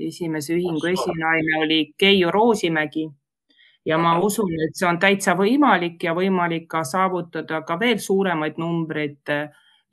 esimese 0.00 0.54
ühingu 0.54 0.86
esinaine 0.88 1.58
oli 1.64 1.80
Keiu 1.98 2.30
Roosimägi 2.30 3.08
ja 3.84 3.98
ma 3.98 4.18
usun, 4.20 4.52
et 4.64 4.76
see 4.76 4.88
on 4.88 4.98
täitsa 5.00 5.34
võimalik 5.38 6.02
ja 6.04 6.14
võimalik 6.16 6.68
ka 6.70 6.82
saavutada 6.84 7.62
ka 7.66 7.78
veel 7.80 7.98
suuremaid 7.98 8.60
numbreid. 8.60 9.34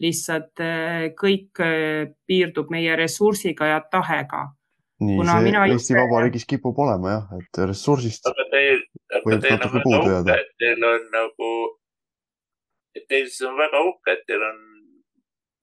Lihtsalt 0.04 0.62
e, 0.62 1.10
kõik 1.18 1.64
piirdub 2.30 2.70
meie 2.74 2.96
ressursiga 3.00 3.72
ja 3.72 3.82
tahega. 3.92 4.46
Nii 5.02 5.18
Kuna 5.20 5.40
see 5.42 5.54
Eesti 5.54 5.94
ise... 5.94 5.98
Vabariigis 6.00 6.46
kipub 6.50 6.80
olema 6.82 7.12
jah, 7.12 7.34
et 7.38 7.60
ressursist 7.70 8.26
aga 8.30 8.46
teil, 8.50 8.80
aga 9.14 9.38
teil 9.44 9.60
on 9.62 9.76
väga 9.76 9.92
uhke, 9.94 10.38
et 10.38 10.54
teil 10.64 10.88
on 10.90 11.04
nagu 11.14 11.52
et 12.98 13.06
teil 13.12 13.28
siis 13.30 13.46
on 13.48 13.58
väga 13.60 13.84
uhke, 13.86 14.16
et 14.16 14.24
teil 14.30 14.44
on 14.48 14.64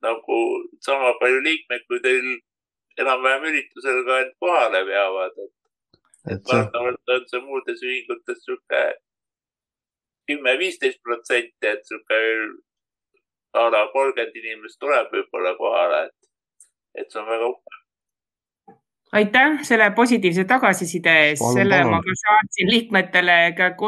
nagu 0.07 0.41
sama 0.87 1.14
palju 1.20 1.41
liikmeid, 1.49 1.87
kui 1.89 2.01
teil 2.05 2.28
enam-vähem 3.03 3.49
üritusel 3.51 4.03
ka 4.07 4.20
end 4.22 4.35
kohale 4.43 4.82
veavad, 4.87 5.41
et, 5.47 5.55
et 6.35 6.53
valdavalt 6.53 7.14
on 7.16 7.26
see 7.30 7.43
muudes 7.49 7.82
ühingutes 7.82 8.45
sihuke 8.45 8.85
kümme, 10.30 10.55
viisteist 10.61 11.03
protsenti, 11.05 11.72
et 11.72 11.82
sihuke 11.89 12.20
a 13.55 13.70
la 13.70 13.86
kolmkümmend 13.92 14.36
inimest 14.42 14.80
tuleb 14.82 15.12
võib-olla 15.14 15.55
kohale, 15.59 16.05
et, 16.09 16.30
et 17.00 17.11
see 17.11 17.22
on 17.22 17.30
väga 17.30 17.50
uhke 17.52 17.84
aitäh 19.14 19.59
selle 19.62 19.90
positiivse 19.90 20.44
tagasiside 20.44 21.12
eest, 21.26 21.42
selle 21.55 21.76
palun. 21.78 21.90
ma 21.90 22.00
ka 22.02 22.14
saatsin 22.22 22.70
liikmetele, 22.70 23.36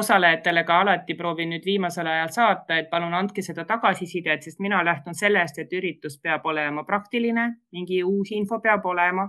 osalejatele 0.00 0.62
ka 0.64 0.80
alati 0.80 1.14
proovin 1.14 1.50
nüüd 1.50 1.64
viimasel 1.66 2.06
ajal 2.06 2.30
saata, 2.36 2.78
et 2.78 2.90
palun 2.90 3.14
andke 3.14 3.42
seda 3.42 3.64
tagasisidet, 3.64 4.46
sest 4.46 4.62
mina 4.62 4.84
lähtun 4.84 5.18
sellest, 5.18 5.58
et 5.58 5.72
üritus 5.72 6.20
peab 6.22 6.46
olema 6.46 6.84
praktiline, 6.84 7.48
mingi 7.72 8.02
uus 8.04 8.30
info 8.38 8.60
peab 8.60 8.86
olema. 8.86 9.28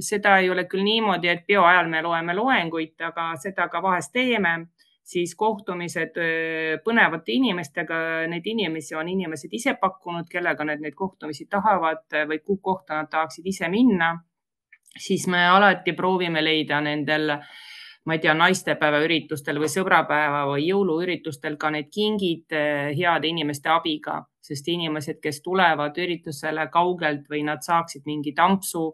seda 0.00 0.38
ei 0.40 0.50
ole 0.50 0.64
küll 0.64 0.82
niimoodi, 0.82 1.28
et 1.28 1.42
peo 1.46 1.64
ajal 1.68 1.88
me 1.88 2.02
loeme 2.02 2.34
loenguid, 2.34 2.94
aga 3.00 3.34
seda 3.36 3.68
ka 3.68 3.82
vahest 3.82 4.12
teeme 4.12 4.54
siis 5.12 5.34
kohtumised 5.38 6.16
põnevate 6.84 7.34
inimestega, 7.36 7.96
neid 8.32 8.46
inimesi 8.48 8.96
on 8.98 9.10
inimesed 9.12 9.52
ise 9.52 9.76
pakkunud, 9.80 10.28
kellega 10.30 10.64
nad 10.64 10.80
neid 10.82 10.96
kohtumisi 10.98 11.46
tahavad 11.50 12.06
või 12.28 12.40
kuhu 12.40 12.60
kohta 12.62 13.02
nad 13.02 13.10
tahaksid 13.12 13.46
ise 13.52 13.68
minna. 13.72 14.14
Siis 14.92 15.26
me 15.32 15.46
alati 15.48 15.94
proovime 15.96 16.42
leida 16.44 16.80
nendel, 16.84 17.30
ma 18.04 18.16
ei 18.16 18.20
tea, 18.20 18.34
naistepäeva 18.36 19.00
üritustel 19.04 19.60
või 19.62 19.70
sõbrapäeva 19.72 20.42
või 20.50 20.66
jõuluüritustel 20.66 21.56
ka 21.60 21.70
need 21.72 21.88
kingid 21.92 22.52
heade 22.52 23.30
inimeste 23.30 23.72
abiga, 23.72 24.18
sest 24.42 24.68
inimesed, 24.68 25.20
kes 25.22 25.40
tulevad 25.44 25.96
üritusele 25.96 26.66
kaugelt 26.72 27.28
või 27.30 27.44
nad 27.46 27.64
saaksid 27.64 28.04
mingi 28.04 28.34
tampsu 28.36 28.90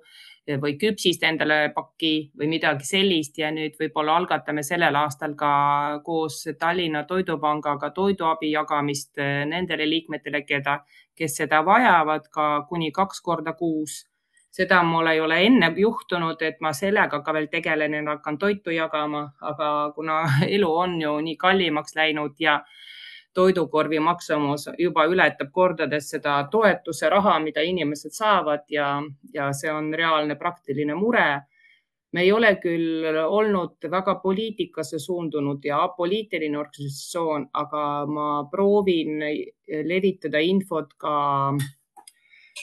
või 0.56 0.76
küpsist 0.80 1.22
endale 1.28 1.72
paki 1.74 2.30
või 2.38 2.48
midagi 2.48 2.86
sellist 2.88 3.38
ja 3.38 3.50
nüüd 3.52 3.76
võib-olla 3.80 4.16
algatame 4.16 4.62
sellel 4.64 4.96
aastal 4.96 5.34
ka 5.36 6.00
koos 6.04 6.40
Tallinna 6.58 7.04
Toidupangaga 7.04 7.90
toiduabi 7.90 8.52
jagamist 8.52 9.18
eh, 9.18 9.44
nendele 9.46 9.88
liikmetele, 9.88 10.42
keda, 10.48 10.78
kes 11.14 11.36
seda 11.42 11.60
vajavad 11.64 12.30
ka 12.32 12.48
kuni 12.68 12.90
kaks 12.92 13.20
korda 13.20 13.52
kuus. 13.52 14.06
Seda 14.50 14.80
mul 14.82 15.06
ei 15.12 15.20
ole 15.20 15.42
enne 15.44 15.68
juhtunud, 15.76 16.40
et 16.42 16.56
ma 16.64 16.72
sellega 16.72 17.20
ka 17.22 17.34
veel 17.36 17.50
tegelen 17.52 17.94
ja 17.94 18.02
hakkan 18.08 18.38
toitu 18.38 18.72
jagama, 18.72 19.28
aga 19.40 19.92
kuna 19.94 20.22
elu 20.56 20.70
on 20.72 21.00
ju 21.02 21.18
nii 21.20 21.36
kallimaks 21.36 21.94
läinud 21.96 22.40
ja 22.40 22.62
toidukorvi 23.38 24.00
maksumus 24.02 24.66
juba 24.78 25.06
ületab 25.06 25.52
kordades 25.54 26.10
seda 26.14 26.40
toetuse 26.50 27.10
raha, 27.12 27.38
mida 27.44 27.62
inimesed 27.62 28.14
saavad 28.16 28.66
ja, 28.72 28.96
ja 29.34 29.52
see 29.54 29.70
on 29.72 29.92
reaalne 29.94 30.38
praktiline 30.40 30.98
mure. 30.98 31.28
me 32.12 32.22
ei 32.24 32.30
ole 32.32 32.54
küll 32.56 33.04
olnud 33.20 33.84
väga 33.92 34.14
poliitikasse 34.22 34.98
suundunud 34.98 35.64
ja 35.64 35.82
apoliitiline 35.84 36.56
organisatsioon, 36.58 37.50
aga 37.52 37.82
ma 38.08 38.28
proovin 38.50 39.20
levitada 39.90 40.40
infot 40.40 40.94
ka 40.96 41.18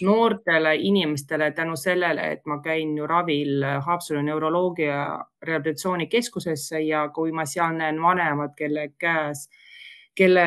noortele 0.02 0.76
inimestele 0.76 1.52
tänu 1.52 1.76
sellele, 1.76 2.32
et 2.32 2.42
ma 2.46 2.58
käin 2.64 2.98
ju 2.98 3.08
ravil 3.08 3.64
Haapsalu 3.86 4.22
neuroloogia 4.22 5.20
rehabilitatsioonikeskusesse 5.42 6.82
ja 6.82 7.10
kui 7.10 7.32
ma 7.32 7.46
seal 7.46 7.78
näen 7.78 8.02
vanemad, 8.02 8.56
kelle 8.58 8.90
käes, 8.98 9.48
kelle 10.16 10.46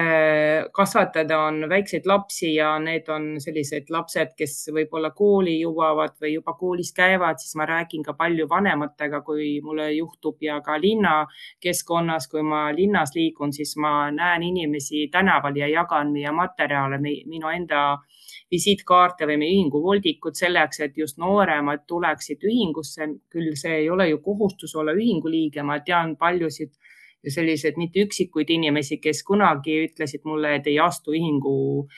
kasvatada 0.72 1.38
on 1.44 1.68
väikseid 1.68 2.06
lapsi 2.08 2.54
ja 2.54 2.70
need 2.80 3.08
on 3.12 3.26
sellised 3.40 3.90
lapsed, 3.92 4.32
kes 4.38 4.54
võib-olla 4.72 5.10
kooli 5.16 5.58
jõuavad 5.60 6.14
või 6.22 6.32
juba 6.38 6.54
koolis 6.56 6.94
käivad, 6.96 7.36
siis 7.42 7.52
ma 7.60 7.66
räägin 7.68 8.04
ka 8.06 8.14
palju 8.16 8.48
vanematega, 8.48 9.20
kui 9.26 9.58
mulle 9.64 9.90
juhtub 9.92 10.40
ja 10.40 10.60
ka 10.64 10.78
linnakeskkonnas, 10.80 12.30
kui 12.32 12.42
ma 12.42 12.68
linnas 12.72 13.12
liigun, 13.16 13.52
siis 13.52 13.76
ma 13.76 14.10
näen 14.10 14.48
inimesi 14.48 15.06
tänaval 15.12 15.56
ja 15.60 15.68
jagan 15.68 16.14
meie 16.16 16.32
materjale, 16.32 17.00
minu 17.04 17.52
enda 17.52 17.84
visiitkaarte 18.50 19.28
või 19.28 19.36
meie 19.36 19.56
ühingu 19.58 19.82
voldikud 19.84 20.36
selleks, 20.36 20.80
et 20.80 20.96
just 20.96 21.18
nooremad 21.20 21.84
tuleksid 21.86 22.44
ühingusse. 22.44 23.08
küll 23.28 23.52
see 23.56 23.82
ei 23.82 23.90
ole 23.90 24.08
ju 24.08 24.18
kohustus 24.24 24.74
olla 24.76 24.96
ühingu 24.96 25.28
liige, 25.28 25.62
ma 25.62 25.80
tean 25.80 26.16
paljusid 26.16 26.72
selliseid 27.26 27.78
mitte 27.80 28.04
üksikuid 28.06 28.50
inimesi, 28.54 29.00
kes 29.02 29.22
kunagi 29.26 29.82
ütlesid 29.88 30.24
mulle, 30.24 30.54
et 30.58 30.66
ei 30.70 30.78
astu 30.80 31.14
ühingu 31.16 31.88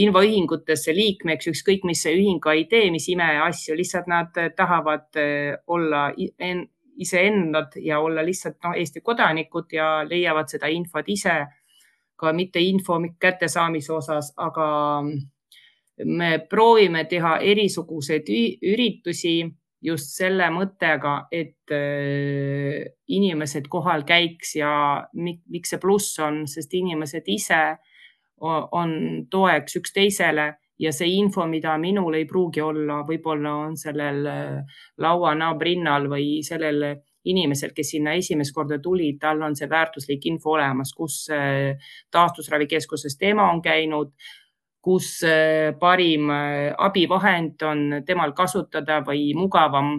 infoühingutesse 0.00 0.94
liikmeks, 0.94 1.46
ükskõik 1.52 1.84
mis 1.86 2.02
see 2.02 2.16
ühing 2.18 2.40
ka 2.42 2.54
ei 2.56 2.64
tee, 2.70 2.88
mis 2.90 3.06
imeasju, 3.12 3.76
lihtsalt 3.78 4.10
nad 4.10 4.34
tahavad 4.56 5.20
eh, 5.22 5.54
olla 5.66 6.08
iseendad 6.98 7.76
ja 7.82 8.00
olla 8.02 8.24
lihtsalt 8.26 8.58
noh, 8.64 8.74
Eesti 8.78 9.00
kodanikud 9.00 9.70
ja 9.72 10.02
leiavad 10.08 10.50
seda 10.50 10.70
infot 10.70 11.08
ise 11.08 11.44
ka 12.16 12.32
mitte 12.32 12.62
info 12.62 12.98
kättesaamise 13.20 13.92
osas, 13.92 14.32
aga 14.36 14.66
me 16.04 16.38
proovime 16.50 17.04
teha 17.10 17.36
erisuguseid 17.38 18.30
üritusi 18.62 19.42
just 19.84 20.14
selle 20.16 20.48
mõttega, 20.54 21.26
et 21.32 21.72
äh, 21.74 22.84
inimesed 23.12 23.68
kohal 23.70 24.04
käiks 24.08 24.56
ja 24.56 24.72
miks 25.14 25.74
see 25.74 25.82
pluss 25.82 26.18
on, 26.24 26.44
sest 26.48 26.72
inimesed 26.74 27.28
ise 27.28 27.64
on 28.44 28.94
toeks 29.30 29.78
üksteisele 29.78 30.48
ja 30.78 30.92
see 30.92 31.12
info, 31.16 31.46
mida 31.48 31.76
minul 31.78 32.16
ei 32.18 32.26
pruugi 32.28 32.62
olla, 32.64 33.02
võib-olla 33.06 33.54
on 33.68 33.76
sellel 33.78 34.24
äh, 34.26 34.78
laua 35.00 35.34
naabrinnal 35.38 36.08
või 36.10 36.40
sellel 36.46 36.94
inimesel, 37.24 37.72
kes 37.72 37.94
sinna 37.94 38.12
esimest 38.18 38.52
korda 38.54 38.78
tuli, 38.82 39.14
tal 39.20 39.40
on 39.46 39.54
see 39.56 39.68
väärtuslik 39.70 40.26
info 40.28 40.56
olemas, 40.58 40.92
kus 40.96 41.22
äh, 41.32 41.76
taastusravikeskuses 42.12 43.16
tema 43.20 43.48
on 43.52 43.62
käinud, 43.64 44.12
kus 44.84 45.22
äh, 45.24 45.72
parim 45.80 46.28
abivahend 46.78 47.62
on 47.64 48.02
temal 48.06 48.34
kasutada 48.36 49.00
või 49.06 49.32
mugavam. 49.34 49.96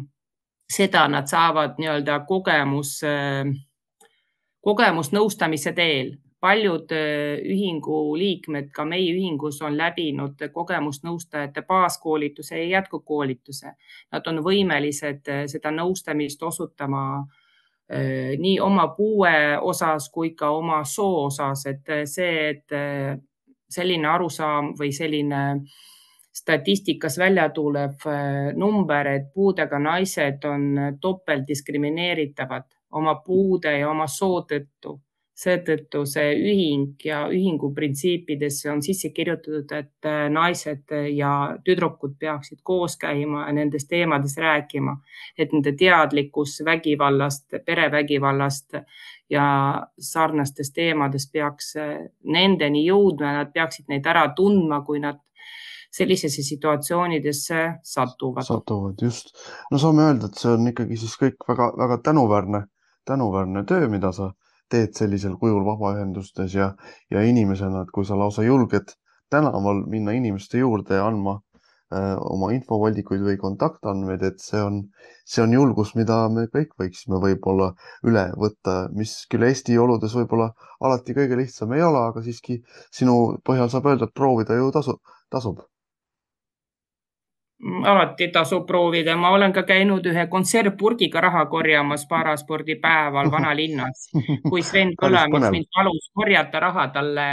seda 0.66 1.04
nad 1.08 1.28
saavad 1.30 1.76
nii-öelda 1.78 2.24
kogemus, 2.26 2.96
kogemusnõustamise 4.66 5.74
teel 5.78 6.08
paljud 6.42 6.90
ühingu 7.46 8.00
liikmed, 8.18 8.72
ka 8.74 8.86
meie 8.86 9.14
ühingus 9.14 9.62
on 9.62 9.78
läbinud 9.78 10.42
kogemusnõustajate 10.54 11.62
baaskoolituse 11.70 12.58
ja 12.58 12.66
jätkukoolituse. 12.80 13.76
Nad 14.12 14.28
on 14.28 14.42
võimelised 14.46 15.30
seda 15.54 15.72
nõustamist 15.72 16.44
osutama 16.44 17.06
nii 18.42 18.60
oma 18.60 18.88
puue 18.98 19.58
osas 19.62 20.10
kui 20.10 20.34
ka 20.34 20.50
oma 20.50 20.84
soo 20.84 21.28
osas, 21.28 21.66
et 21.70 21.94
see, 22.10 22.50
et 22.50 22.78
selline 23.76 24.08
arusaam 24.08 24.74
või 24.80 24.94
selline 24.96 25.42
statistikas 26.36 27.18
välja 27.18 27.50
tulev 27.56 28.04
number, 28.60 29.08
et 29.08 29.30
puudega 29.34 29.80
naised 29.80 30.44
on 30.50 30.98
topelt 31.02 31.48
diskrimineeritavad 31.48 32.66
oma 32.96 33.16
puude 33.16 33.80
ja 33.80 33.90
oma 33.90 34.08
soo 34.08 34.42
tõttu. 34.50 35.00
Seetõttu 35.36 36.06
see 36.08 36.30
ühing 36.40 37.02
ja 37.04 37.26
ühingu 37.28 37.74
printsiipidesse 37.76 38.70
on 38.72 38.80
sisse 38.84 39.10
kirjutatud, 39.12 39.74
et 39.76 40.08
äh, 40.08 40.30
naised 40.32 40.94
ja 41.12 41.32
tüdrukud 41.66 42.14
peaksid 42.20 42.62
koos 42.64 42.96
käima 43.02 43.42
ja 43.50 43.56
nendest 43.58 43.90
teemadest 43.92 44.40
rääkima, 44.40 44.94
et 45.38 45.52
nende 45.52 45.76
teadlikkus 45.76 46.62
vägivallast, 46.64 47.60
perevägivallast 47.68 48.80
ja 49.30 49.46
sarnastest 50.00 50.74
teemadest 50.76 51.32
peaks 51.34 51.76
äh, 51.82 52.08
nendeni 52.24 52.86
jõudma 52.86 53.34
nad 53.40 53.54
peaksid 53.54 53.90
neid 53.90 54.06
ära 54.06 54.28
tundma, 54.38 54.82
kui 54.86 55.00
nad 55.04 55.22
sellisesse 55.96 56.44
situatsioonidesse 56.44 57.62
satuvad. 57.84 58.44
satuvad, 58.44 59.02
just. 59.02 59.32
no 59.72 59.80
saame 59.80 60.10
öelda, 60.10 60.30
et 60.30 60.42
see 60.42 60.52
on 60.52 60.68
ikkagi 60.72 60.98
siis 61.00 61.16
kõik 61.22 61.48
väga-väga 61.48 62.02
tänuväärne, 62.04 62.66
tänuväärne 63.08 63.64
töö, 63.70 63.88
mida 63.90 64.12
sa 64.16 64.34
teed 64.70 64.96
sellisel 64.98 65.38
kujul 65.40 65.64
vabaühendustes 65.66 66.56
ja, 66.58 66.74
ja 67.12 67.24
inimesena, 67.24 67.86
et 67.86 67.94
kui 67.96 68.06
sa 68.06 68.18
lausa 68.20 68.44
julged 68.44 68.92
tänaval 69.30 69.86
minna 69.90 70.14
inimeste 70.18 70.60
juurde 70.60 71.00
ja 71.00 71.08
andma 71.08 71.40
oma 71.94 72.50
infovoldikuid 72.56 73.22
või 73.22 73.38
kontaktandmeid, 73.38 74.24
et 74.26 74.40
see 74.42 74.62
on, 74.62 74.82
see 75.26 75.44
on 75.44 75.54
julgus, 75.54 75.94
mida 75.96 76.26
me 76.34 76.48
kõik 76.54 76.74
võiksime 76.82 77.20
võib-olla 77.22 77.72
üle 78.10 78.26
võtta, 78.42 78.88
mis 78.96 79.14
küll 79.30 79.46
Eesti 79.46 79.78
oludes 79.78 80.16
võib-olla 80.18 80.50
alati 80.82 81.14
kõige 81.14 81.38
lihtsam 81.38 81.74
ei 81.78 81.86
ole, 81.86 82.02
aga 82.10 82.26
siiski 82.26 82.62
sinu 82.92 83.38
põhjal 83.46 83.70
saab 83.70 83.92
öelda, 83.92 84.10
et 84.10 84.18
proovida 84.18 84.58
ju 84.58 84.72
tasu, 84.74 84.98
tasub. 85.30 85.62
Alati 87.86 88.28
tasub 88.34 88.66
proovida, 88.68 89.16
ma 89.16 89.30
olen 89.32 89.54
ka 89.54 89.64
käinud 89.64 90.06
ühe 90.10 90.26
konservpurgiga 90.30 91.22
raha 91.22 91.46
korjamas 91.50 92.04
paraspordipäeval 92.10 93.30
vanalinnas, 93.36 94.10
kui 94.50 94.66
Sven 94.66 94.98
Kõlamets 95.00 95.54
mind 95.54 95.70
palus 95.74 96.10
korjata 96.14 96.60
raha 96.66 96.90
talle, 96.98 97.30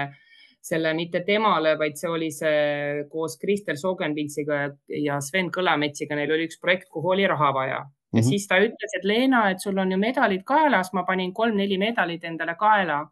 selle 0.63 0.93
mitte 0.95 1.25
temale, 1.27 1.75
vaid 1.79 1.97
see 1.99 2.11
oli 2.11 2.31
see 2.31 3.05
koos 3.11 3.35
Kristel 3.39 3.77
Soogenvintsiga 3.81 4.61
ja 5.03 5.19
Sven 5.21 5.51
Kõlametsiga, 5.51 6.15
neil 6.15 6.31
oli 6.33 6.47
üks 6.47 6.61
projekt, 6.63 6.89
kuhu 6.93 7.17
oli 7.17 7.27
raha 7.27 7.51
vaja 7.55 7.81
ja 8.13 8.21
mm 8.21 8.21
-hmm. 8.21 8.29
siis 8.29 8.47
ta 8.47 8.59
ütles, 8.59 8.93
et 8.97 9.05
Leena, 9.05 9.51
et 9.51 9.61
sul 9.61 9.79
on 9.79 9.93
ju 9.93 9.99
medalid 9.99 10.43
kaelas, 10.45 10.93
ma 10.93 11.03
panin 11.03 11.35
kolm-neli 11.35 11.79
medalit 11.79 12.25
endale 12.25 12.55
kaela 12.55 13.07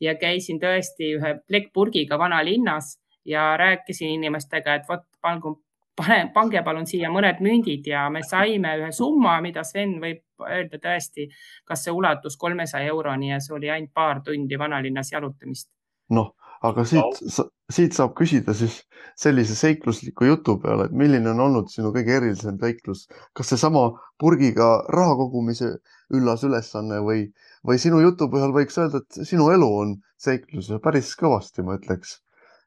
ja 0.00 0.14
käisin 0.14 0.60
tõesti 0.60 1.14
ühe 1.18 1.34
plekkpurgiga 1.46 2.18
vanalinnas 2.18 2.98
ja 3.24 3.56
rääkisin 3.56 4.10
inimestega, 4.10 4.74
et 4.74 4.88
vot, 4.88 5.04
pangu 5.20 5.62
pane, 5.96 6.30
pange 6.34 6.62
palun 6.62 6.86
siia 6.86 7.10
mõned 7.10 7.42
mündid 7.44 7.86
ja 7.86 8.10
me 8.10 8.22
saime 8.22 8.76
ühe 8.78 8.92
summa, 8.92 9.40
mida 9.40 9.64
Sven 9.64 10.00
võib 10.00 10.22
öelda 10.40 10.78
tõesti, 10.78 11.28
kas 11.64 11.84
see 11.84 11.92
ulatus 11.92 12.36
kolmesaja 12.36 12.86
euroni 12.86 13.30
ja 13.30 13.40
see 13.40 13.56
oli 13.56 13.70
ainult 13.70 13.92
paar 13.94 14.22
tundi 14.24 14.58
vanalinnas 14.58 15.12
jalutamist. 15.12 15.70
noh, 16.10 16.34
aga 16.66 16.84
siit, 16.88 17.20
siit 17.70 17.94
saab 17.96 18.14
küsida 18.18 18.54
siis 18.56 18.80
sellise 19.18 19.54
seiklusliku 19.58 20.28
jutu 20.28 20.56
peale, 20.62 20.86
et 20.88 20.94
milline 20.94 21.30
on 21.32 21.42
olnud 21.46 21.70
sinu 21.72 21.92
kõige 21.94 22.16
erilisem 22.16 22.58
seiklus, 22.60 23.06
kas 23.34 23.52
seesama 23.52 23.84
purgiga 24.20 24.70
raha 24.94 25.16
kogumise 25.18 25.72
üllas 26.14 26.44
ülesanne 26.46 27.00
või, 27.04 27.26
või 27.66 27.78
sinu 27.82 28.00
jutu 28.02 28.30
põhjal 28.32 28.54
võiks 28.54 28.78
öelda, 28.78 29.02
et 29.02 29.26
sinu 29.28 29.50
elu 29.54 29.68
on 29.82 29.96
seiklus 30.18 30.70
ja 30.72 30.80
päris 30.82 31.14
kõvasti, 31.18 31.66
ma 31.66 31.78
ütleks 31.78 32.18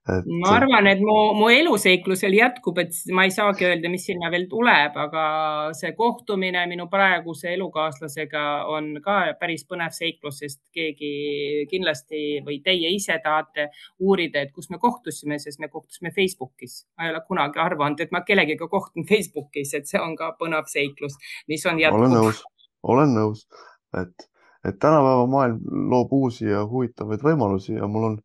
et.... 0.10 0.26
ma 0.26 0.56
arvan, 0.58 0.88
et 0.90 1.02
mu, 1.04 1.16
mu 1.38 1.50
eluseiklusel 1.54 2.34
jätkub, 2.36 2.80
et 2.82 2.96
ma 3.16 3.26
ei 3.28 3.34
saagi 3.34 3.68
öelda, 3.68 3.90
mis 3.92 4.06
sinna 4.10 4.32
veel 4.34 4.48
tuleb, 4.52 4.98
aga 5.04 5.26
see 5.78 5.94
kohtumine 5.98 6.64
minu 6.72 6.88
praeguse 6.92 7.52
elukaaslasega 7.54 8.46
on 8.72 8.92
ka 9.04 9.20
päris 9.42 9.66
põnev 9.70 9.94
seiklus, 9.96 10.42
sest 10.42 10.62
keegi 10.76 11.68
kindlasti 11.72 12.42
või 12.46 12.62
teie 12.66 12.94
ise 12.96 13.20
tahate 13.24 13.70
uurida, 14.00 14.46
et 14.46 14.56
kus 14.56 14.72
me 14.74 14.82
kohtusime, 14.82 15.40
sest 15.42 15.62
me 15.62 15.70
kohtusime 15.70 16.14
Facebookis. 16.16 16.86
ma 16.98 17.08
ei 17.08 17.14
ole 17.14 17.22
kunagi 17.28 17.62
arvanud, 17.62 18.02
et 18.02 18.12
ma 18.12 18.24
kellegiga 18.26 18.68
kohtun 18.72 19.06
Facebookis, 19.10 19.76
et 19.78 19.88
see 19.90 20.02
on 20.02 20.18
ka 20.18 20.34
põnev 20.40 20.68
seiklus, 20.72 21.20
mis 21.52 21.66
on 21.70 21.80
jätkuv. 21.80 22.08
olen 22.08 22.18
nõus, 22.18 22.44
olen 22.84 23.16
nõus, 23.20 23.46
et, 24.02 24.28
et 24.66 24.82
tänapäeva 24.82 25.30
maailm 25.30 25.62
loob 25.94 26.14
uusi 26.18 26.50
ja 26.50 26.66
huvitavaid 26.66 27.22
võimalusi 27.26 27.78
ja 27.78 27.88
mul 27.88 28.10
on 28.10 28.20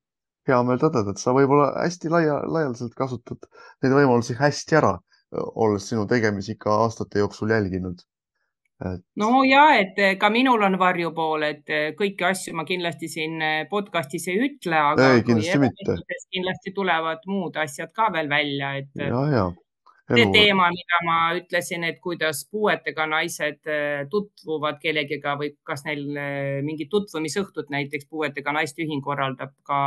hea 0.51 0.59
meel 0.67 0.81
tõdeda, 0.83 1.13
et 1.13 1.23
sa 1.23 1.35
võib-olla 1.37 1.71
hästi 1.77 2.13
laia, 2.13 2.41
laialdaselt 2.47 2.95
kasutad 2.99 3.49
neid 3.83 3.97
võimalusi 3.97 4.37
hästi 4.39 4.79
ära, 4.81 4.97
olles 5.37 5.89
sinu 5.91 6.07
tegemisi 6.11 6.55
ikka 6.55 6.77
aastate 6.85 7.19
jooksul 7.19 7.51
jälginud 7.51 8.05
et.... 8.87 9.03
no 9.19 9.43
ja, 9.49 9.67
et 9.81 9.99
ka 10.21 10.31
minul 10.31 10.63
on 10.63 10.79
varjupool, 10.81 11.45
et 11.49 11.75
kõiki 11.99 12.29
asju 12.31 12.55
ma 12.57 12.65
kindlasti 12.69 13.11
siin 13.11 13.43
podcast'is 13.71 14.29
ei 14.33 14.41
ütle, 14.49 14.79
aga 14.93 15.13
ei, 15.17 15.27
kindlasti, 15.27 15.95
kindlasti 16.39 16.75
tulevad 16.77 17.27
muud 17.27 17.59
asjad 17.63 17.93
ka 17.97 18.11
veel 18.15 18.31
välja, 18.31 18.77
et. 18.83 18.93
ja, 19.03 19.23
ja 19.35 19.47
see 20.15 20.27
teema, 20.33 20.69
mida 20.71 21.01
ma 21.07 21.17
ütlesin, 21.39 21.85
et 21.89 21.99
kuidas 22.03 22.45
puuetega 22.51 23.07
naised 23.11 23.71
äh, 23.71 24.05
tutvuvad 24.11 24.79
kellegiga 24.83 25.35
või 25.41 25.51
kas 25.67 25.83
neil 25.87 26.05
äh, 26.15 26.61
mingid 26.67 26.91
tutvumisõhtud 26.93 27.73
näiteks 27.75 28.07
puuetega 28.11 28.55
naiste 28.55 28.85
ühing 28.87 29.03
korraldab 29.05 29.55
ka 29.67 29.81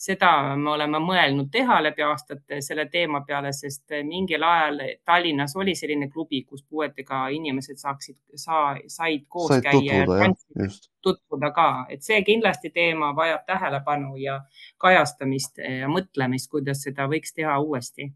seda 0.00 0.56
me 0.56 0.72
oleme 0.76 1.00
mõelnud 1.04 1.50
teha 1.52 1.82
läbi 1.84 2.06
aastate 2.06 2.62
selle 2.64 2.88
teema 2.92 3.22
peale, 3.28 3.52
sest 3.52 3.96
mingil 4.08 4.44
ajal 4.46 4.82
Tallinnas 5.04 5.56
oli 5.56 5.76
selline 5.76 6.08
klubi, 6.12 6.42
kus 6.48 6.64
puuetega 6.64 7.26
inimesed 7.36 7.80
saaksid, 7.80 8.18
said 8.36 9.26
koos 9.28 9.52
said 9.52 9.64
käia 9.68 10.04
tutvuda, 10.04 10.30
ja 10.64 10.70
tutvuda 11.06 11.50
ka, 11.54 11.70
et 11.92 12.02
see 12.02 12.18
kindlasti 12.26 12.72
teema 12.74 13.12
vajab 13.16 13.44
tähelepanu 13.46 14.16
ja 14.20 14.40
kajastamist 14.82 15.60
ja 15.62 15.90
mõtlemist, 15.90 16.50
kuidas 16.50 16.82
seda 16.86 17.06
võiks 17.12 17.36
teha 17.36 17.58
uuesti 17.60 18.10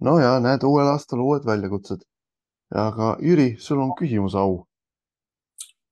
no 0.00 0.18
ja 0.18 0.38
näed, 0.42 0.64
uuel 0.66 0.90
aastal 0.92 1.22
uued 1.22 1.46
väljakutsed. 1.46 2.04
aga 2.74 3.16
Jüri, 3.22 3.54
sul 3.58 3.80
on 3.80 3.92
küsimuse 3.98 4.38
au. 4.38 4.64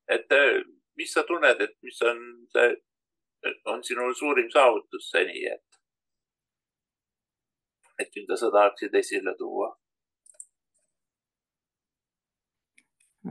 et 0.09 0.33
äh, 0.33 0.65
mis 0.97 1.13
sa 1.13 1.23
tunned, 1.29 1.61
et 1.61 1.77
mis 1.83 2.03
on 2.03 2.19
see, 2.53 2.73
on 3.67 3.85
sinu 3.85 4.09
suurim 4.15 4.51
saavutus 4.51 5.11
seni, 5.11 5.45
et, 5.47 5.79
et 8.01 8.11
mida 8.17 8.37
sa 8.37 8.51
tahaksid 8.51 8.95
esile 8.95 9.37
tuua? 9.39 9.71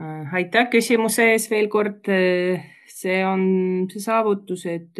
Äh, 0.00 0.34
aitäh 0.40 0.70
küsimuse 0.72 1.28
ees 1.34 1.50
veel 1.50 1.68
kord. 1.68 2.08
Äh, 2.08 2.64
see 2.88 3.20
on 3.26 3.44
see 3.92 4.00
saavutus, 4.00 4.64
et 4.66 4.98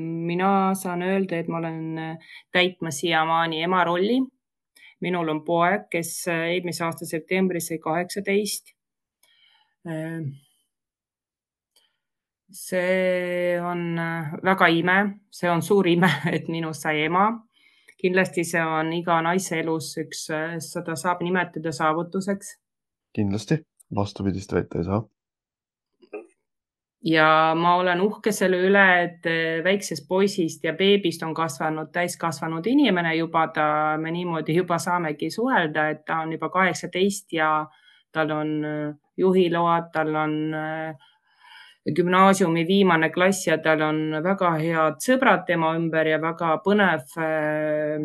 mina 0.00 0.74
saan 0.78 1.02
öelda, 1.06 1.38
et 1.38 1.48
ma 1.50 1.58
olen 1.58 2.20
täitmas 2.54 3.00
siiamaani 3.02 3.62
ema 3.62 3.84
rolli 3.84 4.20
minul 5.02 5.28
on 5.32 5.42
poeg, 5.44 5.88
kes 5.90 6.14
äh, 6.30 6.46
eelmise 6.54 6.86
aasta 6.86 7.08
septembris 7.08 7.70
sai 7.70 7.78
kaheksateist. 7.82 8.72
Äh, 9.88 10.20
see 12.52 13.56
on 13.60 13.86
äh, 13.98 14.34
väga 14.44 14.68
ime, 14.70 14.98
see 15.32 15.50
on 15.50 15.62
suur 15.62 15.88
ime, 15.90 16.10
et 16.36 16.50
minust 16.52 16.88
sai 16.88 17.06
ema. 17.06 17.30
kindlasti 18.02 18.42
see 18.42 18.58
on 18.58 18.88
iga 18.96 19.20
naise 19.22 19.60
elus 19.62 19.92
üks, 20.02 20.24
seda 20.66 20.96
saab 20.98 21.20
nimetada 21.22 21.70
saavutuseks. 21.70 22.56
kindlasti, 23.14 23.60
vastupidist 23.94 24.52
väita 24.52 24.80
ei 24.80 24.88
saa 24.88 25.04
ja 27.04 27.54
ma 27.58 27.74
olen 27.76 28.00
uhke 28.00 28.32
selle 28.32 28.58
üle, 28.62 28.84
et 29.02 29.26
eh, 29.26 29.60
väiksest 29.64 30.06
poisist 30.08 30.64
ja 30.64 30.72
beebist 30.78 31.22
on 31.26 31.34
kasvanud 31.34 31.90
täiskasvanud 31.92 32.66
inimene 32.66 33.14
juba, 33.16 33.48
ta, 33.54 33.66
me 33.98 34.12
niimoodi 34.14 34.56
juba 34.56 34.78
saamegi 34.78 35.30
suhelda, 35.30 35.88
et 35.90 36.04
ta 36.06 36.22
on 36.22 36.32
juba 36.36 36.48
kaheksateist 36.54 37.32
ja 37.32 37.54
tal 38.12 38.30
on 38.36 38.52
eh, 38.64 38.92
juhiload, 39.16 39.90
tal 39.92 40.14
on 40.16 40.54
äh, 40.54 40.94
gümnaasiumi 41.90 42.66
viimane 42.66 43.10
klass 43.10 43.46
ja 43.46 43.56
tal 43.58 43.80
on 43.82 43.98
väga 44.22 44.52
head 44.60 45.00
sõbrad 45.02 45.42
tema 45.46 45.72
ümber 45.74 46.06
ja 46.06 46.18
väga 46.22 46.52
põnev 46.62 47.16
äh, 47.18 48.04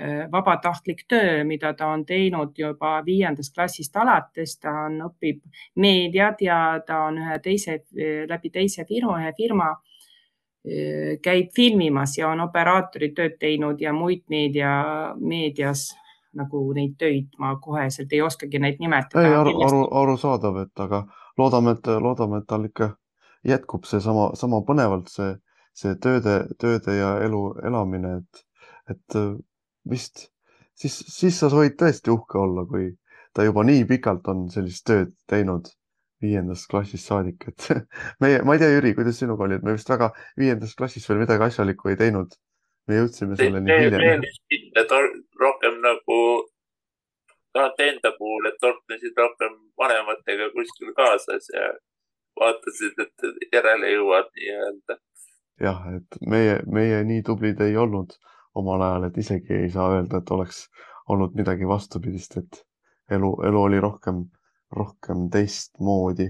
äh, 0.00 0.22
vabatahtlik 0.32 1.04
töö, 1.08 1.42
mida 1.44 1.74
ta 1.76 1.90
on 1.92 2.06
teinud 2.08 2.56
juba 2.56 3.02
viiendast 3.04 3.54
klassist 3.54 3.96
alates. 3.96 4.56
ta 4.58 4.72
on, 4.86 5.02
õpib 5.10 5.42
meediat 5.76 6.40
ja 6.40 6.80
ta 6.86 7.02
on 7.08 7.18
ühe 7.20 7.38
teise, 7.44 7.82
läbi 8.28 8.50
teise 8.50 8.86
firma, 8.88 9.18
ühe 9.20 9.32
firma 9.36 9.70
äh, 9.74 11.18
käib 11.22 11.52
filmimas 11.56 12.16
ja 12.18 12.30
on 12.32 12.40
operaatori 12.40 13.12
tööd 13.12 13.36
teinud 13.38 13.80
ja 13.80 13.92
muid 13.92 14.24
meedia, 14.30 14.72
meedias 15.20 15.90
nagu 16.32 16.62
neid 16.72 16.96
töid 16.96 17.36
ma 17.38 17.56
koheselt 17.60 18.12
ei 18.12 18.22
oskagi 18.22 18.58
neid 18.58 18.80
nimetada. 18.80 19.26
ei, 19.26 19.34
aru, 19.34 19.52
aru, 19.66 19.82
arusaadav, 20.00 20.62
et 20.64 20.80
aga 20.80 21.02
loodame, 21.36 21.76
et 21.76 21.92
loodame, 22.00 22.40
et 22.40 22.48
tal 22.48 22.64
ikka 22.64 22.88
jätkub 23.48 23.86
seesama, 23.88 24.30
sama 24.38 24.62
põnevalt 24.66 25.10
see, 25.12 25.34
see 25.76 25.94
tööde, 26.02 26.40
tööde 26.60 26.96
ja 26.96 27.14
elu 27.24 27.42
elamine, 27.68 28.18
et, 28.22 28.44
et 28.94 29.18
äh, 29.18 29.32
vist 29.88 30.28
siis, 30.78 30.98
siis 31.12 31.38
sa 31.40 31.50
võid 31.52 31.76
tõesti 31.80 32.12
uhke 32.14 32.38
olla, 32.40 32.64
kui 32.68 32.90
ta 33.34 33.46
juba 33.46 33.64
nii 33.66 33.84
pikalt 33.88 34.28
on 34.32 34.46
sellist 34.52 34.86
tööd 34.88 35.14
teinud 35.30 35.70
viiendast 36.22 36.66
klassist 36.70 37.06
saadik, 37.06 37.46
et 37.50 37.68
meie, 38.22 38.42
ma 38.42 38.56
ei 38.56 38.62
tea, 38.62 38.72
Jüri, 38.74 38.94
kuidas 38.98 39.20
sinuga 39.20 39.46
oli, 39.46 39.58
et 39.58 39.66
me 39.66 39.76
vist 39.76 39.90
väga 39.90 40.10
viiendas 40.38 40.74
klassis 40.78 41.06
veel 41.08 41.22
midagi 41.22 41.46
asjalikku 41.46 41.92
ei 41.92 41.98
teinud. 42.00 42.38
me 42.88 42.96
jõudsime 42.96 43.36
selleni 43.36 43.74
hiljem. 43.84 44.22
rohkem 45.38 45.74
nagu 45.84 46.16
tahate 47.52 47.88
enda 47.92 48.12
puhul, 48.16 48.48
et 48.48 48.56
torklesid 48.62 49.20
rohkem 49.22 49.54
vanematega 49.78 50.48
kuskil 50.54 50.94
kaasas 50.96 51.50
ja 51.54 51.68
vaatasid, 52.40 52.98
et 53.04 53.52
järele 53.52 53.92
jõuad 53.92 54.30
nii-öelda. 54.36 54.98
jah, 55.60 55.84
et 55.96 56.18
meie, 56.26 56.58
meie 56.66 57.02
nii 57.04 57.22
tublid 57.26 57.60
ei 57.64 57.76
olnud 57.76 58.14
omal 58.58 58.82
ajal, 58.82 59.08
et 59.08 59.18
isegi 59.24 59.54
ei 59.62 59.70
saa 59.70 59.90
öelda, 59.96 60.20
et 60.20 60.30
oleks 60.34 60.66
olnud 61.08 61.34
midagi 61.38 61.66
vastupidist, 61.68 62.36
et 62.36 62.62
elu, 63.10 63.32
elu 63.48 63.62
oli 63.62 63.80
rohkem, 63.80 64.24
rohkem 64.74 65.28
teistmoodi. 65.32 66.28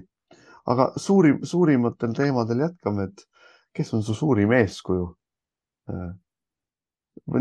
aga 0.68 0.92
suurim, 0.96 1.38
suurimatel 1.42 2.14
teemadel 2.16 2.66
jätkame, 2.66 3.08
et 3.08 3.24
kes 3.74 3.94
on 3.94 4.02
su 4.02 4.14
suurim 4.14 4.52
eeskuju? 4.52 5.06
Äh, 5.92 6.10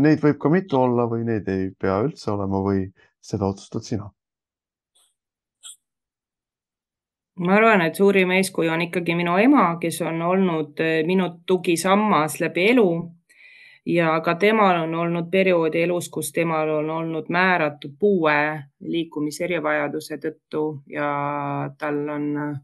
neid 0.00 0.22
võib 0.24 0.38
ka 0.42 0.52
mitu 0.52 0.80
olla 0.80 1.08
või 1.10 1.26
neid 1.28 1.48
ei 1.52 1.68
pea 1.80 2.00
üldse 2.04 2.30
olema 2.32 2.62
või 2.64 2.86
seda 3.20 3.50
otsustad 3.52 3.84
sina 3.84 4.08
ma 7.38 7.54
arvan, 7.54 7.82
et 7.86 7.94
suurim 7.94 8.32
eeskuju 8.34 8.70
on 8.72 8.82
ikkagi 8.88 9.14
minu 9.18 9.36
ema, 9.38 9.68
kes 9.80 10.00
on 10.06 10.22
olnud 10.22 10.80
eh, 10.82 11.00
minu 11.06 11.28
tugisammas 11.46 12.38
läbi 12.42 12.68
elu 12.72 12.88
ja 13.88 14.18
ka 14.24 14.34
temal 14.40 14.82
on 14.82 14.94
olnud 14.94 15.30
perioodi 15.30 15.84
elus, 15.86 16.08
kus 16.12 16.32
temal 16.34 16.70
on 16.80 16.90
olnud 16.90 17.30
määratud 17.32 17.94
puue 17.98 18.38
liikumiserivajaduse 18.80 20.18
tõttu 20.24 20.64
ja 20.90 21.10
tal 21.78 22.00
on 22.14 22.30
eh, 22.44 22.56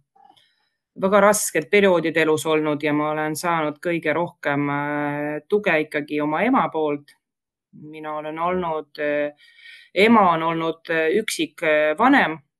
väga 1.03 1.21
rasked 1.29 1.69
perioodid 1.71 2.17
elus 2.17 2.47
olnud 2.47 2.83
ja 2.83 2.93
ma 2.95 3.13
olen 3.13 3.37
saanud 3.37 3.79
kõige 3.83 4.15
rohkem 4.15 4.71
eh, 4.71 5.37
tuge 5.49 5.79
ikkagi 5.87 6.21
oma 6.21 6.43
ema 6.43 6.69
poolt. 6.73 7.15
mina 7.75 8.13
olen 8.17 8.39
olnud, 8.39 9.01
ema 9.95 10.21
on 10.31 10.43
olnud 10.43 10.91
üksikvanem 11.21 12.37
Eh, 12.39 12.54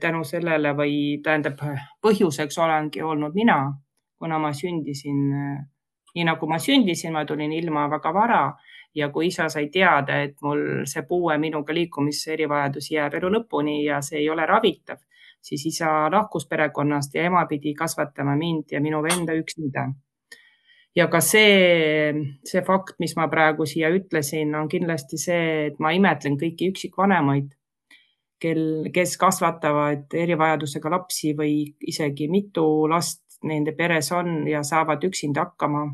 tänu 0.00 0.24
sellele 0.24 0.72
või 0.76 0.96
tähendab, 1.24 1.60
põhjuseks 2.02 2.58
olengi 2.60 3.02
olnud 3.02 3.34
mina, 3.34 3.58
kuna 4.18 4.38
ma 4.38 4.52
sündisin 4.52 5.22
eh, 5.32 5.58
nii 6.16 6.24
nagu 6.24 6.48
ma 6.48 6.58
sündisin, 6.58 7.12
ma 7.12 7.24
tulin 7.28 7.52
ilma 7.52 7.86
väga 7.92 8.12
vara 8.14 8.40
ja 8.96 9.10
kui 9.12 9.28
isa 9.28 9.48
sai 9.52 9.68
teada, 9.72 10.22
et 10.24 10.40
mul 10.42 10.86
see 10.88 11.04
puue 11.08 11.36
minuga 11.38 11.74
liikumise 11.76 12.32
erivajadus 12.32 12.88
jääb 12.94 13.18
elu 13.18 13.32
lõpuni 13.34 13.82
ja 13.84 14.00
see 14.04 14.22
ei 14.22 14.30
ole 14.32 14.46
ravitav, 14.48 15.02
siis 15.44 15.66
isa 15.68 16.08
lahkus 16.12 16.48
perekonnast 16.48 17.14
ja 17.14 17.26
ema 17.28 17.44
pidi 17.46 17.74
kasvatama 17.76 18.36
mind 18.36 18.72
ja 18.72 18.80
minu 18.80 19.02
venda 19.04 19.36
üksinda. 19.36 19.90
ja 20.96 21.08
ka 21.12 21.20
see, 21.20 22.14
see 22.44 22.62
fakt, 22.64 22.94
mis 22.98 23.12
ma 23.16 23.28
praegu 23.28 23.66
siia 23.68 23.90
ütlesin, 23.92 24.54
on 24.56 24.68
kindlasti 24.68 25.18
see, 25.20 25.66
et 25.66 25.78
ma 25.78 25.92
imetlen 25.92 26.38
kõiki 26.40 26.70
üksikvanemaid 26.72 27.50
kel, 28.40 28.88
kes 28.94 29.16
kasvatavad 29.20 30.14
erivajadusega 30.14 30.90
lapsi 30.92 31.32
või 31.38 31.62
isegi 31.88 32.28
mitu 32.32 32.66
last 32.90 33.22
nende 33.46 33.72
peres 33.76 34.10
on 34.12 34.46
ja 34.48 34.62
saavad 34.64 35.04
üksinda 35.04 35.46
hakkama. 35.46 35.86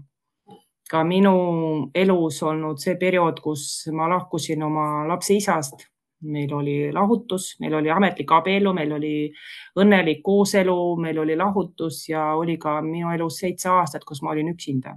ka 0.93 1.05
minu 1.09 1.89
elus 1.95 2.43
olnud 2.43 2.77
see 2.83 2.99
periood, 3.01 3.39
kus 3.41 3.87
ma 3.97 4.11
lahkusin 4.11 4.63
oma 4.63 5.07
lapse 5.09 5.33
isast, 5.33 5.87
meil 6.21 6.53
oli 6.53 6.93
lahutus, 6.93 7.55
meil 7.61 7.75
oli 7.79 7.91
ametlik 7.91 8.33
abielu, 8.37 8.75
meil 8.77 8.93
oli 8.93 9.15
õnnelik 9.81 10.21
kooselu, 10.23 10.77
meil 11.01 11.19
oli 11.19 11.37
lahutus 11.37 12.03
ja 12.11 12.35
oli 12.37 12.59
ka 12.59 12.83
minu 12.83 13.15
elus 13.15 13.39
seitse 13.41 13.71
aastat, 13.73 14.05
kus 14.05 14.21
ma 14.23 14.35
olin 14.35 14.53
üksinda. 14.53 14.93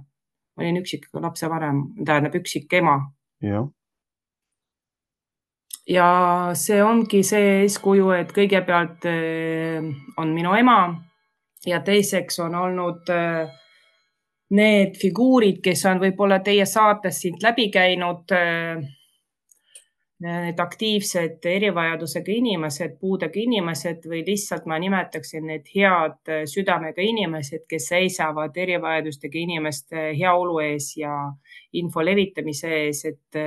ma 0.56 0.64
olin 0.64 0.82
üksik 0.82 1.08
lapsevanem, 1.12 1.82
tähendab 2.04 2.34
üksik 2.34 2.72
ema. 2.72 3.00
jah 3.40 3.64
ja 5.88 6.08
see 6.54 6.82
ongi 6.82 7.22
see 7.26 7.60
eeskuju, 7.62 8.10
et 8.16 8.32
kõigepealt 8.34 9.06
eh, 9.10 9.86
on 10.18 10.34
minu 10.34 10.54
ema 10.58 10.80
ja 11.66 11.80
teiseks 11.86 12.40
on 12.42 12.54
olnud 12.58 13.10
eh, 13.14 13.46
need 14.56 14.98
figuurid, 15.00 15.60
kes 15.62 15.84
on 15.90 16.02
võib-olla 16.02 16.40
teie 16.44 16.66
saates 16.66 17.20
siit 17.22 17.42
läbi 17.42 17.68
käinud 17.74 18.34
eh, 18.34 18.82
need 20.24 20.60
aktiivsed 20.60 21.44
erivajadusega 21.44 22.32
inimesed, 22.32 22.94
puudega 23.00 23.36
inimesed 23.36 24.06
või 24.08 24.22
lihtsalt 24.24 24.64
ma 24.64 24.78
nimetaksin 24.80 25.44
need 25.50 25.66
head 25.74 26.32
südamega 26.48 27.04
inimesed, 27.04 27.66
kes 27.68 27.90
seisavad 27.92 28.56
erivajadustega 28.56 29.38
inimeste 29.42 30.06
heaolu 30.16 30.62
ees 30.64 30.94
ja 30.96 31.12
info 31.76 32.04
levitamise 32.04 32.72
ees, 32.78 33.04
et 33.10 33.40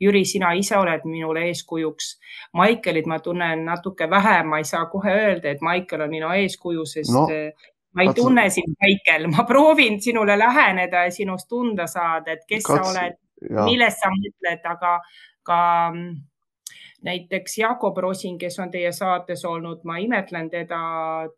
Jüri, 0.00 0.26
sina 0.28 0.52
ise 0.56 0.76
oled 0.76 1.06
minule 1.08 1.46
eeskujuks. 1.48 2.12
Maikelit 2.60 3.08
ma 3.08 3.18
tunnen 3.24 3.64
natuke 3.64 4.10
vähem, 4.10 4.52
ma 4.52 4.60
ei 4.60 4.68
saa 4.68 4.84
kohe 4.92 5.16
öelda, 5.22 5.54
et 5.54 5.64
Maikel 5.64 6.04
on 6.04 6.12
minu 6.12 6.28
eeskuju, 6.36 6.84
sest 6.84 7.14
no 7.16 7.24
ma 7.30 8.04
ei 8.04 8.12
katsu... 8.12 8.22
tunne 8.22 8.44
sind, 8.52 8.76
Maikel, 8.82 9.26
ma 9.32 9.48
proovin 9.48 9.96
sinule 10.04 10.36
läheneda 10.38 11.06
ja 11.08 11.16
sinust 11.16 11.48
tunda 11.48 11.88
saada, 11.88 12.36
et 12.36 12.44
kes 12.48 12.68
katsu... 12.68 12.84
sa 12.84 12.92
oled, 12.92 13.18
millest 13.64 14.04
sa 14.04 14.12
mõtled, 14.12 14.68
aga 14.68 14.98
ka 15.42 15.90
mm, 15.94 16.16
näiteks 17.02 17.58
Jakob 17.58 17.96
Rosin, 17.96 18.38
kes 18.38 18.58
on 18.58 18.70
teie 18.70 18.92
saates 18.92 19.44
olnud, 19.44 19.84
ma 19.84 19.98
imetlen 19.98 20.50
teda, 20.50 20.80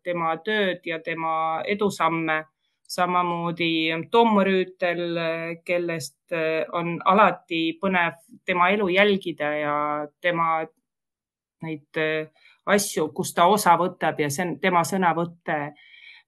tema 0.03 0.37
tööd 0.45 0.85
ja 0.85 0.99
tema 0.99 1.61
edusamme. 1.65 2.43
samamoodi 2.93 3.89
Tom 4.11 4.35
Rüütel, 4.43 5.15
kellest 5.65 6.31
eh, 6.31 6.65
on 6.73 6.99
alati 7.05 7.79
põnev 7.81 8.19
tema 8.45 8.67
elu 8.69 8.87
jälgida 8.87 9.49
ja 9.55 9.77
tema 10.21 10.65
neid 11.63 11.97
eh, 11.97 12.27
asju, 12.65 13.07
kus 13.15 13.33
ta 13.33 13.47
osa 13.49 13.73
võtab 13.79 14.19
ja 14.19 14.29
see 14.29 14.45
on 14.45 14.59
tema 14.59 14.83
sõnavõtte 14.83 15.73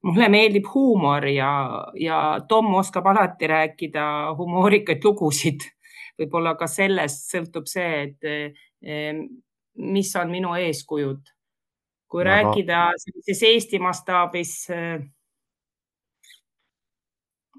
mulle 0.02 0.28
meeldib 0.32 0.66
huumor 0.74 1.26
ja, 1.28 1.50
ja 1.94 2.40
Tom 2.48 2.74
oskab 2.74 3.06
alati 3.06 3.46
rääkida 3.46 4.34
humoorikaid 4.38 5.04
lugusid 5.04 5.68
võib-olla 6.20 6.54
ka 6.58 6.68
sellest 6.70 7.30
sõltub 7.32 7.68
see, 7.70 8.06
et 8.06 8.28
eh, 8.28 9.20
mis 9.76 10.14
on 10.16 10.32
minu 10.32 10.54
eeskujud. 10.56 11.32
kui 12.06 12.22
Aga... 12.22 12.30
rääkida 12.30 12.80
sellises 13.02 13.42
Eesti 13.42 13.78
mastaabis, 13.82 14.54
eh, 14.70 15.00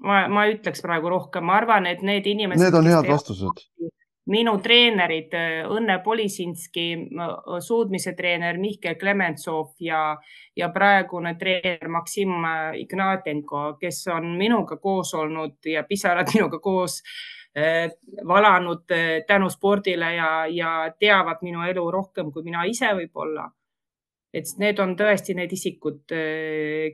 ma, 0.00 0.22
ma 0.32 0.46
ütleks 0.48 0.82
praegu 0.82 1.12
rohkem, 1.12 1.44
ma 1.44 1.58
arvan, 1.60 1.86
et 1.86 2.02
need 2.02 2.26
inimesed. 2.26 2.64
Need 2.64 2.80
on 2.80 2.88
head 2.88 3.10
vastused 3.12 3.66
minu 4.28 4.58
treenerid 4.60 5.32
eh, 5.36 5.62
Õnne 5.68 5.98
Polisinski, 6.04 6.86
suudmise 7.64 8.12
treener 8.16 8.58
Mihkel 8.60 8.98
Klementsov 9.00 9.72
ja, 9.80 10.02
ja 10.56 10.68
praegune 10.74 11.34
treener 11.40 11.88
Maksim 11.92 12.44
Ignatenko, 12.76 13.78
kes 13.80 14.02
on 14.12 14.34
minuga 14.40 14.76
koos 14.76 15.14
olnud 15.16 15.56
ja 15.72 15.84
pisarad 15.88 16.28
minuga 16.36 16.60
koos 16.60 17.00
valanud 18.28 18.90
eh, 18.90 19.24
tänu 19.26 19.50
spordile 19.50 20.14
ja, 20.14 20.46
ja 20.46 20.72
teavad 20.98 21.42
minu 21.42 21.64
elu 21.66 21.90
rohkem 21.90 22.32
kui 22.32 22.44
mina 22.46 22.64
ise 22.68 22.92
võib-olla. 22.94 23.48
et 24.34 24.44
need 24.60 24.78
on 24.84 24.90
tõesti 24.92 25.32
need 25.34 25.52
isikud, 25.56 26.12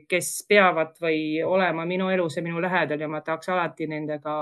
kes 0.07 0.27
peavad 0.47 0.93
või 1.03 1.43
olema 1.43 1.83
minu 1.85 2.07
elus 2.09 2.37
ja 2.37 2.43
minu 2.43 2.61
lähedal 2.63 3.01
ja 3.03 3.09
ma 3.11 3.19
tahaks 3.21 3.49
alati 3.51 3.89
nendega 3.91 4.35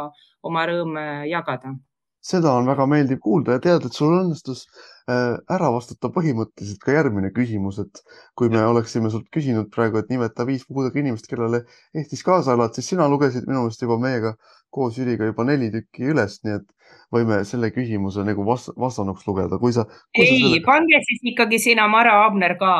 oma 0.43 0.65
rõõme 0.69 1.25
jagada. 1.27 1.73
seda 2.21 2.53
on 2.53 2.69
väga 2.69 2.85
meeldiv 2.85 3.19
kuulda 3.19 3.57
ja 3.57 3.59
teada, 3.59 3.89
et 3.89 3.97
sul 3.97 4.13
õnnestus 4.13 4.67
ära 5.07 5.71
vastata 5.73 6.07
põhimõtteliselt 6.15 6.79
ka 6.85 6.93
järgmine 6.95 7.31
küsimus, 7.35 7.79
et 7.81 8.03
kui 8.39 8.49
me 8.49 8.61
oleksime 8.63 9.09
sult 9.11 9.25
küsinud 9.33 9.71
praegu, 9.73 9.97
et 9.99 10.09
nimeta 10.13 10.45
viis 10.45 10.63
puudega 10.67 10.99
inimest, 10.99 11.27
kellele 11.27 11.65
Eestis 11.97 12.23
kaasa 12.23 12.53
elad, 12.53 12.77
siis 12.77 12.93
sina 12.93 13.09
lugesid 13.09 13.49
minu 13.49 13.65
meelest 13.65 13.81
juba 13.81 13.97
meiega 13.99 14.35
koos 14.73 14.97
Jüriga 14.97 15.29
juba 15.29 15.45
neli 15.47 15.69
tükki 15.73 16.09
üles, 16.13 16.39
nii 16.45 16.57
et 16.57 16.67
võime 17.13 17.41
selle 17.47 17.69
küsimuse 17.73 18.25
nagu 18.25 18.45
vast, 18.47 18.73
vastanuks 18.79 19.25
lugeda, 19.29 19.59
kui 19.61 19.73
sa. 19.75 19.85
ei, 20.17 20.29
selle... 20.31 20.61
pange 20.65 21.01
siis 21.07 21.25
ikkagi 21.33 21.61
sinna 21.61 21.87
Mara 21.91 22.19
Abner 22.25 22.57
ka. 22.59 22.75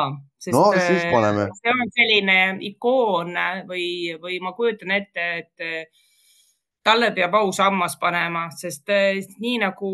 no 0.52 0.64
siis 0.74 1.04
paneme. 1.12 1.50
see 1.60 1.74
on 1.74 1.92
selline 1.98 2.40
ikoon 2.70 3.38
või, 3.68 3.86
või 4.22 4.40
ma 4.44 4.52
kujutan 4.56 4.96
ette, 4.98 5.28
et 5.44 5.94
talle 6.84 7.14
peab 7.16 7.32
au 7.38 7.48
sammas 7.56 7.94
panema, 7.96 8.44
sest 8.52 8.90
nii 9.40 9.54
nagu 9.62 9.92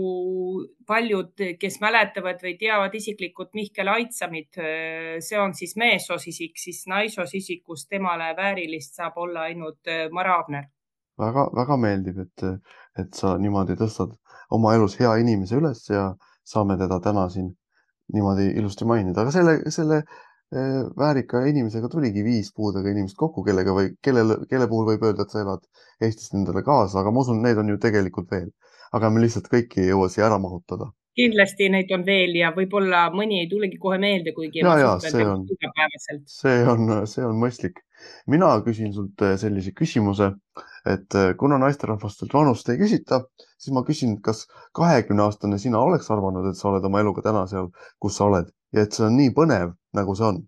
paljud, 0.89 1.45
kes 1.61 1.79
mäletavad 1.85 2.43
või 2.43 2.57
teavad 2.59 2.97
isiklikult 2.99 3.55
Mihkel 3.55 3.93
Aitsamit, 3.93 4.59
see 5.23 5.39
on 5.39 5.55
siis 5.55 5.77
meessoost 5.79 6.33
isik, 6.33 6.59
siis 6.59 6.83
naissoost 6.91 7.39
isikust 7.39 7.93
temale 7.93 8.33
väärilist 8.37 8.99
saab 8.99 9.23
olla 9.23 9.47
ainult 9.53 9.95
Mara 10.11 10.41
Abner 10.41 10.67
väga-väga 11.21 11.77
meeldib, 11.85 12.19
et, 12.25 12.45
et 12.99 13.15
sa 13.15 13.37
niimoodi 13.39 13.77
tõstad 13.81 14.17
oma 14.57 14.75
elus 14.77 14.97
hea 15.01 15.15
inimese 15.23 15.59
üles 15.61 15.85
ja 15.91 16.11
saame 16.47 16.77
teda 16.81 17.01
täna 17.05 17.29
siin 17.31 17.53
niimoodi 18.15 18.51
ilusti 18.59 18.89
mainida, 18.89 19.23
aga 19.23 19.35
selle, 19.35 19.57
selle 19.71 20.01
eh, 20.01 20.81
väärika 20.99 21.45
inimesega 21.47 21.91
tuligi 21.93 22.25
viis 22.27 22.51
puudega 22.57 22.91
inimest 22.91 23.19
kokku, 23.19 23.45
kellega 23.47 23.75
või 23.77 23.93
kellele, 24.03 24.41
kelle 24.51 24.67
puhul 24.71 24.89
võib 24.93 25.05
öelda, 25.07 25.27
et 25.27 25.35
sa 25.37 25.45
elad 25.45 25.67
Eestis 26.03 26.33
nendele 26.35 26.65
kaasa, 26.67 27.03
aga 27.03 27.13
ma 27.15 27.23
usun, 27.23 27.43
neid 27.45 27.61
on 27.63 27.71
ju 27.71 27.79
tegelikult 27.83 28.31
veel. 28.35 28.51
aga 28.93 29.11
me 29.11 29.21
lihtsalt 29.23 29.47
kõiki 29.47 29.85
ei 29.85 29.93
jõua 29.93 30.09
siia 30.11 30.27
ära 30.27 30.41
mahutada 30.43 30.91
kindlasti 31.21 31.69
neid 31.73 31.91
on 31.95 32.05
veel 32.07 32.35
ja 32.39 32.51
võib-olla 32.55 33.05
mõni 33.15 33.43
ei 33.43 33.49
tulegi 33.51 33.79
kohe 33.83 33.99
meelde, 34.03 34.33
kuigi. 34.37 34.63
ja, 34.63 34.77
ja 34.79 34.93
see 35.03 35.27
on, 35.27 35.45
see 36.31 36.59
on, 36.73 36.93
see 37.11 37.25
on 37.27 37.39
mõistlik. 37.41 37.83
mina 38.31 38.53
küsin 38.67 38.95
sult 38.97 39.23
eh, 39.27 39.37
sellise 39.41 39.75
küsimuse, 39.77 40.33
et 40.87 41.19
eh, 41.19 41.33
kuna 41.39 41.59
naisterahvastelt 41.61 42.35
vanust 42.35 42.69
ei 42.69 42.79
küsita, 42.81 43.25
siis 43.59 43.75
ma 43.77 43.85
küsin, 43.87 44.21
kas 44.25 44.47
kahekümne 44.77 45.27
aastane 45.27 45.59
sina 45.59 45.83
oleks 45.83 46.11
arvanud, 46.11 46.49
et 46.51 46.61
sa 46.61 46.71
oled 46.71 46.85
oma 46.85 47.03
eluga 47.05 47.25
täna 47.27 47.47
seal, 47.51 47.71
kus 48.01 48.17
sa 48.21 48.31
oled 48.31 48.49
ja 48.73 48.87
et 48.87 48.97
see 48.97 49.07
on 49.07 49.19
nii 49.19 49.35
põnev, 49.37 49.75
nagu 49.97 50.17
see 50.17 50.31
on? 50.31 50.41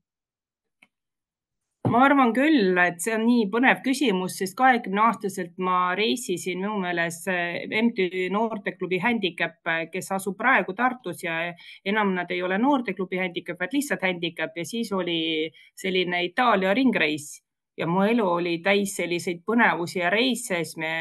Ma 1.93 2.05
arvan 2.07 2.31
küll, 2.33 2.77
et 2.79 3.03
see 3.03 3.13
on 3.17 3.25
nii 3.27 3.49
põnev 3.53 3.83
küsimus, 3.85 4.37
sest 4.39 4.55
kahekümne 4.57 5.03
aastaselt 5.03 5.59
ma 5.61 5.93
reisisin 5.99 6.63
minu 6.63 6.79
meelest 6.81 7.27
MTÜ 7.67 8.29
Noorteklubi 8.33 9.01
Handicap, 9.03 9.59
kes 9.93 10.13
asub 10.15 10.39
praegu 10.39 10.77
Tartus 10.79 11.25
ja 11.27 11.41
enam 11.85 12.15
nad 12.17 12.31
ei 12.31 12.41
ole 12.47 12.57
Noorteklubi 12.63 13.19
Handicap, 13.21 13.59
vaid 13.61 13.75
lihtsalt 13.77 14.07
Handicap 14.07 14.57
ja 14.57 14.65
siis 14.65 14.93
oli 14.95 15.51
selline 15.83 16.23
Itaalia 16.31 16.73
ringreis 16.79 17.42
ja 17.77 17.87
mu 17.89 18.03
elu 18.05 18.27
oli 18.29 18.59
täis 18.65 18.97
selliseid 18.99 19.43
põnevusi 19.49 20.01
ja 20.03 20.11
reise, 20.13 20.61
siis 20.63 20.77
me 20.81 20.93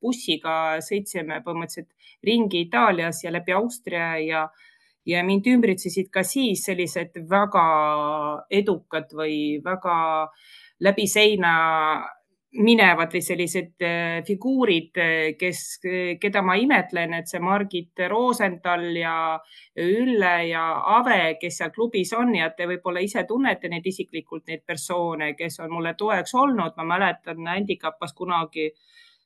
bussiga 0.00 0.80
sõitsime 0.84 1.40
põhimõtteliselt 1.44 1.90
ringi 2.24 2.64
Itaalias 2.64 3.24
ja 3.24 3.32
läbi 3.34 3.52
Austria 3.52 4.14
ja 4.24 4.46
ja 5.06 5.20
mind 5.24 5.44
ümbritsesid 5.52 6.08
ka 6.12 6.22
siis 6.24 6.62
sellised 6.64 7.18
väga 7.28 7.64
edukad 8.48 9.10
või 9.12 9.60
väga 9.64 9.96
läbi 10.80 11.04
seina 11.06 11.50
minevad 12.54 13.12
või 13.14 13.22
sellised 13.24 13.82
äh, 13.82 14.22
figuurid, 14.26 14.98
äh, 15.00 15.34
kes, 15.38 15.60
keda 16.20 16.42
ma 16.44 16.56
imetlen, 16.60 17.14
et 17.18 17.30
see 17.30 17.42
Margit 17.42 18.04
Rosenthal 18.10 18.86
ja 18.96 19.14
Ülle 19.80 20.34
ja 20.48 20.64
Ave, 20.96 21.36
kes 21.40 21.58
seal 21.60 21.72
klubis 21.74 22.12
on 22.14 22.34
ja 22.38 22.50
te 22.54 22.68
võib-olla 22.70 23.02
ise 23.02 23.24
tunnete 23.28 23.70
neid 23.72 23.86
isiklikult, 23.90 24.46
neid 24.48 24.62
persoone, 24.66 25.32
kes 25.38 25.60
on 25.64 25.72
mulle 25.74 25.94
toeks 25.98 26.34
olnud. 26.34 26.76
ma 26.76 26.84
mäletan 26.94 27.46
Handicap'as 27.46 28.14
kunagi 28.14 28.70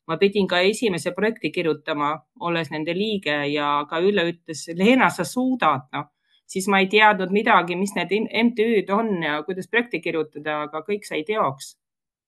ma 0.08 0.16
pidin 0.16 0.46
ka 0.48 0.60
esimese 0.64 1.12
projekti 1.12 1.50
kirjutama, 1.52 2.14
olles 2.40 2.70
nende 2.72 2.94
liige 2.96 3.42
ja 3.52 3.84
ka 3.90 4.00
Ülle 4.00 4.24
ütles, 4.32 4.68
Leena, 4.74 5.10
sa 5.10 5.24
suudad, 5.24 5.84
noh, 5.92 6.08
siis 6.48 6.68
ma 6.72 6.80
ei 6.80 6.88
teadnud 6.88 7.34
midagi, 7.34 7.76
mis 7.76 7.92
need 7.96 8.14
MTÜ-d 8.24 8.94
on 8.94 9.22
ja 9.22 9.42
kuidas 9.44 9.68
projekti 9.68 10.00
kirjutada, 10.00 10.62
aga 10.64 10.80
kõik 10.86 11.04
sai 11.04 11.26
teoks 11.28 11.74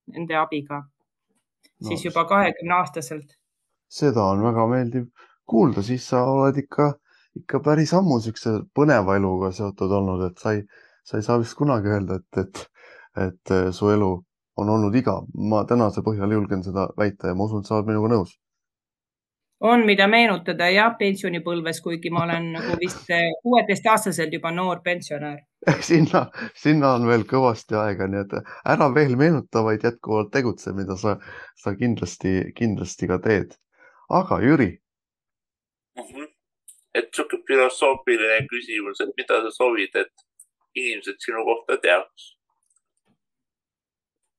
nende 0.06 0.36
abiga 0.36 0.80
no,. 0.82 1.88
siis 1.88 2.04
juba 2.04 2.24
kahekümne 2.24 2.74
aastaselt. 2.74 3.36
seda 3.88 4.24
on 4.32 4.42
väga 4.44 4.66
meeldiv 4.70 5.06
kuulda, 5.50 5.82
siis 5.82 6.06
sa 6.08 6.22
oled 6.30 6.58
ikka, 6.62 6.92
ikka 7.40 7.60
päris 7.64 7.92
ammu 7.98 8.20
siukse 8.22 8.52
põneva 8.76 9.16
eluga 9.18 9.50
seotud 9.52 9.92
olnud, 9.98 10.26
et 10.30 10.38
sa 10.38 10.54
ei, 10.56 10.62
sa 11.04 11.18
ei 11.18 11.26
saa 11.26 11.38
vist 11.42 11.56
kunagi 11.58 11.90
öelda, 11.90 12.20
et, 12.20 12.44
et, 12.44 12.66
et 13.26 13.54
su 13.74 13.90
elu 13.90 14.10
on 14.60 14.70
olnud 14.76 14.94
igav. 14.94 15.26
ma 15.50 15.64
tänase 15.64 16.04
põhjal 16.06 16.32
julgen 16.36 16.62
seda 16.62 16.88
väita 16.98 17.32
ja 17.32 17.34
ma 17.34 17.48
usun, 17.48 17.64
et 17.64 17.70
sa 17.70 17.78
oled 17.78 17.90
minuga 17.90 18.12
nõus. 18.14 18.36
On, 19.60 19.84
mida 19.86 20.06
meenutada 20.08 20.70
jah, 20.72 20.94
pensionipõlves, 20.98 21.80
kuigi 21.84 22.10
ma 22.10 22.24
olen 22.24 22.52
nagu 22.56 22.76
vist 22.80 23.10
kuueteistaastaselt 23.42 24.32
juba 24.32 24.52
noor 24.54 24.80
pensionär 24.84 25.38
sinna, 25.90 26.24
sinna 26.56 26.94
on 26.96 27.06
veel 27.08 27.26
kõvasti 27.28 27.76
aega, 27.76 28.08
nii 28.08 28.22
et 28.24 28.36
ära 28.74 28.88
veel 28.94 29.16
meenuta, 29.20 29.64
vaid 29.66 29.84
jätkuvalt 29.84 30.32
tegutse, 30.32 30.72
mida 30.76 30.96
sa, 31.00 31.18
sa 31.60 31.74
kindlasti, 31.76 32.52
kindlasti 32.56 33.10
ka 33.10 33.20
teed. 33.26 33.56
aga 34.08 34.40
Jüri 34.42 34.70
mm. 35.98 36.02
-hmm. 36.02 36.28
et 36.94 37.14
sihuke 37.14 37.42
filosoofiline 37.46 38.46
küsimus, 38.48 39.00
et 39.00 39.12
mida 39.16 39.42
sa 39.42 39.50
soovid, 39.50 39.96
et 39.96 40.26
inimesed 40.74 41.20
sinu 41.20 41.44
kohta 41.44 41.76
teaks 41.76 42.39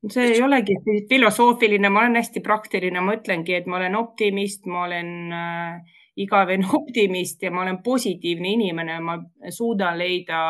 see 0.10 0.34
ei 0.34 0.42
olegi 0.42 0.76
filosoofiline, 1.10 1.90
ma 1.90 2.00
olen 2.00 2.16
hästi 2.16 2.42
praktiline, 2.42 3.02
ma 3.02 3.16
ütlengi, 3.18 3.54
et 3.54 3.68
ma 3.70 3.78
olen 3.78 3.96
optimist, 3.96 4.66
ma 4.66 4.86
olen 4.88 5.12
äh, 5.34 6.00
igavene 6.18 6.66
optimist 6.80 7.44
ja 7.44 7.52
ma 7.52 7.62
olen 7.62 7.82
positiivne 7.84 8.56
inimene, 8.56 9.00
ma 9.00 9.20
suudan 9.50 10.00
leida 10.00 10.42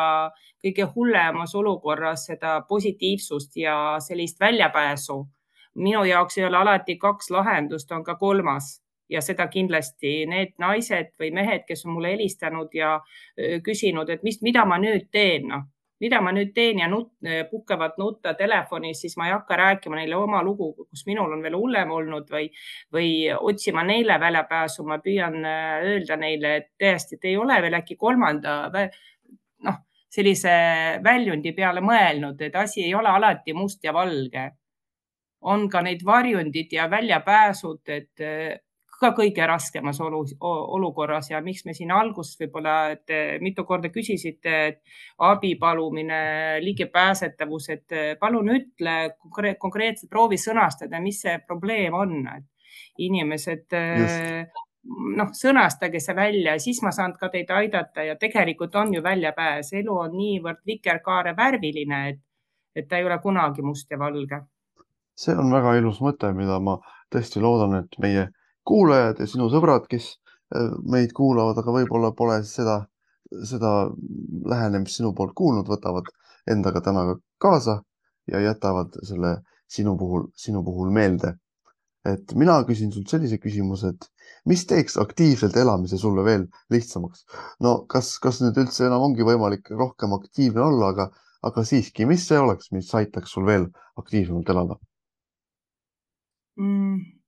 kõige 0.62 0.86
hullemas 0.94 1.54
olukorras 1.58 2.26
seda 2.30 2.60
positiivsust 2.68 3.56
ja 3.56 3.96
sellist 4.00 4.40
väljapääsu. 4.40 5.24
minu 5.74 6.04
jaoks 6.04 6.38
ei 6.38 6.44
ole 6.44 6.56
alati 6.56 6.96
kaks 6.96 7.30
lahendust, 7.30 7.92
on 7.92 8.04
ka 8.04 8.14
kolmas. 8.14 8.82
Ja 9.08 9.20
seda 9.20 9.46
kindlasti 9.48 10.26
need 10.26 10.52
naised 10.58 11.10
või 11.20 11.30
mehed, 11.32 11.64
kes 11.68 11.84
on 11.84 11.92
mulle 11.92 12.10
helistanud 12.12 12.72
ja 12.74 12.94
äh, 12.94 13.60
küsinud, 13.62 14.08
et 14.08 14.22
mis, 14.22 14.40
mida 14.42 14.64
ma 14.64 14.78
nüüd 14.78 15.10
teen, 15.12 15.48
noh 15.48 15.68
mida 16.02 16.20
ma 16.20 16.32
nüüd 16.34 16.50
teen 16.54 16.80
ja 16.82 16.88
nut, 16.90 17.12
puhkevad 17.50 17.94
nutta 18.00 18.34
telefonis, 18.38 19.04
siis 19.04 19.14
ma 19.20 19.28
ei 19.28 19.36
hakka 19.36 19.58
rääkima 19.60 20.00
neile 20.00 20.16
oma 20.18 20.42
lugu, 20.42 20.72
kus 20.82 21.04
minul 21.06 21.30
on 21.36 21.44
veel 21.44 21.56
hullem 21.58 21.92
olnud 21.94 22.30
või, 22.32 22.48
või 22.94 23.12
otsima 23.36 23.84
neile 23.86 24.18
väljapääsu. 24.20 24.84
ma 24.88 24.98
püüan 25.04 25.38
äh, 25.46 25.86
öelda 25.92 26.18
neile, 26.18 26.56
et 26.56 26.68
tõesti, 26.80 27.18
et 27.18 27.30
ei 27.30 27.36
ole 27.38 27.60
veel 27.62 27.78
äkki 27.78 27.96
kolmanda 27.96 28.56
noh, 28.72 29.78
sellise 30.12 30.56
väljundi 31.04 31.54
peale 31.56 31.80
mõelnud, 31.84 32.40
et 32.42 32.56
asi 32.56 32.82
ei 32.84 32.94
ole 32.94 33.08
alati 33.08 33.54
must 33.54 33.84
ja 33.84 33.94
valge. 33.94 34.50
on 35.42 35.68
ka 35.68 35.80
neid 35.82 36.04
varjundid 36.06 36.70
ja 36.72 36.90
väljapääsud, 36.90 37.80
et 37.90 38.20
äh, 38.20 38.58
ka 39.02 39.10
kõige 39.16 39.46
raskemas 39.48 40.00
olu, 40.00 40.22
olukorras 40.78 41.30
ja 41.32 41.40
miks 41.44 41.66
me 41.66 41.74
siin 41.76 41.90
alguses 41.94 42.38
võib-olla, 42.40 42.76
et 42.94 43.42
mitu 43.42 43.66
korda 43.68 43.90
küsisite, 43.92 44.54
et 44.70 44.80
abi 45.26 45.54
palumine, 45.60 46.22
ligipääsetavus, 46.62 47.68
et 47.74 47.98
palun 48.20 48.54
ütle 48.54 48.96
konkreetselt, 49.60 50.10
proovi 50.10 50.38
sõnastada, 50.40 51.02
mis 51.02 51.20
see 51.26 51.38
probleem 51.46 51.94
on, 51.98 52.18
et 52.36 52.48
inimesed 53.02 53.74
noh, 55.16 55.30
sõnastage 55.36 56.00
see 56.02 56.16
välja, 56.16 56.56
siis 56.60 56.82
ma 56.82 56.92
saan 56.94 57.14
ka 57.18 57.30
teid 57.32 57.50
aidata 57.54 58.04
ja 58.06 58.16
tegelikult 58.20 58.74
on 58.80 58.94
ju 58.94 59.02
väljapääs, 59.04 59.72
elu 59.78 59.98
on 60.06 60.16
niivõrd 60.16 60.62
vikerkaarevärviline, 60.66 62.02
et, 62.10 62.20
et 62.76 62.88
ta 62.88 62.98
ei 62.98 63.06
ole 63.06 63.18
kunagi 63.22 63.62
must 63.62 63.90
ja 63.90 63.98
valge. 63.98 64.42
see 65.14 65.34
on 65.36 65.52
väga 65.52 65.76
ilus 65.78 66.00
mõte, 66.00 66.32
mida 66.34 66.58
ma 66.58 66.78
tõesti 67.12 67.40
loodan, 67.40 67.76
et 67.82 67.98
meie 68.00 68.28
kuulajad 68.68 69.20
ja 69.22 69.28
sinu 69.28 69.48
sõbrad, 69.52 69.86
kes 69.90 70.08
äh, 70.54 70.72
meid 70.84 71.14
kuulavad, 71.16 71.58
aga 71.58 71.74
võib-olla 71.78 72.12
pole 72.16 72.40
seda, 72.48 72.82
seda 73.48 73.72
lähenemist 74.48 75.00
sinu 75.00 75.12
poolt 75.16 75.34
kuulnud, 75.38 75.68
võtavad 75.70 76.10
endaga 76.50 76.82
täna 76.84 77.06
ka 77.10 77.16
kaasa 77.42 77.80
ja 78.30 78.40
jätavad 78.40 78.98
selle 79.06 79.38
sinu 79.70 79.96
puhul, 79.98 80.28
sinu 80.36 80.64
puhul 80.64 80.90
meelde. 80.90 81.38
et 82.02 82.32
mina 82.34 82.56
küsin 82.66 82.90
sult 82.90 83.12
sellise 83.12 83.36
küsimuse, 83.38 83.92
et 83.92 84.06
mis 84.50 84.64
teeks 84.66 84.96
aktiivselt 84.98 85.54
elamise 85.56 85.98
sulle 85.98 86.24
veel 86.26 86.48
lihtsamaks? 86.74 87.22
no 87.62 87.84
kas, 87.86 88.16
kas 88.24 88.40
nüüd 88.42 88.58
üldse 88.58 88.88
enam 88.88 89.06
ongi 89.06 89.26
võimalik 89.26 89.70
rohkem 89.70 90.16
aktiivne 90.18 90.64
olla, 90.66 90.90
aga, 90.90 91.08
aga 91.46 91.64
siiski, 91.64 92.06
mis 92.10 92.26
see 92.26 92.40
oleks, 92.42 92.72
mis 92.74 92.90
aitaks 92.98 93.36
sul 93.36 93.46
veel 93.46 93.68
aktiivsemalt 94.02 94.50
elada 94.54 94.78
mm.? 96.58 97.21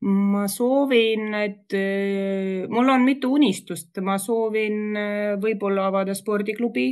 Ma 0.00 0.48
soovin, 0.48 1.34
et 1.34 1.72
äh, 1.74 2.68
mul 2.68 2.88
on 2.88 3.02
mitu 3.04 3.32
unistust, 3.34 3.98
ma 4.02 4.16
soovin 4.18 4.96
äh, 4.96 5.34
võib-olla 5.40 5.86
avada 5.90 6.14
spordiklubi. 6.14 6.88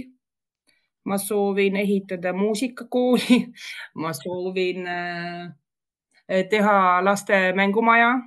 ma 1.09 1.17
soovin 1.17 1.77
ehitada 1.81 2.35
muusikakooli, 2.37 3.39
ma 4.03 4.13
soovin 4.13 4.87
äh, 4.87 6.45
teha 6.51 7.05
laste 7.05 7.53
mängumaja. 7.57 8.19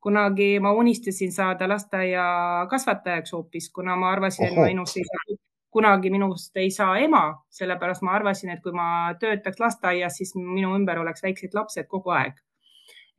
kunagi 0.00 0.60
ma 0.60 0.72
unistasin 0.72 1.32
saada 1.32 1.68
lasteaiakasvatajaks 1.68 3.32
hoopis, 3.32 3.70
kuna 3.70 3.96
ma 3.96 4.12
arvasin, 4.12 4.46
et 4.46 4.56
ma 4.56 4.64
minust 4.66 4.96
ei 4.96 5.04
saa 5.04 5.36
kunagi 5.70 6.10
minust 6.10 6.56
ei 6.56 6.70
saa 6.70 6.98
ema, 6.98 7.44
sellepärast 7.50 8.02
ma 8.02 8.14
arvasin, 8.16 8.50
et 8.50 8.62
kui 8.62 8.72
ma 8.72 9.14
töötaks 9.20 9.60
lasteaias, 9.60 10.16
siis 10.16 10.32
minu 10.36 10.72
ümber 10.74 10.98
oleks 10.98 11.22
väiksed 11.22 11.54
lapsed 11.54 11.86
kogu 11.90 12.14
aeg 12.14 12.38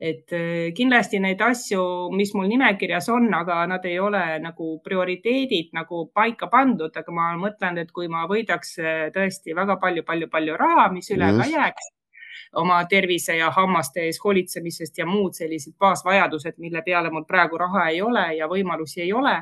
et 0.00 0.32
äh, 0.32 0.72
kindlasti 0.72 1.20
neid 1.20 1.42
asju, 1.44 1.82
mis 2.16 2.32
mul 2.34 2.48
nimekirjas 2.48 3.10
on, 3.12 3.28
aga 3.36 3.60
nad 3.68 3.84
ei 3.84 3.98
ole 4.00 4.22
nagu 4.40 4.78
prioriteedid 4.84 5.74
nagu 5.76 6.06
paika 6.14 6.48
pandud, 6.48 6.94
aga 6.96 7.12
ma 7.12 7.34
mõtlen, 7.36 7.82
et 7.82 7.92
kui 7.92 8.08
ma 8.08 8.24
võidaks 8.30 8.78
äh, 8.80 9.02
tõesti 9.12 9.56
väga 9.56 9.76
palju-palju-palju 9.82 10.56
raha, 10.56 10.88
mis 10.94 11.12
üle 11.12 11.28
ka 11.36 11.48
jääks 11.52 11.92
oma 12.60 12.80
tervise 12.90 13.36
ja 13.36 13.50
hammaste 13.54 14.06
ees 14.08 14.18
hoolitsemisest 14.24 14.98
ja 14.98 15.06
muud 15.06 15.36
sellised 15.36 15.76
baasvajadused, 15.78 16.56
mille 16.58 16.82
peale 16.82 17.12
mul 17.12 17.28
praegu 17.28 17.60
raha 17.60 17.90
ei 17.92 18.00
ole 18.02 18.24
ja 18.38 18.48
võimalusi 18.48 19.04
ei 19.04 19.12
ole, 19.12 19.36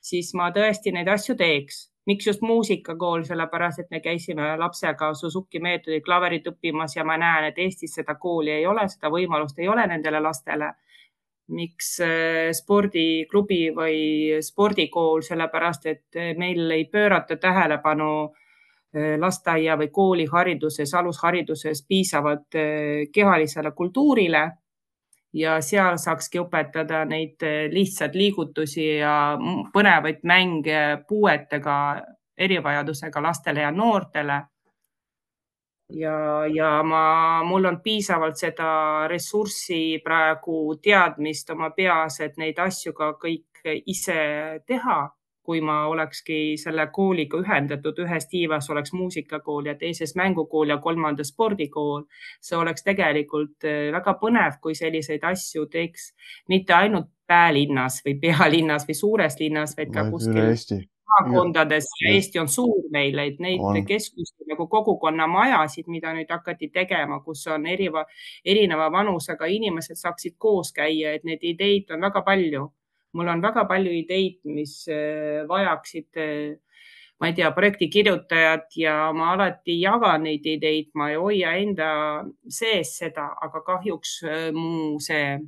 siis 0.00 0.32
ma 0.34 0.48
tõesti 0.50 0.96
neid 0.96 1.12
asju 1.12 1.36
teeks 1.36 1.89
miks 2.06 2.26
just 2.26 2.42
muusikakool, 2.42 3.24
sellepärast 3.24 3.84
et 3.84 3.90
me 3.90 4.00
käisime 4.00 4.56
lapsega 4.58 5.12
Suzuki 5.14 5.60
meetodit 5.60 6.04
klaverit 6.04 6.46
õppimas 6.48 6.96
ja 6.96 7.04
ma 7.04 7.16
näen, 7.20 7.50
et 7.50 7.58
Eestis 7.58 7.94
seda 7.98 8.14
kooli 8.14 8.54
ei 8.54 8.66
ole, 8.66 8.86
seda 8.88 9.10
võimalust 9.12 9.58
ei 9.58 9.68
ole 9.68 9.86
nendele 9.86 10.20
lastele. 10.20 10.72
miks 11.50 11.96
äh, 12.00 12.52
spordiklubi 12.54 13.72
või 13.74 14.36
spordikool, 14.42 15.18
sellepärast 15.26 15.86
et 15.90 16.18
meil 16.38 16.70
ei 16.70 16.84
pöörata 16.84 17.36
tähelepanu 17.36 18.10
äh, 18.24 19.16
lasteaia 19.18 19.74
või 19.76 19.88
koolihariduses, 19.90 20.94
alushariduses 20.94 21.82
piisavalt 21.88 22.54
äh, 22.54 23.10
kehalisele 23.12 23.72
kultuurile 23.72 24.44
ja 25.32 25.58
seal 25.62 25.98
saakski 25.98 26.40
õpetada 26.42 27.04
neid 27.08 27.42
eh, 27.46 27.66
lihtsaid 27.72 28.16
liigutusi 28.18 28.86
ja 29.00 29.36
põnevaid 29.74 30.24
mänge 30.26 30.80
puuetega, 31.08 31.76
erivajadusega 32.40 33.22
lastele 33.22 33.60
ja 33.60 33.70
noortele. 33.70 34.40
ja, 35.92 36.46
ja 36.46 36.82
ma, 36.82 37.42
mul 37.44 37.64
on 37.64 37.80
piisavalt 37.82 38.36
seda 38.36 39.06
ressurssi 39.08 40.00
praegu 40.04 40.76
teadmist 40.82 41.50
oma 41.50 41.70
peas, 41.70 42.20
et 42.20 42.36
neid 42.36 42.58
asju 42.58 42.92
ka 42.92 43.12
kõik 43.18 43.64
ise 43.86 44.62
teha 44.66 45.00
kui 45.42 45.60
ma 45.64 45.86
olekski 45.88 46.56
selle 46.60 46.86
kooliga 46.92 47.40
ühendatud, 47.40 47.98
ühes 48.04 48.28
tiivas 48.30 48.70
oleks 48.70 48.92
muusikakool 48.92 49.70
ja 49.70 49.74
teises 49.80 50.14
mängukool 50.16 50.68
ja 50.68 50.78
kolmandas 50.78 51.32
spordikool. 51.32 52.04
see 52.40 52.58
oleks 52.58 52.84
tegelikult 52.84 53.64
eh, 53.64 53.90
väga 53.92 54.14
põnev, 54.20 54.60
kui 54.62 54.74
selliseid 54.74 55.24
asju 55.24 55.66
teeks 55.66 56.12
mitte 56.48 56.74
ainult 56.74 57.10
päälinnas 57.26 58.00
või 58.06 58.18
pealinnas 58.20 58.88
või 58.88 58.96
suures 58.98 59.36
linnas, 59.40 59.76
vaid 59.78 59.92
ka 59.94 60.08
kuskil 60.10 60.88
maakondades 61.10 61.86
ja 62.00 62.12
Eesti 62.14 62.38
on 62.38 62.48
suur 62.48 62.88
meil, 62.92 63.18
et 63.18 63.38
neid 63.42 63.60
on. 63.60 63.78
keskusi 63.86 64.46
nagu 64.50 64.66
kogukonnamajasid, 64.68 65.88
mida 65.90 66.12
nüüd 66.14 66.30
hakati 66.30 66.70
tegema, 66.74 67.20
kus 67.24 67.46
on 67.50 67.66
eriva, 67.66 68.04
erineva 68.44 68.90
vanusega 68.92 69.46
inimesed 69.46 69.98
saaksid 69.98 70.36
koos 70.38 70.72
käia, 70.72 71.14
et 71.14 71.24
neid 71.24 71.42
ideid 71.42 71.90
on 71.94 72.06
väga 72.08 72.22
palju 72.26 72.68
mul 73.12 73.28
on 73.28 73.42
väga 73.42 73.64
palju 73.68 73.92
ideid, 73.94 74.40
mis 74.44 74.74
äh, 74.88 75.42
vajaksid, 75.48 76.08
äh, 76.16 76.56
ma 77.20 77.30
ei 77.30 77.36
tea, 77.36 77.50
projekti 77.56 77.90
kirjutajat 77.92 78.76
ja 78.80 78.96
ma 79.16 79.32
alati 79.34 79.80
jagan 79.80 80.24
neid 80.28 80.46
ideid, 80.46 80.90
ma 80.94 81.10
ei 81.12 81.18
hoia 81.20 81.54
enda 81.60 81.90
sees 82.48 82.96
seda, 83.02 83.30
aga 83.42 83.64
kahjuks 83.66 84.16
äh, 84.24 84.50
mu 84.56 84.98
see 85.02 85.38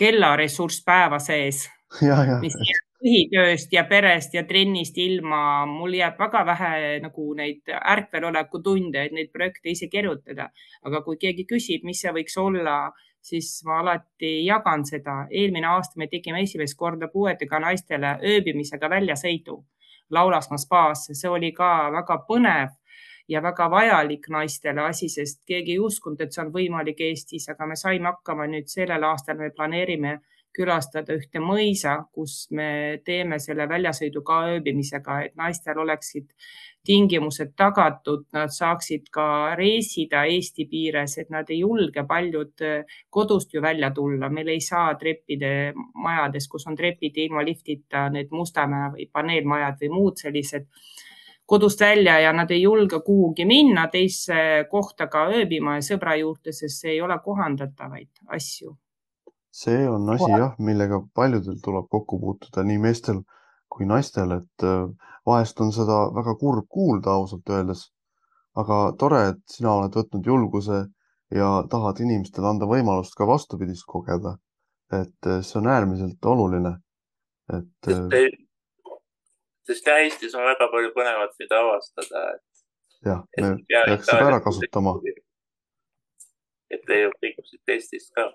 kellaressurss 0.00 0.80
päeva 0.86 1.20
sees, 1.20 1.66
mis 2.44 2.56
jääb 2.56 2.88
põhitööst 3.02 3.72
ja 3.74 3.82
perest 3.90 4.34
ja 4.36 4.44
trennist 4.46 4.98
ilma, 5.02 5.66
mul 5.66 5.96
jääb 5.98 6.20
väga 6.20 6.44
vähe 6.46 7.00
nagu 7.02 7.32
neid 7.38 7.72
ärkveloleku 7.74 8.62
tunde, 8.62 9.06
et 9.06 9.16
neid 9.16 9.32
projekte 9.34 9.72
ise 9.72 9.88
kirjutada. 9.90 10.50
aga 10.82 11.02
kui 11.02 11.18
keegi 11.18 11.46
küsib, 11.50 11.84
mis 11.84 12.00
see 12.00 12.12
võiks 12.14 12.38
olla 12.38 12.92
siis 13.22 13.62
ma 13.64 13.78
alati 13.80 14.44
jagan 14.44 14.84
seda. 14.86 15.26
eelmine 15.30 15.66
aasta 15.66 15.98
me 15.98 16.06
tegime 16.06 16.40
esimest 16.42 16.76
korda 16.78 17.08
puuetega 17.08 17.60
naistele 17.60 18.16
ööbimisega 18.32 18.90
väljasõidu 18.90 19.64
Laulasmaa 20.10 20.58
spaasse, 20.58 21.14
see 21.14 21.30
oli 21.30 21.52
ka 21.56 21.90
väga 21.92 22.18
põnev 22.28 22.74
ja 23.28 23.40
väga 23.42 23.70
vajalik 23.70 24.28
naistele 24.28 24.82
asi, 24.84 25.08
sest 25.08 25.40
keegi 25.46 25.72
ei 25.72 25.78
uskunud, 25.78 26.20
et 26.20 26.34
see 26.34 26.42
on 26.44 26.52
võimalik 26.52 27.00
Eestis, 27.00 27.48
aga 27.48 27.66
me 27.66 27.76
saime 27.80 28.10
hakkama 28.10 28.46
nüüd 28.50 28.68
sellel 28.68 29.06
aastal, 29.08 29.38
me 29.38 29.50
planeerime 29.56 30.18
külastada 30.54 31.14
ühte 31.16 31.40
mõisa, 31.40 31.96
kus 32.12 32.46
me 32.50 33.00
teeme 33.04 33.38
selle 33.40 33.66
väljasõidu 33.68 34.22
ka 34.26 34.42
ööbimisega, 34.52 35.18
et 35.26 35.34
naistel 35.36 35.80
oleksid 35.82 36.28
tingimused 36.84 37.52
tagatud, 37.56 38.24
nad 38.34 38.50
saaksid 38.50 39.06
ka 39.14 39.26
reisida 39.58 40.24
Eesti 40.26 40.66
piires, 40.70 41.16
et 41.18 41.30
nad 41.30 41.50
ei 41.50 41.60
julge 41.60 42.04
paljud 42.08 42.64
eh, 42.66 42.98
kodust 43.10 43.54
ju 43.54 43.62
välja 43.62 43.92
tulla, 43.94 44.28
meil 44.28 44.50
ei 44.52 44.60
saa 44.60 44.94
treppide 44.98 45.72
majades, 45.94 46.48
kus 46.48 46.66
on 46.66 46.76
trepid 46.76 47.22
ilma 47.26 47.44
liftita, 47.46 48.08
need 48.10 48.34
Mustamäe 48.34 48.90
või 48.96 49.08
paneelmajad 49.12 49.80
või 49.84 49.94
muud 49.94 50.20
sellised 50.20 50.68
kodust 51.46 51.80
välja 51.80 52.18
ja 52.20 52.32
nad 52.32 52.50
ei 52.50 52.62
julge 52.62 53.00
kuhugi 53.04 53.44
minna 53.44 53.86
teisse 53.92 54.64
kohta 54.70 55.06
ka 55.06 55.26
ööbima 55.36 55.76
ja 55.78 55.86
sõbra 55.86 56.16
juurde, 56.16 56.52
sest 56.52 56.82
see 56.82 56.96
ei 56.96 57.02
ole 57.04 57.18
kohandatavaid 57.24 58.26
asju. 58.38 58.76
See 59.52 59.88
on 59.88 60.08
asi 60.14 60.30
jah, 60.32 60.54
millega 60.58 61.02
paljudel 61.14 61.58
tuleb 61.64 61.88
kokku 61.92 62.18
puutuda, 62.20 62.64
nii 62.64 62.78
meestel 62.80 63.20
kui 63.72 63.86
naistel, 63.88 64.32
et 64.38 64.64
äh, 64.68 64.86
vahest 65.28 65.60
on 65.60 65.72
seda 65.76 65.98
väga 66.16 66.34
kurb 66.40 66.68
kuulda 66.68 67.16
ausalt 67.18 67.48
öeldes. 67.50 67.90
aga 68.56 68.78
tore, 69.00 69.20
et 69.30 69.42
sina 69.48 69.70
oled 69.72 69.94
võtnud 69.96 70.26
julguse 70.28 70.82
ja 71.32 71.48
tahad 71.72 72.02
inimestele 72.04 72.50
anda 72.50 72.66
võimalust 72.68 73.14
ka 73.16 73.26
vastupidist 73.28 73.86
kogeda. 73.88 74.36
et 74.92 75.28
äh, 75.28 75.40
see 75.40 75.58
on 75.60 75.68
äärmiselt 75.68 76.24
oluline. 76.34 76.76
et. 77.58 77.88
Äh, 77.88 78.28
sest 79.68 79.86
jah, 79.86 80.00
Eestis 80.04 80.34
on 80.34 80.44
väga 80.44 80.68
palju 80.72 80.92
põnevat, 80.96 81.36
mida 81.38 81.60
avastada. 81.64 82.24
jah, 83.06 83.24
me 83.40 83.56
peaks 83.68 84.06
seda 84.10 84.28
ära 84.28 84.40
kasutama. 84.40 84.96
et 86.70 86.88
leiab 86.88 87.16
siit 87.22 87.76
Eestist 87.76 88.12
ka. 88.16 88.32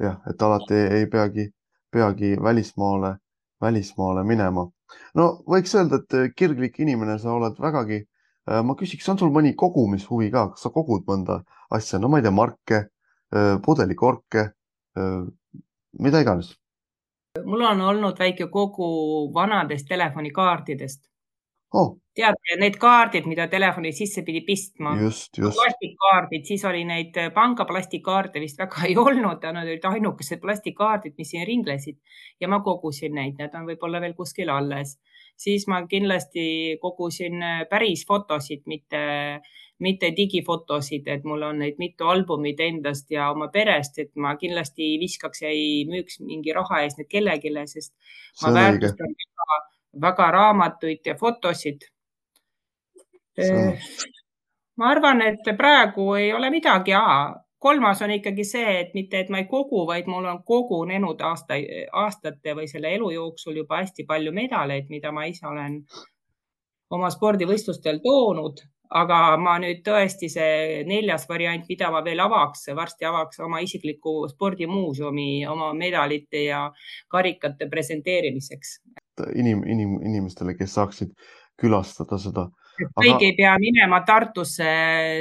Jah, 0.00 0.20
et 0.30 0.42
alati 0.42 0.82
ei 0.98 1.06
peagi, 1.10 1.48
peagi 1.92 2.36
välismaale 2.42 3.16
välismaale 3.60 4.24
minema. 4.24 4.66
no 5.14 5.26
võiks 5.48 5.74
öelda, 5.76 6.00
et 6.00 6.14
äh, 6.16 6.30
kirglik 6.36 6.78
inimene 6.80 7.18
sa 7.18 7.34
oled 7.34 7.58
vägagi. 7.60 8.04
Äh, 8.48 8.62
ma 8.64 8.76
küsiks, 8.78 9.08
on 9.12 9.18
sul 9.20 9.32
mõni 9.34 9.54
kogumishuvi 9.58 10.30
ka, 10.32 10.48
kas 10.54 10.64
sa 10.64 10.72
kogud 10.74 11.04
mõnda 11.08 11.42
asja, 11.74 12.00
no 12.00 12.08
ma 12.08 12.20
ei 12.20 12.26
tea, 12.26 12.32
marke, 12.34 12.84
äh, 13.34 13.56
pudelikorke, 13.64 14.52
mida 15.98 16.20
iganes? 16.24 16.56
mul 17.46 17.60
on 17.62 17.80
olnud 17.86 18.18
väike 18.18 18.48
kogu 18.50 18.86
vanadest 19.34 19.86
telefonikaartidest 19.86 21.04
oh.. 21.76 21.92
Tead, 22.18 22.38
need 22.60 22.78
kaardid, 22.80 23.26
mida 23.30 23.46
telefoni 23.50 23.92
sisse 23.94 24.24
pidi 24.26 24.42
pistma. 24.46 24.94
plastikkaardid, 25.38 26.46
siis 26.48 26.64
oli 26.68 26.82
neid 26.88 27.16
äh, 27.20 27.30
panga 27.34 27.66
plastikkaarte 27.68 28.42
vist 28.42 28.58
väga 28.60 28.84
ei 28.88 28.96
olnud, 28.98 29.44
nad 29.44 29.62
olid 29.64 29.86
ainukesed 29.90 30.42
plastikkaardid, 30.42 31.14
mis 31.18 31.32
siin 31.34 31.46
ringlesid 31.48 31.98
ja 32.40 32.50
ma 32.50 32.60
kogusin 32.64 33.14
neid, 33.18 33.38
need 33.38 33.54
on 33.54 33.68
võib-olla 33.70 34.02
veel 34.02 34.16
kuskil 34.18 34.50
alles. 34.54 34.98
siis 35.38 35.68
ma 35.70 35.84
kindlasti 35.86 36.78
kogusin 36.82 37.42
äh, 37.42 37.62
päris 37.70 38.04
fotosid, 38.08 38.64
mitte, 38.66 39.02
mitte 39.78 40.10
digifotosid, 40.16 41.06
et 41.06 41.24
mul 41.24 41.46
on 41.46 41.62
neid 41.62 41.78
mitu 41.78 42.08
albumit 42.10 42.60
endast 42.60 43.10
ja 43.14 43.30
oma 43.30 43.46
perest, 43.54 43.98
et 44.02 44.10
ma 44.16 44.34
kindlasti 44.36 44.92
ei 44.92 44.98
viskaks 44.98 45.42
ja 45.46 45.54
ei 45.54 45.84
müüks 45.86 46.18
mingi 46.26 46.52
raha 46.56 46.82
eest 46.82 46.98
need 46.98 47.10
kellelegi, 47.12 47.54
sest 47.70 47.94
ma 48.42 48.54
väärtustan 48.58 49.14
väga 49.14 49.62
väga 50.00 50.30
raamatuid 50.30 51.06
ja 51.06 51.14
fotosid. 51.14 51.86
Ma 54.78 54.90
arvan, 54.92 55.22
et 55.22 55.50
praegu 55.58 56.14
ei 56.14 56.32
ole 56.32 56.50
midagi. 56.50 56.92
kolmas 57.58 58.02
on 58.02 58.10
ikkagi 58.14 58.44
see, 58.44 58.80
et 58.80 58.92
mitte, 58.94 59.18
et 59.18 59.30
ma 59.34 59.40
ei 59.42 59.46
kogu, 59.50 59.80
vaid 59.86 60.06
mul 60.06 60.24
on 60.30 60.44
kogunenud 60.46 61.20
aasta, 61.26 61.56
aastate 61.92 62.54
või 62.54 62.68
selle 62.70 62.92
elu 62.94 63.10
jooksul 63.10 63.56
juba 63.56 63.80
hästi 63.80 64.04
palju 64.06 64.32
medaleid, 64.32 64.86
mida 64.88 65.10
ma 65.12 65.24
ise 65.26 65.46
olen 65.46 65.80
oma 66.94 67.10
spordivõistlustel 67.10 67.98
toonud, 68.04 68.62
aga 69.00 69.18
ma 69.42 69.56
nüüd 69.58 69.82
tõesti 69.84 70.30
see 70.30 70.84
neljas 70.86 71.26
variant, 71.28 71.66
mida 71.68 71.90
ma 71.90 72.04
veel 72.04 72.22
avaks, 72.22 72.68
varsti 72.76 73.08
avaks 73.10 73.42
oma 73.44 73.58
isikliku 73.66 74.28
spordimuuseumi 74.30 75.46
oma 75.50 75.72
medalite 75.74 76.44
ja 76.44 76.62
karikate 77.10 77.68
presenteerimiseks. 77.68 78.78
inim, 79.34 79.66
inim, 79.66 79.98
inimestele, 80.06 80.54
kes 80.54 80.78
saaksid 80.78 81.12
külastada 81.58 82.18
seda 82.22 82.46
Aga... 82.46 82.67
kõik 82.78 83.24
ei 83.26 83.34
pea 83.36 83.54
minema 83.60 84.00
Tartusse 84.06 84.68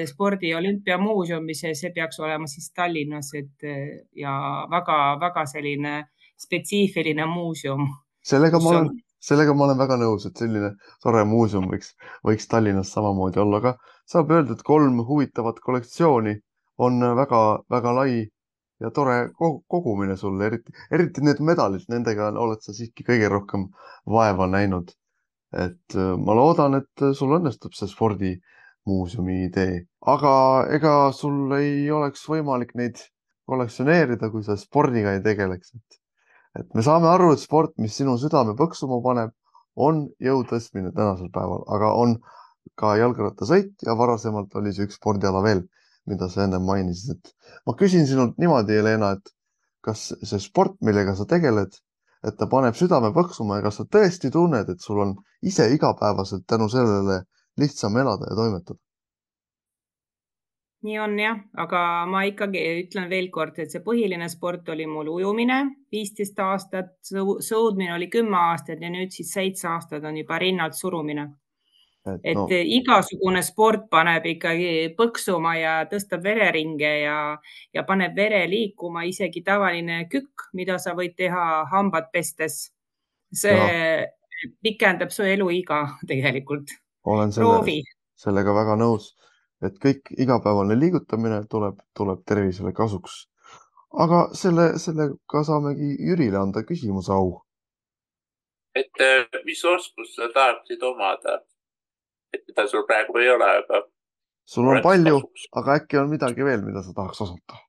spordi 0.10 0.53
olümpiamuuseumisse, 0.55 1.74
see 1.78 1.91
peaks 1.95 2.20
olema 2.20 2.47
siis 2.47 2.70
Tallinnas, 2.76 3.34
et 3.38 3.68
ja 4.16 4.38
väga-väga 4.72 5.45
selline 5.49 5.97
spetsiifiline 6.38 7.26
muuseum. 7.26 7.88
sellega 8.24 8.60
ma 8.62 8.70
olen 8.70 8.89
sellega 9.28 9.53
ma 9.53 9.66
olen 9.66 9.80
väga 9.80 9.97
nõus, 9.99 10.28
et 10.28 10.39
selline 10.39 10.72
tore 11.03 11.24
muuseum 11.28 11.68
võiks, 11.72 11.93
võiks 12.26 12.47
Tallinnas 12.51 12.91
samamoodi 12.93 13.41
olla, 13.43 13.62
aga 13.62 13.74
saab 14.08 14.32
öelda, 14.32 14.55
et 14.55 14.64
kolm 14.64 15.01
huvitavat 15.08 15.60
kollektsiooni 15.64 16.38
on 16.78 17.01
väga-väga 17.18 17.93
lai 17.97 18.28
ja 18.84 18.91
tore 18.93 19.18
kogumine 19.38 20.18
sulle, 20.18 20.51
eriti, 20.51 20.74
eriti 20.93 21.24
need 21.26 21.41
medalid, 21.41 21.88
nendega 21.89 22.30
oled 22.38 22.62
sa 22.62 22.76
siiski 22.78 23.05
kõige 23.08 23.30
rohkem 23.34 23.68
vaeva 24.05 24.47
näinud. 24.51 24.93
Et 25.53 25.95
äh, 25.95 26.15
ma 26.19 26.35
loodan, 26.37 26.79
et 26.81 27.05
sul 27.15 27.35
õnnestub 27.37 27.75
see 27.77 27.89
spordimuuseumi 27.91 29.43
idee, 29.45 29.85
aga 30.13 30.33
ega 30.75 30.95
sul 31.15 31.53
ei 31.59 31.87
oleks 31.91 32.25
võimalik 32.27 32.73
neid 32.75 32.99
kollektsioneerida, 33.47 34.29
kui 34.31 34.43
sa 34.43 34.57
spordiga 34.59 35.15
ei 35.15 35.23
tegeleks, 35.23 35.73
et 35.75 36.03
et 36.57 36.73
me 36.73 36.81
saame 36.81 37.05
aru, 37.11 37.33
et 37.35 37.41
sport, 37.41 37.75
mis 37.77 37.93
sinu 37.93 38.15
südame 38.17 38.55
põksuma 38.57 38.97
paneb, 39.03 39.33
on 39.77 40.07
jõu 40.23 40.41
tõstmine 40.49 40.89
tänasel 40.95 41.29
päeval, 41.33 41.61
aga 41.75 41.91
on 42.01 42.15
ka 42.79 42.95
jalgrattasõit 42.97 43.85
ja 43.85 43.93
varasemalt 43.97 44.55
oli 44.57 44.73
see 44.73 44.87
üks 44.87 44.97
spordiala 44.97 45.43
veel, 45.45 45.63
mida 46.09 46.29
sa 46.31 46.45
ennem 46.45 46.65
mainisid, 46.65 47.19
et 47.19 47.59
ma 47.67 47.75
küsin 47.77 48.07
sinult 48.09 48.39
niimoodi, 48.41 48.79
Helena, 48.79 49.13
et 49.17 49.33
kas 49.85 50.09
see 50.17 50.41
sport, 50.41 50.79
millega 50.83 51.13
sa 51.15 51.27
tegeled, 51.29 51.77
et 52.26 52.38
ta 52.38 52.47
paneb 52.49 52.76
südame 52.76 53.13
põksuma 53.15 53.59
ja 53.59 53.68
kas 53.68 53.82
sa 53.82 53.86
tõesti 53.97 54.32
tunned, 54.34 54.70
et 54.70 54.82
sul 54.82 55.03
on 55.03 55.15
ise 55.41 55.70
igapäevaselt 55.74 56.47
tänu 56.47 56.70
sellele 56.70 57.22
lihtsam 57.57 57.97
elada 57.97 58.32
ja 58.32 58.36
toimetada? 58.36 58.80
nii 60.88 60.99
on 61.01 61.18
jah, 61.20 61.39
aga 61.57 61.80
ma 62.09 62.22
ikkagi 62.30 62.61
ütlen 62.84 63.09
veel 63.09 63.32
kord, 63.34 63.57
et 63.59 63.74
see 63.74 63.82
põhiline 63.84 64.28
sport 64.32 64.70
oli 64.70 64.86
mul 64.88 65.09
ujumine, 65.15 65.57
viisteist 65.91 66.39
aastat, 66.39 66.93
sõudmine 67.09 67.95
oli 67.95 68.07
kümme 68.13 68.38
aastat 68.51 68.84
ja 68.86 68.91
nüüd 68.93 69.11
siis 69.15 69.34
seitse 69.34 69.68
aastat 69.74 70.05
on 70.05 70.20
juba 70.22 70.39
rinnalt 70.39 70.78
surumine. 70.78 71.28
Et, 72.14 72.22
et 72.24 72.38
no. 72.38 72.47
igasugune 72.49 73.41
sport 73.45 73.88
paneb 73.91 74.26
ikkagi 74.34 74.93
põksuma 74.97 75.55
ja 75.58 75.74
tõstab 75.91 76.24
vereringe 76.24 76.93
ja, 77.03 77.20
ja 77.74 77.84
paneb 77.88 78.16
vere 78.16 78.43
liikuma, 78.49 79.05
isegi 79.10 79.43
tavaline 79.45 80.05
kükk, 80.12 80.49
mida 80.58 80.80
sa 80.80 80.95
võid 80.97 81.18
teha 81.18 81.66
hambad 81.72 82.12
pestes. 82.14 82.72
see 83.34 83.53
no. 83.53 84.49
pikendab 84.64 85.12
su 85.12 85.24
eluiga 85.28 85.84
tegelikult. 86.08 86.72
olen 87.03 87.32
selle, 87.36 87.82
sellega 88.16 88.53
väga 88.55 88.78
nõus 88.80 89.14
et 89.66 89.78
kõik 89.82 90.12
igapäevane 90.22 90.78
liigutamine 90.78 91.41
tuleb, 91.49 91.82
tuleb 91.97 92.24
tervisele 92.30 92.74
kasuks. 92.74 93.26
aga 94.03 94.28
selle, 94.36 94.78
sellega 94.78 95.43
saamegi 95.43 95.95
Jürile 96.10 96.38
anda 96.38 96.64
küsimuse 96.64 97.12
au. 97.14 97.41
et 98.76 99.01
äh, 99.01 99.26
mis 99.45 99.64
oskust 99.66 100.16
sa 100.16 100.30
tahaksid 100.34 100.84
omada? 100.84 101.41
Mida 102.34 102.67
sul 102.67 102.86
praegu 102.89 103.17
ei 103.21 103.30
ole, 103.34 103.51
aga. 103.61 103.84
sul 104.47 104.67
on 104.67 104.82
palju, 104.84 105.21
aga 105.61 105.80
äkki 105.82 106.01
on 106.01 106.11
midagi 106.11 106.45
veel, 106.45 106.65
mida 106.65 106.84
sa 106.84 106.95
tahaks 106.97 107.23
osata? 107.28 107.63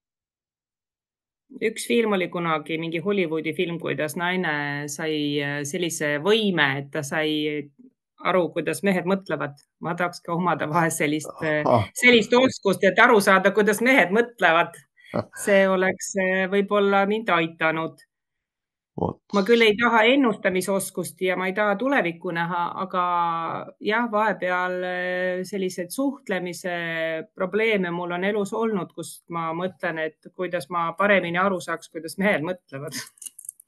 üks 1.64 1.86
film 1.88 2.12
oli 2.12 2.28
kunagi 2.28 2.76
mingi 2.78 3.00
Hollywoodi 3.00 3.54
film, 3.56 3.78
kuidas 3.80 4.18
naine 4.20 4.88
sai 4.92 5.14
äh, 5.40 5.60
sellise 5.64 6.18
võime, 6.24 6.66
et 6.82 6.90
ta 6.92 7.02
sai 7.02 7.30
aru, 8.26 8.48
kuidas 8.54 8.82
mehed 8.86 9.06
mõtlevad. 9.08 9.56
ma 9.80 9.94
tahaks 9.94 10.20
ka 10.24 10.34
omada 10.34 10.66
vahel 10.66 10.90
sellist, 10.90 11.30
sellist 12.00 12.34
oskust, 12.34 12.84
et 12.84 12.98
aru 12.98 13.20
saada, 13.22 13.52
kuidas 13.54 13.80
mehed 13.80 14.10
mõtlevad. 14.14 14.74
see 15.44 15.68
oleks 15.68 16.12
eh, 16.20 16.46
võib-olla 16.50 17.06
mind 17.06 17.30
aitanud. 17.32 18.02
Ma 19.34 19.42
küll 19.46 19.62
ei 19.62 19.76
taha 19.78 20.02
ennustamisoskust 20.12 21.20
ja 21.22 21.36
ma 21.38 21.46
ei 21.50 21.54
taha 21.56 21.76
tulevikku 21.80 22.32
näha, 22.34 22.64
aga 22.84 23.04
jah, 23.84 24.10
vahepeal 24.12 24.76
eh, 24.88 25.44
selliseid 25.48 25.94
suhtlemise 25.94 26.76
probleeme 27.34 27.92
mul 27.94 28.16
on 28.18 28.26
elus 28.28 28.52
olnud, 28.56 28.92
kus 28.96 29.20
ma 29.34 29.52
mõtlen, 29.56 30.02
et 30.08 30.32
kuidas 30.34 30.70
ma 30.74 30.90
paremini 30.98 31.38
aru 31.38 31.60
saaks, 31.62 31.92
kuidas 31.94 32.18
mehed 32.18 32.46
mõtlevad 32.46 32.98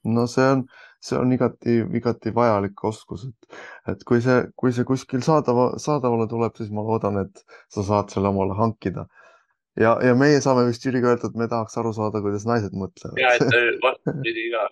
no 0.03 0.25
see 0.27 0.45
on, 0.55 0.63
see 1.03 1.17
on 1.17 1.33
igati, 1.33 1.77
igati 1.97 2.33
vajalik 2.35 2.83
oskus, 2.89 3.25
et, 3.29 3.57
et 3.93 4.05
kui 4.07 4.21
see, 4.23 4.43
kui 4.57 4.73
see 4.75 4.87
kuskil 4.87 5.23
saadava, 5.25 5.71
saadavale 5.81 6.27
tuleb, 6.31 6.55
siis 6.57 6.71
ma 6.73 6.85
loodan, 6.85 7.21
et 7.25 7.43
sa 7.73 7.85
saad 7.85 8.13
selle 8.13 8.31
omale 8.33 8.57
hankida. 8.57 9.05
ja, 9.79 9.95
ja 10.03 10.15
meie 10.17 10.41
saame 10.43 10.65
vist 10.67 10.85
Jüriga 10.85 11.13
öelda, 11.13 11.29
et 11.29 11.37
me 11.39 11.47
tahaks 11.51 11.77
aru 11.77 11.93
saada, 11.95 12.23
kuidas 12.23 12.47
naised 12.49 12.73
mõtlevad. 12.77 13.21
ja, 13.21 13.35
et 13.37 13.81
vastupidi 13.85 14.49
ka. 14.55 14.65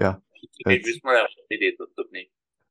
Jah. 0.00 0.18
vist 0.66 1.04
mõlemat 1.06 1.46
pidi 1.48 1.72
tundub 1.78 2.10
nii. 2.12 2.28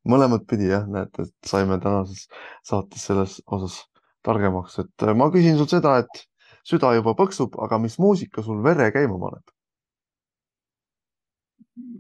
mõlemat 0.10 0.46
pidi 0.50 0.70
jah, 0.72 0.86
näete, 0.90 1.28
et 1.28 1.50
saime 1.50 1.80
tänases 1.84 2.28
saates 2.64 3.08
selles 3.10 3.40
osas 3.46 3.82
targemaks, 4.24 4.80
et 4.84 5.10
ma 5.18 5.30
küsin 5.32 5.60
sult 5.60 5.76
seda, 5.76 5.98
et 6.04 6.26
süda 6.68 6.94
juba 6.96 7.16
põksub, 7.20 7.58
aga 7.66 7.80
mis 7.80 8.00
muusika 8.00 8.44
sul 8.46 8.64
vere 8.64 8.92
käima 8.96 9.20
paneb? 9.20 9.54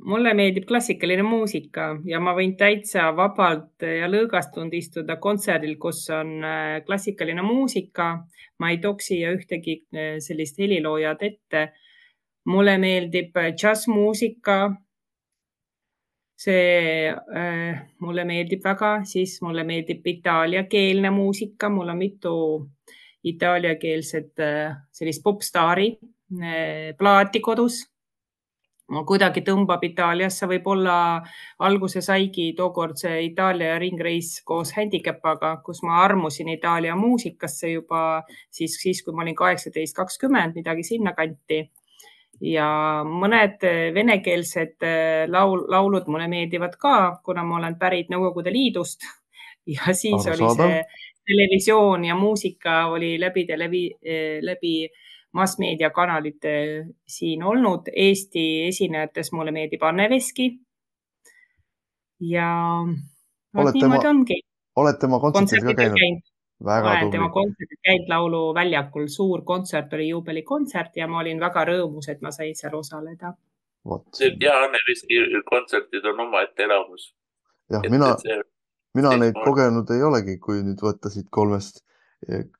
mulle 0.05 0.33
meeldib 0.37 0.65
klassikaline 0.69 1.23
muusika 1.25 1.87
ja 2.05 2.19
ma 2.21 2.33
võin 2.37 2.55
täitsa 2.59 3.07
vabalt 3.17 3.81
ja 3.81 4.09
lõõgastunud 4.11 4.73
istuda 4.77 5.17
kontserdil, 5.21 5.77
kus 5.81 6.03
on 6.13 6.43
äh, 6.45 6.81
klassikaline 6.85 7.41
muusika. 7.45 8.25
ma 8.59 8.69
ei 8.69 8.77
tooks 8.77 9.07
siia 9.09 9.31
ühtegi 9.33 9.79
äh, 9.95 10.17
sellist 10.19 10.59
heliloojat 10.59 11.23
ette. 11.23 11.71
mulle 12.45 12.77
meeldib 12.77 13.37
äh, 13.37 13.53
džässmuusika. 13.55 14.59
See 16.37 17.09
äh, 17.09 17.81
mulle 17.99 18.25
meeldib 18.25 18.63
väga, 18.65 19.03
siis 19.07 19.37
mulle 19.41 19.63
meeldib 19.63 20.05
itaaliakeelne 20.07 21.11
muusika, 21.13 21.69
mul 21.69 21.93
on 21.93 21.97
mitu 21.97 22.35
itaaliakeelset 23.23 24.39
äh, 24.43 24.75
sellist 24.91 25.23
popstaari 25.23 25.93
äh, 26.41 26.93
plaati 26.97 27.39
kodus 27.39 27.83
kuidagi 29.07 29.41
tõmbab 29.41 29.83
Itaaliasse, 29.87 30.47
võib-olla 30.47 30.95
alguse 31.65 32.01
saigi 32.03 32.51
tookord 32.57 32.99
see 32.99 33.29
Itaalia 33.29 33.77
ringreis 33.81 34.41
koos 34.45 34.73
Handicapaga, 34.75 35.55
kus 35.65 35.81
ma 35.83 36.01
armusin 36.03 36.51
Itaalia 36.53 36.95
muusikasse 36.95 37.71
juba 37.73 38.23
siis, 38.51 38.77
siis 38.81 39.01
kui 39.03 39.15
ma 39.15 39.23
olin 39.23 39.35
kaheksateist, 39.35 39.95
kakskümmend, 39.95 40.59
midagi 40.59 40.83
sinnakanti. 40.83 41.63
Ja 42.43 42.67
mõned 43.07 43.63
venekeelsed 43.95 44.83
äh, 44.83 45.23
laul, 45.31 45.63
laulud 45.71 46.09
mulle 46.11 46.27
meeldivad 46.31 46.75
ka, 46.79 46.95
kuna 47.23 47.43
ma 47.47 47.59
olen 47.61 47.77
pärit 47.79 48.11
Nõukogude 48.11 48.51
Liidust 48.51 49.05
ja 49.75 49.95
siis 49.95 50.27
Aru 50.27 50.49
oli 50.49 50.55
see 50.57 50.83
televisioon 51.23 52.03
ja 52.09 52.17
muusika 52.19 52.85
oli 52.91 53.15
läbi 53.19 53.45
televi-, 53.47 53.89
äh, 54.03 54.41
läbi 54.43 54.89
massmeediakanalite 55.33 56.51
siin 57.07 57.43
olnud. 57.43 57.87
Eesti 57.95 58.67
esinejatest 58.67 59.33
mulle 59.33 59.51
meeldib 59.51 59.81
Anne 59.83 60.09
Veski. 60.09 60.51
ja 62.19 62.49
no, 62.83 63.63
niimoodi 63.73 64.07
ongi. 64.07 64.37
olete 64.75 64.99
tema 65.01 65.19
kontserdil 65.19 65.73
ka 65.75 65.89
käinud, 65.95 66.27
käinud.? 66.65 67.01
olen 67.01 67.11
tema 67.11 67.29
kontserdil 67.29 67.81
käinud 67.87 68.09
Lauluväljakul, 68.09 69.07
suur 69.07 69.43
kontsert 69.45 69.93
oli 69.93 70.09
juubelikontsert 70.09 70.97
ja 70.97 71.07
ma 71.07 71.19
olin 71.23 71.39
väga 71.39 71.65
rõõmus, 71.71 72.09
et 72.11 72.21
ma 72.21 72.31
sain 72.31 72.55
seal 72.55 72.75
osaleda. 72.79 73.33
ja 74.41 74.57
Anne 74.63 74.83
Veski 74.89 75.21
kontserdid 75.49 76.05
on 76.13 76.19
omaette 76.27 76.63
elamus. 76.63 77.13
jah, 77.71 77.89
mina, 77.89 78.15
mina 78.95 79.15
neid 79.17 79.39
kogenud 79.45 79.89
ei 79.95 80.03
olegi, 80.03 80.37
kui 80.37 80.63
nüüd 80.63 80.81
võtta 80.81 81.09
siit 81.09 81.27
kolmest 81.31 81.83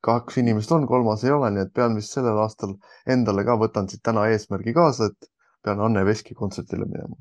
kaks 0.02 0.38
inimest 0.38 0.72
on, 0.72 0.88
kolmas 0.88 1.24
ei 1.24 1.32
ole, 1.32 1.52
nii 1.52 1.66
et 1.66 1.74
pean 1.76 1.96
vist 1.96 2.16
sellel 2.16 2.40
aastal 2.44 2.76
endale 3.16 3.46
ka 3.48 3.56
võtan 3.60 3.88
siit 3.90 4.04
täna 4.04 4.26
eesmärgi 4.32 4.74
kaasa, 4.76 5.12
et 5.12 5.30
pean 5.64 5.80
Anne 5.80 6.04
Veski 6.06 6.36
kontserdile 6.36 6.88
minema. 6.90 7.16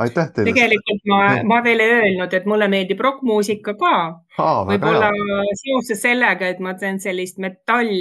Aitäh 0.00 0.32
teile. 0.34 0.50
tegelikult 0.52 1.06
ma, 1.10 1.20
ma 1.46 1.60
veel 1.64 1.82
ei 1.84 1.94
öelnud, 1.96 2.34
et 2.36 2.48
mulle 2.48 2.68
meeldib 2.72 3.00
rokkmuusika 3.04 3.74
ka. 3.80 3.94
võib-olla 4.68 5.10
seoses 5.60 6.00
sellega, 6.02 6.48
et 6.48 6.60
ma 6.64 6.74
teen 6.80 7.00
sellist 7.02 7.40
metall, 7.42 7.92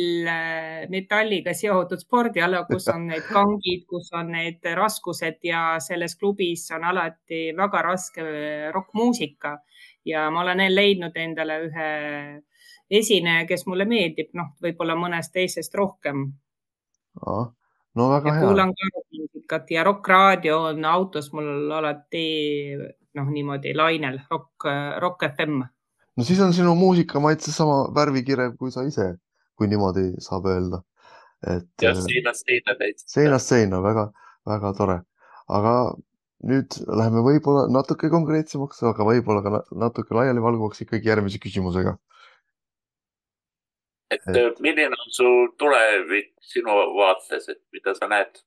metalliga 0.91 1.53
seotud 1.57 2.01
spordiala, 2.01 2.63
kus 2.69 2.87
on 2.93 3.09
need 3.11 3.25
kangid, 3.27 3.85
kus 3.89 4.11
on 4.15 4.31
need 4.35 4.69
raskused 4.79 5.39
ja 5.43 5.63
selles 5.83 6.15
klubis 6.19 6.69
on 6.75 6.87
alati 6.91 7.49
väga 7.57 7.83
raske 7.91 8.27
rokkmuusika 8.75 9.57
ja 10.05 10.29
ma 10.31 10.45
olen 10.45 10.63
leidnud 10.75 11.17
endale 11.19 11.59
ühe 11.67 11.89
esineja, 12.89 13.45
kes 13.49 13.65
mulle 13.69 13.85
meeldib, 13.85 14.31
noh, 14.37 14.53
võib-olla 14.63 14.95
mõnest 14.97 15.33
teisest 15.35 15.75
rohkem. 15.77 16.29
No 17.95 18.09
väga 18.13 18.29
ja 18.29 18.35
hea. 18.35 18.45
kuulan 18.45 18.73
ka 18.73 19.03
muusikat 19.17 19.71
ja 19.71 19.83
Rock 19.83 20.07
Raadio 20.07 20.61
on 20.71 20.85
autos 20.85 21.31
mul 21.33 21.71
alati 21.71 22.25
noh, 23.15 23.29
niimoodi 23.29 23.73
lainel 23.75 24.19
Rock, 24.31 24.67
Rock 24.99 25.25
FM. 25.29 25.63
no 26.17 26.23
siis 26.23 26.41
on 26.45 26.53
sinu 26.53 26.75
muusikamaitse 26.75 27.51
sama 27.51 27.81
värvikirev 27.95 28.55
kui 28.59 28.71
sa 28.71 28.85
ise, 28.87 29.13
kui 29.57 29.67
niimoodi 29.67 30.11
saab 30.19 30.45
öelda. 30.51 30.83
et. 31.47 31.69
jah, 31.81 31.97
äh, 31.97 32.03
seinast 32.05 32.45
seina 32.45 32.77
täitsa. 32.77 33.07
seinast 33.15 33.55
seina, 33.55 33.81
väga, 33.83 34.09
väga 34.47 34.73
tore, 34.77 35.01
aga 35.47 35.73
nüüd 36.49 36.77
läheme 36.87 37.23
võib-olla 37.23 37.65
natuke 37.71 38.09
konkreetsemaks, 38.11 38.83
aga 38.87 39.07
võib-olla 39.07 39.43
ka 39.43 39.63
natuke 39.75 40.15
laialivalguvaks 40.15 40.85
ikkagi 40.85 41.11
järgmise 41.11 41.41
küsimusega. 41.43 41.97
Et 44.11 44.59
milline 44.59 44.95
on 44.95 45.11
su 45.13 45.29
tulevik 45.57 46.33
sinu 46.41 46.75
vaates, 46.97 47.49
et 47.49 47.61
mida 47.73 47.93
sa 47.95 48.07
näed 48.07 48.41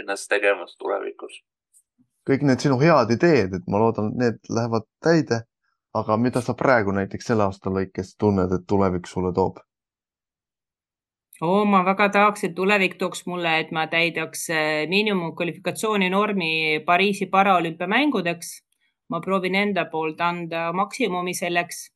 ennast 0.00 0.28
tegemas 0.28 0.76
tulevikus? 0.76 1.42
kõik 2.26 2.42
need 2.42 2.62
sinu 2.62 2.78
head 2.80 3.12
ideed, 3.14 3.52
et 3.54 3.68
ma 3.70 3.78
loodan, 3.78 4.10
et 4.10 4.22
need 4.22 4.50
lähevad 4.50 4.88
täide. 5.02 5.44
aga 5.96 6.16
mida 6.20 6.40
sa 6.44 6.52
praegu 6.54 6.92
näiteks 6.92 7.30
selle 7.30 7.46
aasta 7.46 7.70
lõikes 7.72 8.16
tunned, 8.20 8.50
et 8.52 8.66
tulevik 8.68 9.06
sulle 9.08 9.32
toob? 9.32 9.62
oo, 11.40 11.64
ma 11.64 11.84
väga 11.84 12.08
tahaks, 12.08 12.44
et 12.44 12.54
tulevik 12.54 12.98
tooks 12.98 13.26
mulle, 13.26 13.58
et 13.60 13.72
ma 13.72 13.86
täidaks 13.86 14.50
äh, 14.50 14.84
miinimumkvalifikatsiooni 14.88 16.10
normi 16.10 16.82
Pariisi 16.86 17.26
paraolümpiamängudeks. 17.26 18.62
ma 19.08 19.20
proovin 19.20 19.54
enda 19.54 19.84
poolt 19.84 20.20
anda 20.20 20.72
maksimumi 20.72 21.34
selleks. 21.34 21.92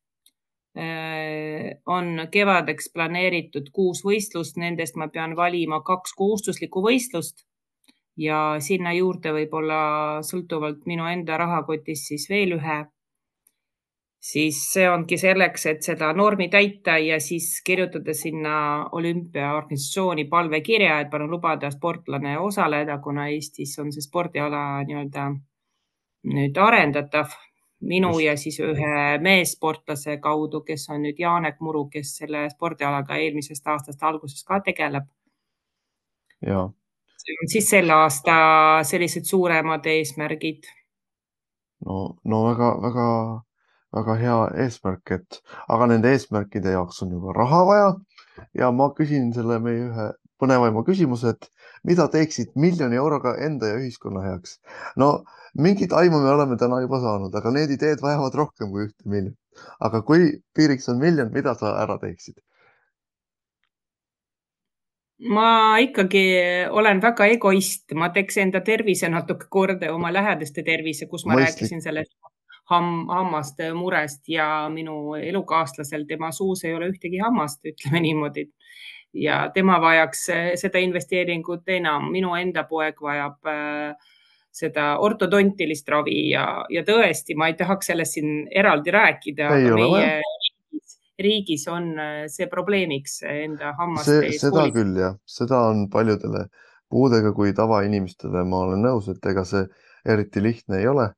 Äh, 0.78 1.80
on 1.86 2.28
kevadeks 2.30 2.92
planeeritud 2.94 3.72
kuus 3.74 4.04
võistlust, 4.06 4.54
nendest 4.56 4.94
ma 4.96 5.08
pean 5.10 5.34
valima 5.36 5.80
kaks 5.82 6.14
kohustuslikku 6.14 6.82
võistlust. 6.84 7.44
Ja 8.20 8.56
sinna 8.62 8.92
juurde 8.92 9.32
võib-olla 9.34 9.80
sõltuvalt 10.22 10.86
minu 10.86 11.08
enda 11.10 11.38
rahakotist 11.40 12.12
siis 12.12 12.28
veel 12.30 12.54
ühe. 12.58 12.78
Siis 14.20 14.58
see 14.74 14.84
ongi 14.90 15.16
selleks, 15.16 15.64
et 15.66 15.82
seda 15.82 16.12
normi 16.12 16.50
täita 16.52 16.98
ja 17.00 17.16
siis 17.24 17.62
kirjutada 17.64 18.12
sinna 18.14 18.54
olümpiaorganisatsiooni 18.92 20.26
palvekirja, 20.28 20.98
et 21.00 21.10
palun 21.10 21.30
lubada 21.32 21.70
sportlane 21.72 22.36
osaleda, 22.38 22.98
kuna 23.00 23.30
Eestis 23.32 23.78
on 23.80 23.88
see 23.94 24.04
spordiala 24.04 24.84
nii-öelda 24.84 25.30
nüüd 26.36 26.60
arendatav 26.60 27.32
minu 27.80 28.10
Just. 28.12 28.24
ja 28.24 28.36
siis 28.36 28.60
ühe 28.60 29.18
meessportlase 29.22 30.18
kaudu, 30.20 30.60
kes 30.60 30.88
on 30.90 31.02
nüüd 31.06 31.18
Janek 31.18 31.60
Muru, 31.60 31.86
kes 31.92 32.16
selle 32.22 32.48
spordialaga 32.50 33.16
eelmisest 33.16 33.66
aastast 33.66 34.02
alguses 34.02 34.44
ka 34.44 34.60
tegeleb. 34.60 35.08
siis 37.52 37.70
selle 37.70 37.92
aasta 37.92 38.34
sellised 38.82 39.24
suuremad 39.24 39.86
eesmärgid. 39.86 40.68
no, 41.86 42.16
no 42.24 42.44
väga-väga 42.48 43.08
väga 43.96 44.16
hea 44.20 44.38
eesmärk, 44.64 45.12
et 45.16 45.40
aga 45.68 45.88
nende 45.90 46.12
eesmärkide 46.14 46.74
jaoks 46.76 47.02
on 47.02 47.14
ju 47.14 47.20
ka 47.24 47.36
raha 47.38 47.60
vaja. 47.66 47.90
ja 48.54 48.70
ma 48.72 48.88
küsin 48.96 49.32
selle 49.34 49.58
meie 49.60 49.88
ühe 49.88 50.06
põnevaima 50.40 50.84
küsimuse, 50.86 51.34
et 51.34 51.50
mida 51.86 52.08
teeksid 52.12 52.52
miljoni 52.54 52.96
euroga 52.96 53.34
enda 53.46 53.72
ja 53.72 53.78
ühiskonna 53.80 54.24
heaks? 54.26 54.58
no 54.96 55.24
mingit 55.58 55.92
aimu 55.92 56.20
me 56.20 56.30
oleme 56.30 56.56
täna 56.56 56.80
juba 56.84 57.00
saanud, 57.00 57.34
aga 57.34 57.52
need 57.56 57.74
ideed 57.76 58.02
vajavad 58.02 58.36
rohkem 58.42 58.70
kui 58.70 58.86
ühte 58.88 59.08
miljonit. 59.08 59.38
aga 59.80 60.02
kui 60.02 60.30
piiriks 60.56 60.88
on 60.88 61.00
miljon, 61.02 61.32
mida 61.34 61.54
sa 61.54 61.74
ära 61.82 61.98
teeksid? 62.02 62.40
ma 65.36 65.78
ikkagi 65.84 66.24
olen 66.70 67.00
väga 67.02 67.26
egoist, 67.34 67.92
ma 67.92 68.08
teeks 68.12 68.38
enda 68.40 68.60
tervise 68.64 69.08
natuke 69.12 69.48
korda 69.50 69.92
oma 69.94 70.12
lähedaste 70.12 70.64
tervise, 70.64 71.06
kus 71.06 71.26
ma 71.26 71.34
Mõistlik. 71.34 71.60
rääkisin 71.60 71.82
sellest 71.84 72.16
ham, 72.70 73.08
hammaste 73.08 73.72
murest 73.74 74.28
ja 74.28 74.68
minu 74.72 75.14
elukaaslasel, 75.18 76.06
tema 76.08 76.32
suus 76.32 76.64
ei 76.64 76.74
ole 76.74 76.90
ühtegi 76.92 77.20
hammast, 77.22 77.60
ütleme 77.66 78.02
niimoodi. 78.06 78.46
Ja 79.12 79.42
tema 79.54 79.80
vajaks 79.82 80.24
seda 80.60 80.78
investeeringut 80.78 81.68
enam, 81.68 82.10
minu 82.12 82.34
enda 82.38 82.64
poeg 82.68 83.00
vajab 83.02 83.50
äh, 83.50 84.10
seda 84.50 84.96
ortodontilist 85.02 85.88
ravi 85.88 86.30
ja, 86.32 86.44
ja 86.70 86.82
tõesti, 86.86 87.36
ma 87.38 87.50
ei 87.50 87.56
tahaks 87.58 87.92
sellest 87.92 88.18
siin 88.18 88.32
eraldi 88.50 88.94
rääkida, 88.94 89.50
meie 89.76 90.16
riigis, 90.24 90.96
riigis 91.22 91.68
on 91.70 91.92
eh, 92.02 92.24
see 92.32 92.48
probleemiks 92.50 93.20
enda 93.30 93.74
hammaste 93.78 94.32
seda 94.34 94.64
hoolid. 94.64 94.74
küll 94.74 94.98
jah, 95.04 95.16
seda 95.38 95.62
on 95.70 95.86
paljudele 95.92 96.48
puudega 96.90 97.32
kui 97.36 97.54
tavainimestele, 97.54 98.42
ma 98.50 98.64
olen 98.66 98.82
nõus, 98.88 99.06
et 99.12 99.30
ega 99.30 99.46
see 99.46 99.62
eriti 100.08 100.42
lihtne 100.42 100.80
ei 100.80 100.90
ole 100.90 101.12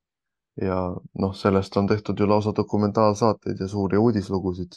ja 0.61 0.79
noh, 0.93 1.33
sellest 1.33 1.77
on 1.81 1.89
tehtud 1.89 2.21
ju 2.21 2.29
lausa 2.29 2.53
dokumentaalsaateid 2.57 3.65
ja 3.65 3.69
suuri 3.69 3.97
uudislugusid. 3.97 4.77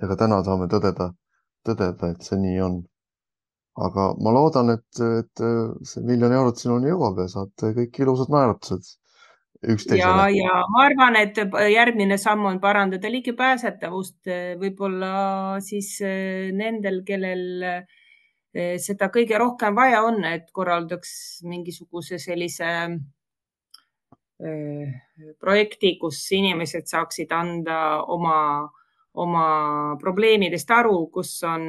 ja 0.00 0.06
ka 0.08 0.14
täna 0.16 0.38
saame 0.46 0.70
tõdeda, 0.72 1.10
tõdeda, 1.66 2.12
et 2.12 2.26
see 2.26 2.40
nii 2.40 2.58
on. 2.64 2.80
aga 3.72 4.10
ma 4.20 4.32
loodan, 4.36 4.68
et, 4.74 4.98
et 5.00 5.42
see 5.88 6.02
miljon 6.04 6.32
eurot 6.36 6.58
sinuni 6.60 6.90
jõuab 6.90 7.22
ja 7.22 7.30
saate 7.32 7.70
kõik 7.78 8.02
ilusad 8.04 8.28
naeratused 8.34 8.90
üksteisele. 9.72 10.02
ja, 10.02 10.26
ja 10.36 10.58
ma 10.74 10.82
arvan, 10.90 11.16
et 11.16 11.40
järgmine 11.72 12.18
samm 12.20 12.50
on 12.50 12.60
parandada 12.60 13.08
ligipääsetavust 13.08 14.28
võib-olla 14.60 15.14
siis 15.64 15.94
nendel, 16.52 17.00
kellel 17.08 17.64
seda 18.84 19.08
kõige 19.08 19.40
rohkem 19.40 19.74
vaja 19.78 20.04
on, 20.04 20.20
et 20.28 20.52
korraldaks 20.52 21.40
mingisuguse 21.48 22.20
sellise 22.20 22.68
Äh, 24.42 24.90
projekti, 25.38 25.92
kus 26.00 26.18
inimesed 26.34 26.88
saaksid 26.90 27.30
anda 27.36 27.76
oma, 28.10 28.66
oma 29.14 29.96
probleemidest 30.00 30.70
aru, 30.72 31.06
kus 31.12 31.34
on, 31.44 31.68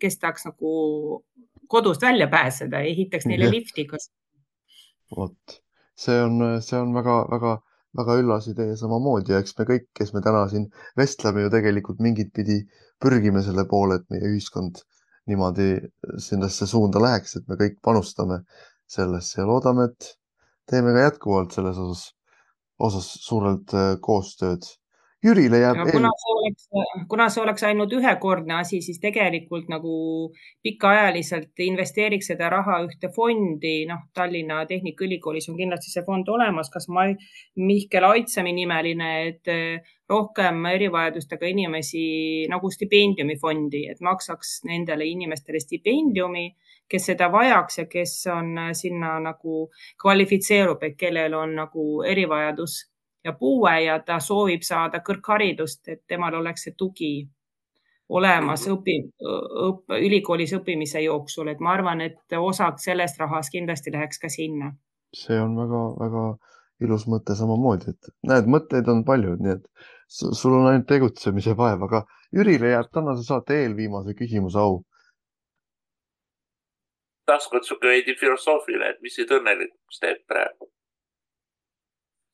kes 0.00 0.18
tahaks 0.20 0.48
nagu 0.50 0.72
kodust 1.72 2.02
välja 2.04 2.28
pääseda, 2.28 2.82
ehitaks 2.84 3.26
neile 3.30 3.48
ja. 3.48 3.52
lifti, 3.54 3.86
kas. 3.88 4.10
vot, 5.16 5.56
see 5.96 6.18
on, 6.20 6.40
see 6.60 6.76
on 6.76 6.92
väga-väga, 6.92 7.54
väga 7.96 8.16
üllas 8.20 8.48
idee 8.52 8.76
samamoodi 8.76 9.32
ja 9.32 9.40
eks 9.40 9.56
me 9.58 9.68
kõik, 9.70 9.88
kes 9.96 10.12
me 10.12 10.20
täna 10.24 10.44
siin 10.52 10.68
vestleme 11.00 11.46
ju 11.46 11.52
tegelikult 11.52 12.02
mingit 12.04 12.32
pidi 12.36 12.60
pürgime 13.02 13.42
selle 13.44 13.64
poole, 13.68 14.00
et 14.00 14.08
meie 14.12 14.28
ühiskond 14.34 14.82
niimoodi 15.30 15.74
sellesse 16.20 16.66
suunda 16.66 17.00
läheks, 17.02 17.36
et 17.38 17.48
me 17.48 17.56
kõik 17.60 17.78
panustame 17.84 18.42
sellesse 18.90 19.40
ja 19.40 19.46
loodame, 19.48 19.88
et 19.90 20.12
teeme 20.70 20.94
ka 20.94 21.06
jätkuvalt 21.06 21.54
selles 21.56 21.78
osas, 21.78 22.04
osas 22.82 23.08
suurelt 23.26 23.74
äh, 23.76 23.94
koostööd. 24.00 24.66
Jürile 25.22 25.58
jääb. 25.62 25.78
kuna 25.92 26.10
see 26.18 26.32
oleks, 26.34 26.64
kuna 27.08 27.28
see 27.30 27.42
oleks 27.42 27.62
ainult 27.68 27.92
ühekordne 27.94 28.56
asi, 28.58 28.80
siis 28.82 28.98
tegelikult 28.98 29.68
nagu 29.70 29.94
pikaajaliselt 30.66 31.62
investeeriks 31.62 32.32
seda 32.32 32.48
raha 32.50 32.80
ühte 32.88 33.12
fondi, 33.14 33.84
noh, 33.86 34.02
Tallinna 34.14 34.64
Tehnikaülikoolis 34.66 35.46
on 35.52 35.60
kindlasti 35.60 35.94
see 35.94 36.02
fond 36.08 36.26
olemas, 36.26 36.72
kas 36.74 36.88
ma, 36.90 37.06
Mihkel 37.62 38.08
Aitsemi 38.08 38.50
nimeline, 38.56 39.12
et 39.28 39.52
äh, 39.52 39.94
rohkem 40.10 40.66
erivajadustega 40.72 41.46
inimesi 41.54 42.04
nagu 42.50 42.70
stipendiumifondi, 42.74 43.86
et 43.94 44.02
maksaks 44.02 44.60
nendele 44.66 45.06
inimestele 45.06 45.62
stipendiumi 45.62 46.48
kes 46.92 47.06
seda 47.12 47.30
vajaks 47.32 47.78
ja 47.78 47.86
kes 47.88 48.12
on 48.34 48.56
äh, 48.58 48.72
sinna 48.76 49.14
nagu 49.22 49.68
kvalifitseerub, 50.02 50.82
et 50.82 50.98
kellel 50.98 51.38
on 51.38 51.54
nagu 51.62 52.02
erivajadus 52.02 52.82
ja 53.24 53.32
puue 53.32 53.72
ja 53.84 53.98
ta 54.06 54.18
soovib 54.20 54.62
saada 54.66 55.00
kõrgharidust, 55.06 55.88
et 55.88 56.02
temal 56.08 56.34
oleks 56.40 56.66
see 56.66 56.74
tugi 56.78 57.12
olemas 58.08 58.66
õpi, 58.68 58.96
õpp, 59.66 59.94
ülikoolis 59.96 60.52
õppimise 60.58 61.00
jooksul, 61.04 61.48
et 61.48 61.60
ma 61.60 61.72
arvan, 61.76 62.02
et 62.04 62.36
osak 62.38 62.80
sellest 62.82 63.20
rahast 63.20 63.52
kindlasti 63.52 63.92
läheks 63.92 64.18
ka 64.18 64.28
sinna. 64.28 64.72
see 65.16 65.36
on 65.40 65.56
väga-väga 65.56 66.22
ilus 66.80 67.06
mõte 67.06 67.34
samamoodi, 67.36 67.92
et 67.92 68.12
näed, 68.28 68.48
mõtteid 68.48 68.88
on 68.88 69.04
palju, 69.04 69.36
nii 69.40 69.52
et 69.52 69.66
sul 70.08 70.56
on 70.56 70.70
ainult 70.70 70.88
tegutsemise 70.88 71.56
vaev, 71.56 71.84
aga 71.88 72.04
Jürile 72.32 72.70
jääb 72.72 72.88
tänase 72.92 73.26
saate 73.26 73.58
eelviimase 73.60 74.14
küsimuse 74.16 74.58
au 74.58 74.80
taaskord 77.26 77.64
sihuke 77.64 77.88
veidi 77.88 78.14
filosoofiline, 78.20 78.92
et 78.92 79.02
mis 79.04 79.14
sind 79.16 79.32
õnnelikuks 79.36 80.00
teeb 80.02 80.22
praegu? 80.28 80.68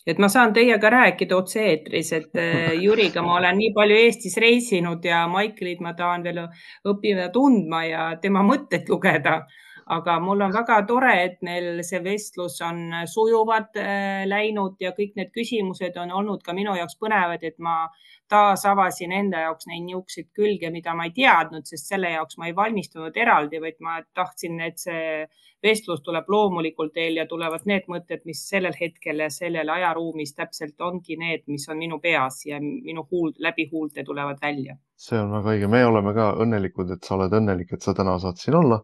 Et 0.09 0.19
ma 0.23 0.29
saan 0.33 0.55
teiega 0.57 0.91
rääkida 0.91 1.37
otse-eetris, 1.37 2.13
et 2.17 2.39
äh, 2.43 2.75
Jüriga 2.81 3.23
ma 3.25 3.37
olen 3.39 3.59
nii 3.61 3.73
palju 3.77 4.03
Eestis 4.07 4.39
reisinud 4.41 5.05
ja 5.05 5.27
Maiklit 5.31 5.83
ma 5.85 5.95
tahan 5.99 6.25
veel 6.27 6.45
õppida 6.89 7.29
tundma 7.35 7.85
ja 7.87 8.11
tema 8.23 8.45
mõtteid 8.47 8.89
lugeda. 8.89 9.43
Aga 9.89 10.19
mul 10.21 10.43
on 10.45 10.53
väga 10.53 10.79
tore, 10.89 11.13
et 11.25 11.43
neil 11.47 11.83
see 11.87 12.01
vestlus 12.05 12.59
on 12.67 12.81
sujuvalt 13.09 13.79
äh, 13.81 14.25
läinud 14.29 14.77
ja 14.83 14.93
kõik 14.97 15.17
need 15.17 15.33
küsimused 15.35 15.97
on 16.01 16.13
olnud 16.21 16.43
ka 16.45 16.55
minu 16.57 16.77
jaoks 16.77 16.99
põnevad, 17.01 17.45
et 17.45 17.57
ma 17.59 17.81
taas 18.29 18.67
avasin 18.69 19.13
enda 19.17 19.47
jaoks 19.47 19.69
neid 19.71 19.87
niisuguseid 19.87 20.29
külge, 20.37 20.71
mida 20.75 20.95
ma 20.95 21.09
ei 21.09 21.15
teadnud, 21.17 21.65
sest 21.69 21.89
selle 21.93 22.13
jaoks 22.13 22.37
ma 22.39 22.51
ei 22.51 22.57
valmistunud 22.57 23.17
eraldi, 23.17 23.61
vaid 23.65 23.79
ma 23.85 23.99
tahtsin, 24.15 24.61
et 24.67 24.81
see 24.83 25.25
vestlus 25.65 26.03
tuleb 26.07 26.29
loomulikult 26.31 26.93
teil 26.95 27.17
ja 27.19 27.27
tulevad 27.27 27.65
need 27.67 27.89
mõtted, 27.91 28.23
mis 28.29 28.45
sellel 28.51 28.77
hetkel 28.79 29.25
ja 29.25 29.31
sellel 29.33 29.73
ajaruumis 29.75 30.37
täpselt 30.37 30.81
ongi 30.85 31.17
need, 31.19 31.47
mis 31.49 31.65
on 31.69 31.81
minu 31.81 31.99
peas 32.05 32.45
ja 32.47 32.61
minu 32.61 33.07
huul, 33.11 33.33
läbi 33.39 33.69
huulte 33.73 34.05
tulevad 34.05 34.39
välja. 34.43 34.77
see 34.99 35.19
on 35.19 35.33
väga 35.33 35.55
õige, 35.55 35.67
me 35.71 35.85
oleme 35.87 36.15
ka 36.15 36.31
õnnelikud, 36.45 36.93
et 36.95 37.05
sa 37.05 37.17
oled 37.17 37.35
õnnelik, 37.41 37.73
et 37.73 37.83
sa 37.83 37.95
täna 37.95 38.19
saad 38.19 38.39
siin 38.39 38.57
olla 38.59 38.83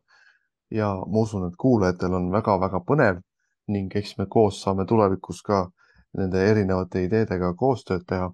ja 0.70 0.88
ma 1.06 1.24
usun, 1.26 1.48
et 1.48 1.56
kuulajatel 1.60 2.14
on 2.18 2.30
väga-väga 2.32 2.80
põnev 2.88 3.20
ning 3.74 3.96
eks 3.96 4.16
me 4.18 4.26
koos 4.30 4.60
saame 4.62 4.86
tulevikus 4.88 5.42
ka 5.42 5.64
nende 6.18 6.42
erinevate 6.50 7.04
ideedega 7.04 7.54
koostööd 7.58 8.04
teha. 8.08 8.30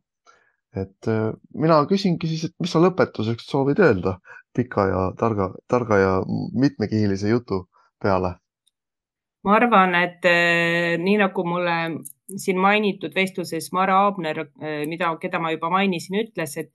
et 0.71 1.09
äh, 1.11 1.33
mina 1.55 1.81
küsingi 1.91 2.29
siis, 2.31 2.45
et 2.47 2.55
mis 2.63 2.71
sa 2.71 2.79
lõpetuseks 2.79 3.49
soovid 3.51 3.81
öelda 3.83 4.19
pika 4.55 4.85
ja 4.87 5.01
targa, 5.19 5.49
targa 5.69 5.99
ja 5.99 6.13
mitmekihilise 6.55 7.29
jutu 7.29 7.65
peale? 8.03 8.37
ma 9.45 9.57
arvan, 9.57 9.95
et 9.99 10.27
äh, 10.29 10.99
nii 11.01 11.17
nagu 11.19 11.45
mulle 11.45 11.77
siin 12.37 12.59
mainitud 12.61 13.15
vestluses 13.15 13.73
Mara 13.73 13.97
Aabner, 14.05 14.45
äh, 14.63 14.85
mida, 14.87 15.11
keda 15.23 15.41
ma 15.43 15.51
juba 15.51 15.71
mainisin, 15.71 16.21
ütles, 16.23 16.57
et 16.61 16.75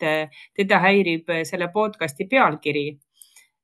teda 0.57 0.81
häirib 0.83 1.31
selle 1.47 1.69
podcasti 1.71 2.27
pealkiri 2.27 2.87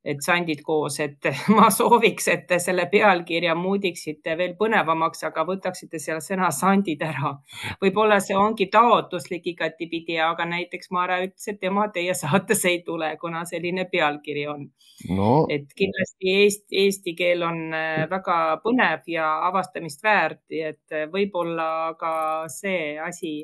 et 0.03 0.21
sandid 0.25 0.63
koos, 0.65 0.97
et 1.03 1.29
ma 1.57 1.69
sooviks, 1.73 2.27
et 2.33 2.47
te 2.49 2.57
selle 2.61 2.87
pealkirja 2.91 3.53
muudiksite 3.57 4.35
veel 4.37 4.55
põnevamaks, 4.59 5.23
aga 5.29 5.45
võtaksite 5.47 6.01
seal 6.01 6.21
sõna 6.25 6.49
sandid 6.55 7.03
ära. 7.05 7.35
võib-olla 7.81 8.19
see 8.23 8.37
ongi 8.37 8.67
taotluslik 8.73 9.51
igatipidi, 9.53 10.17
aga 10.21 10.47
näiteks 10.49 10.91
Mare 10.91 11.21
ütles, 11.27 11.47
et 11.47 11.61
tema 11.61 11.87
teie 11.93 12.15
saatesse 12.17 12.69
ei 12.69 12.81
tule, 12.87 13.13
kuna 13.21 13.45
selline 13.45 13.85
pealkiri 13.91 14.47
on 14.49 14.65
no.. 15.09 15.31
et 15.49 15.69
kindlasti 15.77 16.35
eesti, 16.41 16.67
eesti 16.83 17.15
keel 17.17 17.45
on 17.45 17.63
äh, 17.77 18.03
väga 18.09 18.41
põnev 18.65 19.07
ja 19.11 19.29
avastamist 19.47 20.03
väärt, 20.03 20.43
et 20.49 21.01
võib-olla 21.13 21.93
ka 21.99 22.13
see 22.49 22.97
asi 22.99 23.35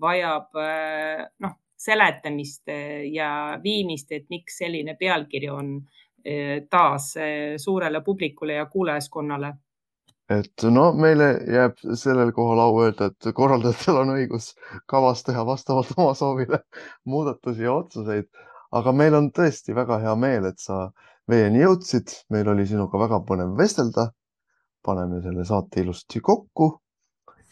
vajab 0.00 0.58
äh, 0.58 1.26
noh 1.44 1.58
seletamist 1.80 2.68
eh, 2.68 3.08
ja 3.12 3.58
viimist, 3.62 4.12
et 4.12 4.28
miks 4.30 4.60
selline 4.60 4.96
pealkiri 5.00 5.48
on 5.52 5.74
eh, 6.24 6.66
taas 6.70 7.14
eh, 7.16 7.56
suurele 7.58 8.02
publikule 8.04 8.58
ja 8.60 8.66
kuulajaskonnale 8.66 9.54
et 10.30 10.64
no 10.70 10.90
meile 10.94 11.32
jääb 11.50 11.80
sellel 11.98 12.30
kohal 12.34 12.60
au 12.62 12.76
öelda, 12.84 13.10
et 13.10 13.32
korraldajatel 13.34 13.96
on 14.04 14.12
õigus 14.14 14.52
kavas 14.90 15.24
teha 15.26 15.42
vastavalt 15.46 15.90
oma 15.96 16.12
soovile 16.14 16.60
muudatusi 17.04 17.66
ja 17.66 17.74
otsuseid, 17.80 18.28
aga 18.70 18.92
meil 18.94 19.16
on 19.18 19.30
tõesti 19.34 19.74
väga 19.74 19.98
hea 20.04 20.14
meel, 20.14 20.46
et 20.52 20.62
sa 20.62 20.84
meieni 21.30 21.64
jõudsid, 21.64 22.14
meil 22.30 22.48
oli 22.52 22.66
sinuga 22.66 23.00
väga 23.06 23.22
põnev 23.26 23.56
vestelda. 23.58 24.10
paneme 24.82 25.18
selle 25.20 25.44
saate 25.44 25.82
ilusti 25.82 26.20
kokku. 26.24 26.66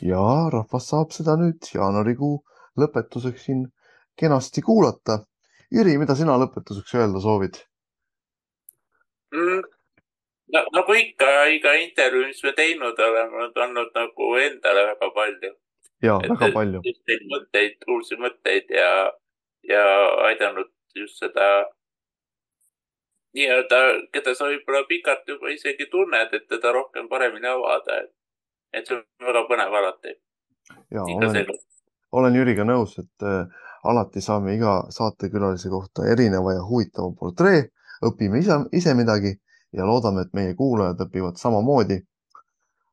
Ja 0.01 0.21
rahvas 0.53 0.87
saab 0.89 1.11
seda 1.13 1.35
nüüd 1.37 1.67
jaanuarikuu 1.75 2.39
lõpetuseks 2.81 3.43
siin 3.45 3.67
kenasti 4.19 4.63
kuulata. 4.65 5.23
Jüri, 5.73 5.99
mida 6.01 6.15
sina 6.17 6.39
lõpetuseks 6.41 6.95
öelda 6.97 7.21
soovid 7.21 7.59
mm,? 9.33 9.63
no 10.53 10.65
nagu 10.73 10.95
ikka, 10.95 11.31
iga 11.53 11.73
intervjuu, 11.83 12.27
mis 12.27 12.43
me 12.45 12.53
teinud 12.57 13.01
oleme, 13.07 13.47
on 13.47 13.63
andnud 13.65 13.91
nagu 13.95 14.29
endale 14.43 14.85
väga 14.93 15.11
palju. 15.15 15.55
ja 16.03 16.19
et, 16.25 16.31
väga 16.31 16.53
palju. 16.55 16.83
mõtteid, 17.35 17.83
uusi 17.95 18.21
mõtteid 18.21 18.73
ja, 18.73 18.93
ja 19.69 19.85
aidanud 20.31 20.71
just 20.97 21.21
seda 21.21 21.49
nii-öelda, 23.37 23.81
keda 24.13 24.35
sa 24.35 24.49
võib-olla 24.49 24.87
pikalt 24.89 25.29
juba 25.29 25.53
isegi 25.53 25.87
tunned, 25.93 26.33
et 26.33 26.49
teda 26.49 26.73
rohkem 26.73 27.09
paremini 27.09 27.49
avada. 27.51 28.03
et 28.73 28.87
see 28.87 28.97
on 28.97 29.05
väga 29.29 29.45
põnev 29.51 29.81
alati. 29.83 30.17
ja 30.91 31.05
olen, 31.05 31.57
olen 32.13 32.41
Jüriga 32.41 32.65
nõus, 32.65 32.99
et 32.99 33.29
alati 33.89 34.21
saame 34.21 34.55
iga 34.55 34.75
saatekülalise 34.93 35.71
kohta 35.73 36.07
erineva 36.13 36.53
ja 36.53 36.65
huvitava 36.65 37.13
portree, 37.21 37.63
õpime 38.05 38.43
ise, 38.43 38.59
ise 38.73 38.95
midagi 38.95 39.33
ja 39.73 39.87
loodame, 39.89 40.27
et 40.27 40.35
meie 40.37 40.55
kuulajad 40.55 41.01
õpivad 41.07 41.41
samamoodi. 41.41 41.99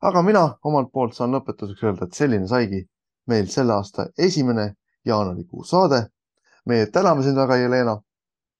aga 0.01 0.22
mina 0.22 0.43
omalt 0.63 0.91
poolt 0.93 1.15
saan 1.15 1.34
lõpetuseks 1.34 1.84
öelda, 1.84 2.05
et 2.05 2.13
selline 2.13 2.47
saigi 2.47 2.81
meil 3.27 3.47
selle 3.49 3.73
aasta 3.73 4.07
esimene 4.17 4.76
jaanuarikuu 5.05 5.63
saade. 5.63 6.05
meie 6.65 6.85
täname 6.85 7.23
sind 7.23 7.38
väga, 7.38 7.55
Jelena 7.55 8.01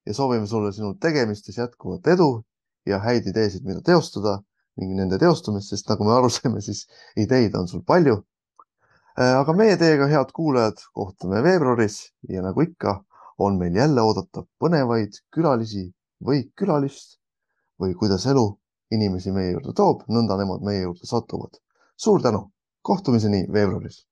ja 0.06 0.14
soovime 0.14 0.48
sulle 0.48 0.72
sinu 0.74 0.94
tegemistes 1.02 1.58
jätkuvat 1.58 2.08
edu 2.08 2.44
ja 2.86 3.00
häid 3.00 3.28
ideesid, 3.28 3.64
mida 3.66 3.82
teostada 3.82 4.42
ning 4.78 4.94
nende 4.96 5.18
teostumist, 5.18 5.70
sest 5.70 5.90
nagu 5.90 6.04
me 6.04 6.14
aru 6.14 6.30
saime, 6.30 6.62
siis 6.62 6.86
ideid 7.18 7.56
on 7.56 7.68
sul 7.68 7.82
palju 7.88 8.20
aga 9.16 9.54
meie 9.56 9.78
teiega, 9.80 10.08
head 10.12 10.32
kuulajad, 10.36 10.82
kohtume 10.94 11.44
veebruaris 11.44 12.00
ja 12.30 12.42
nagu 12.44 12.62
ikka, 12.62 12.98
on 13.40 13.58
meil 13.60 13.76
jälle 13.76 14.02
oodata 14.02 14.44
põnevaid 14.60 15.22
külalisi 15.32 15.88
või 16.24 16.44
külalist 16.56 17.18
või 17.80 17.96
kuidas 17.96 18.26
elu 18.28 18.46
inimesi 18.92 19.32
meie 19.32 19.54
juurde 19.54 19.74
toob, 19.76 20.04
nõnda 20.08 20.38
nemad 20.40 20.64
meie 20.64 20.82
juurde 20.82 21.08
satuvad. 21.08 21.62
suur 21.98 22.22
tänu, 22.22 22.52
kohtumiseni 22.82 23.48
veebruaris. 23.52 24.06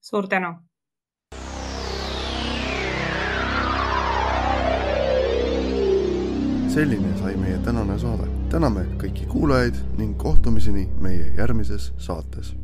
suur 0.00 0.28
tänu. 0.28 0.54
selline 6.74 7.18
sai 7.18 7.36
meie 7.36 7.58
tänane 7.64 7.98
saade. 7.98 8.28
täname 8.50 8.84
kõiki 8.98 9.26
kuulajaid 9.26 9.74
ning 9.98 10.16
kohtumiseni 10.18 10.88
meie 11.00 11.32
järgmises 11.36 11.92
saates 11.98 12.54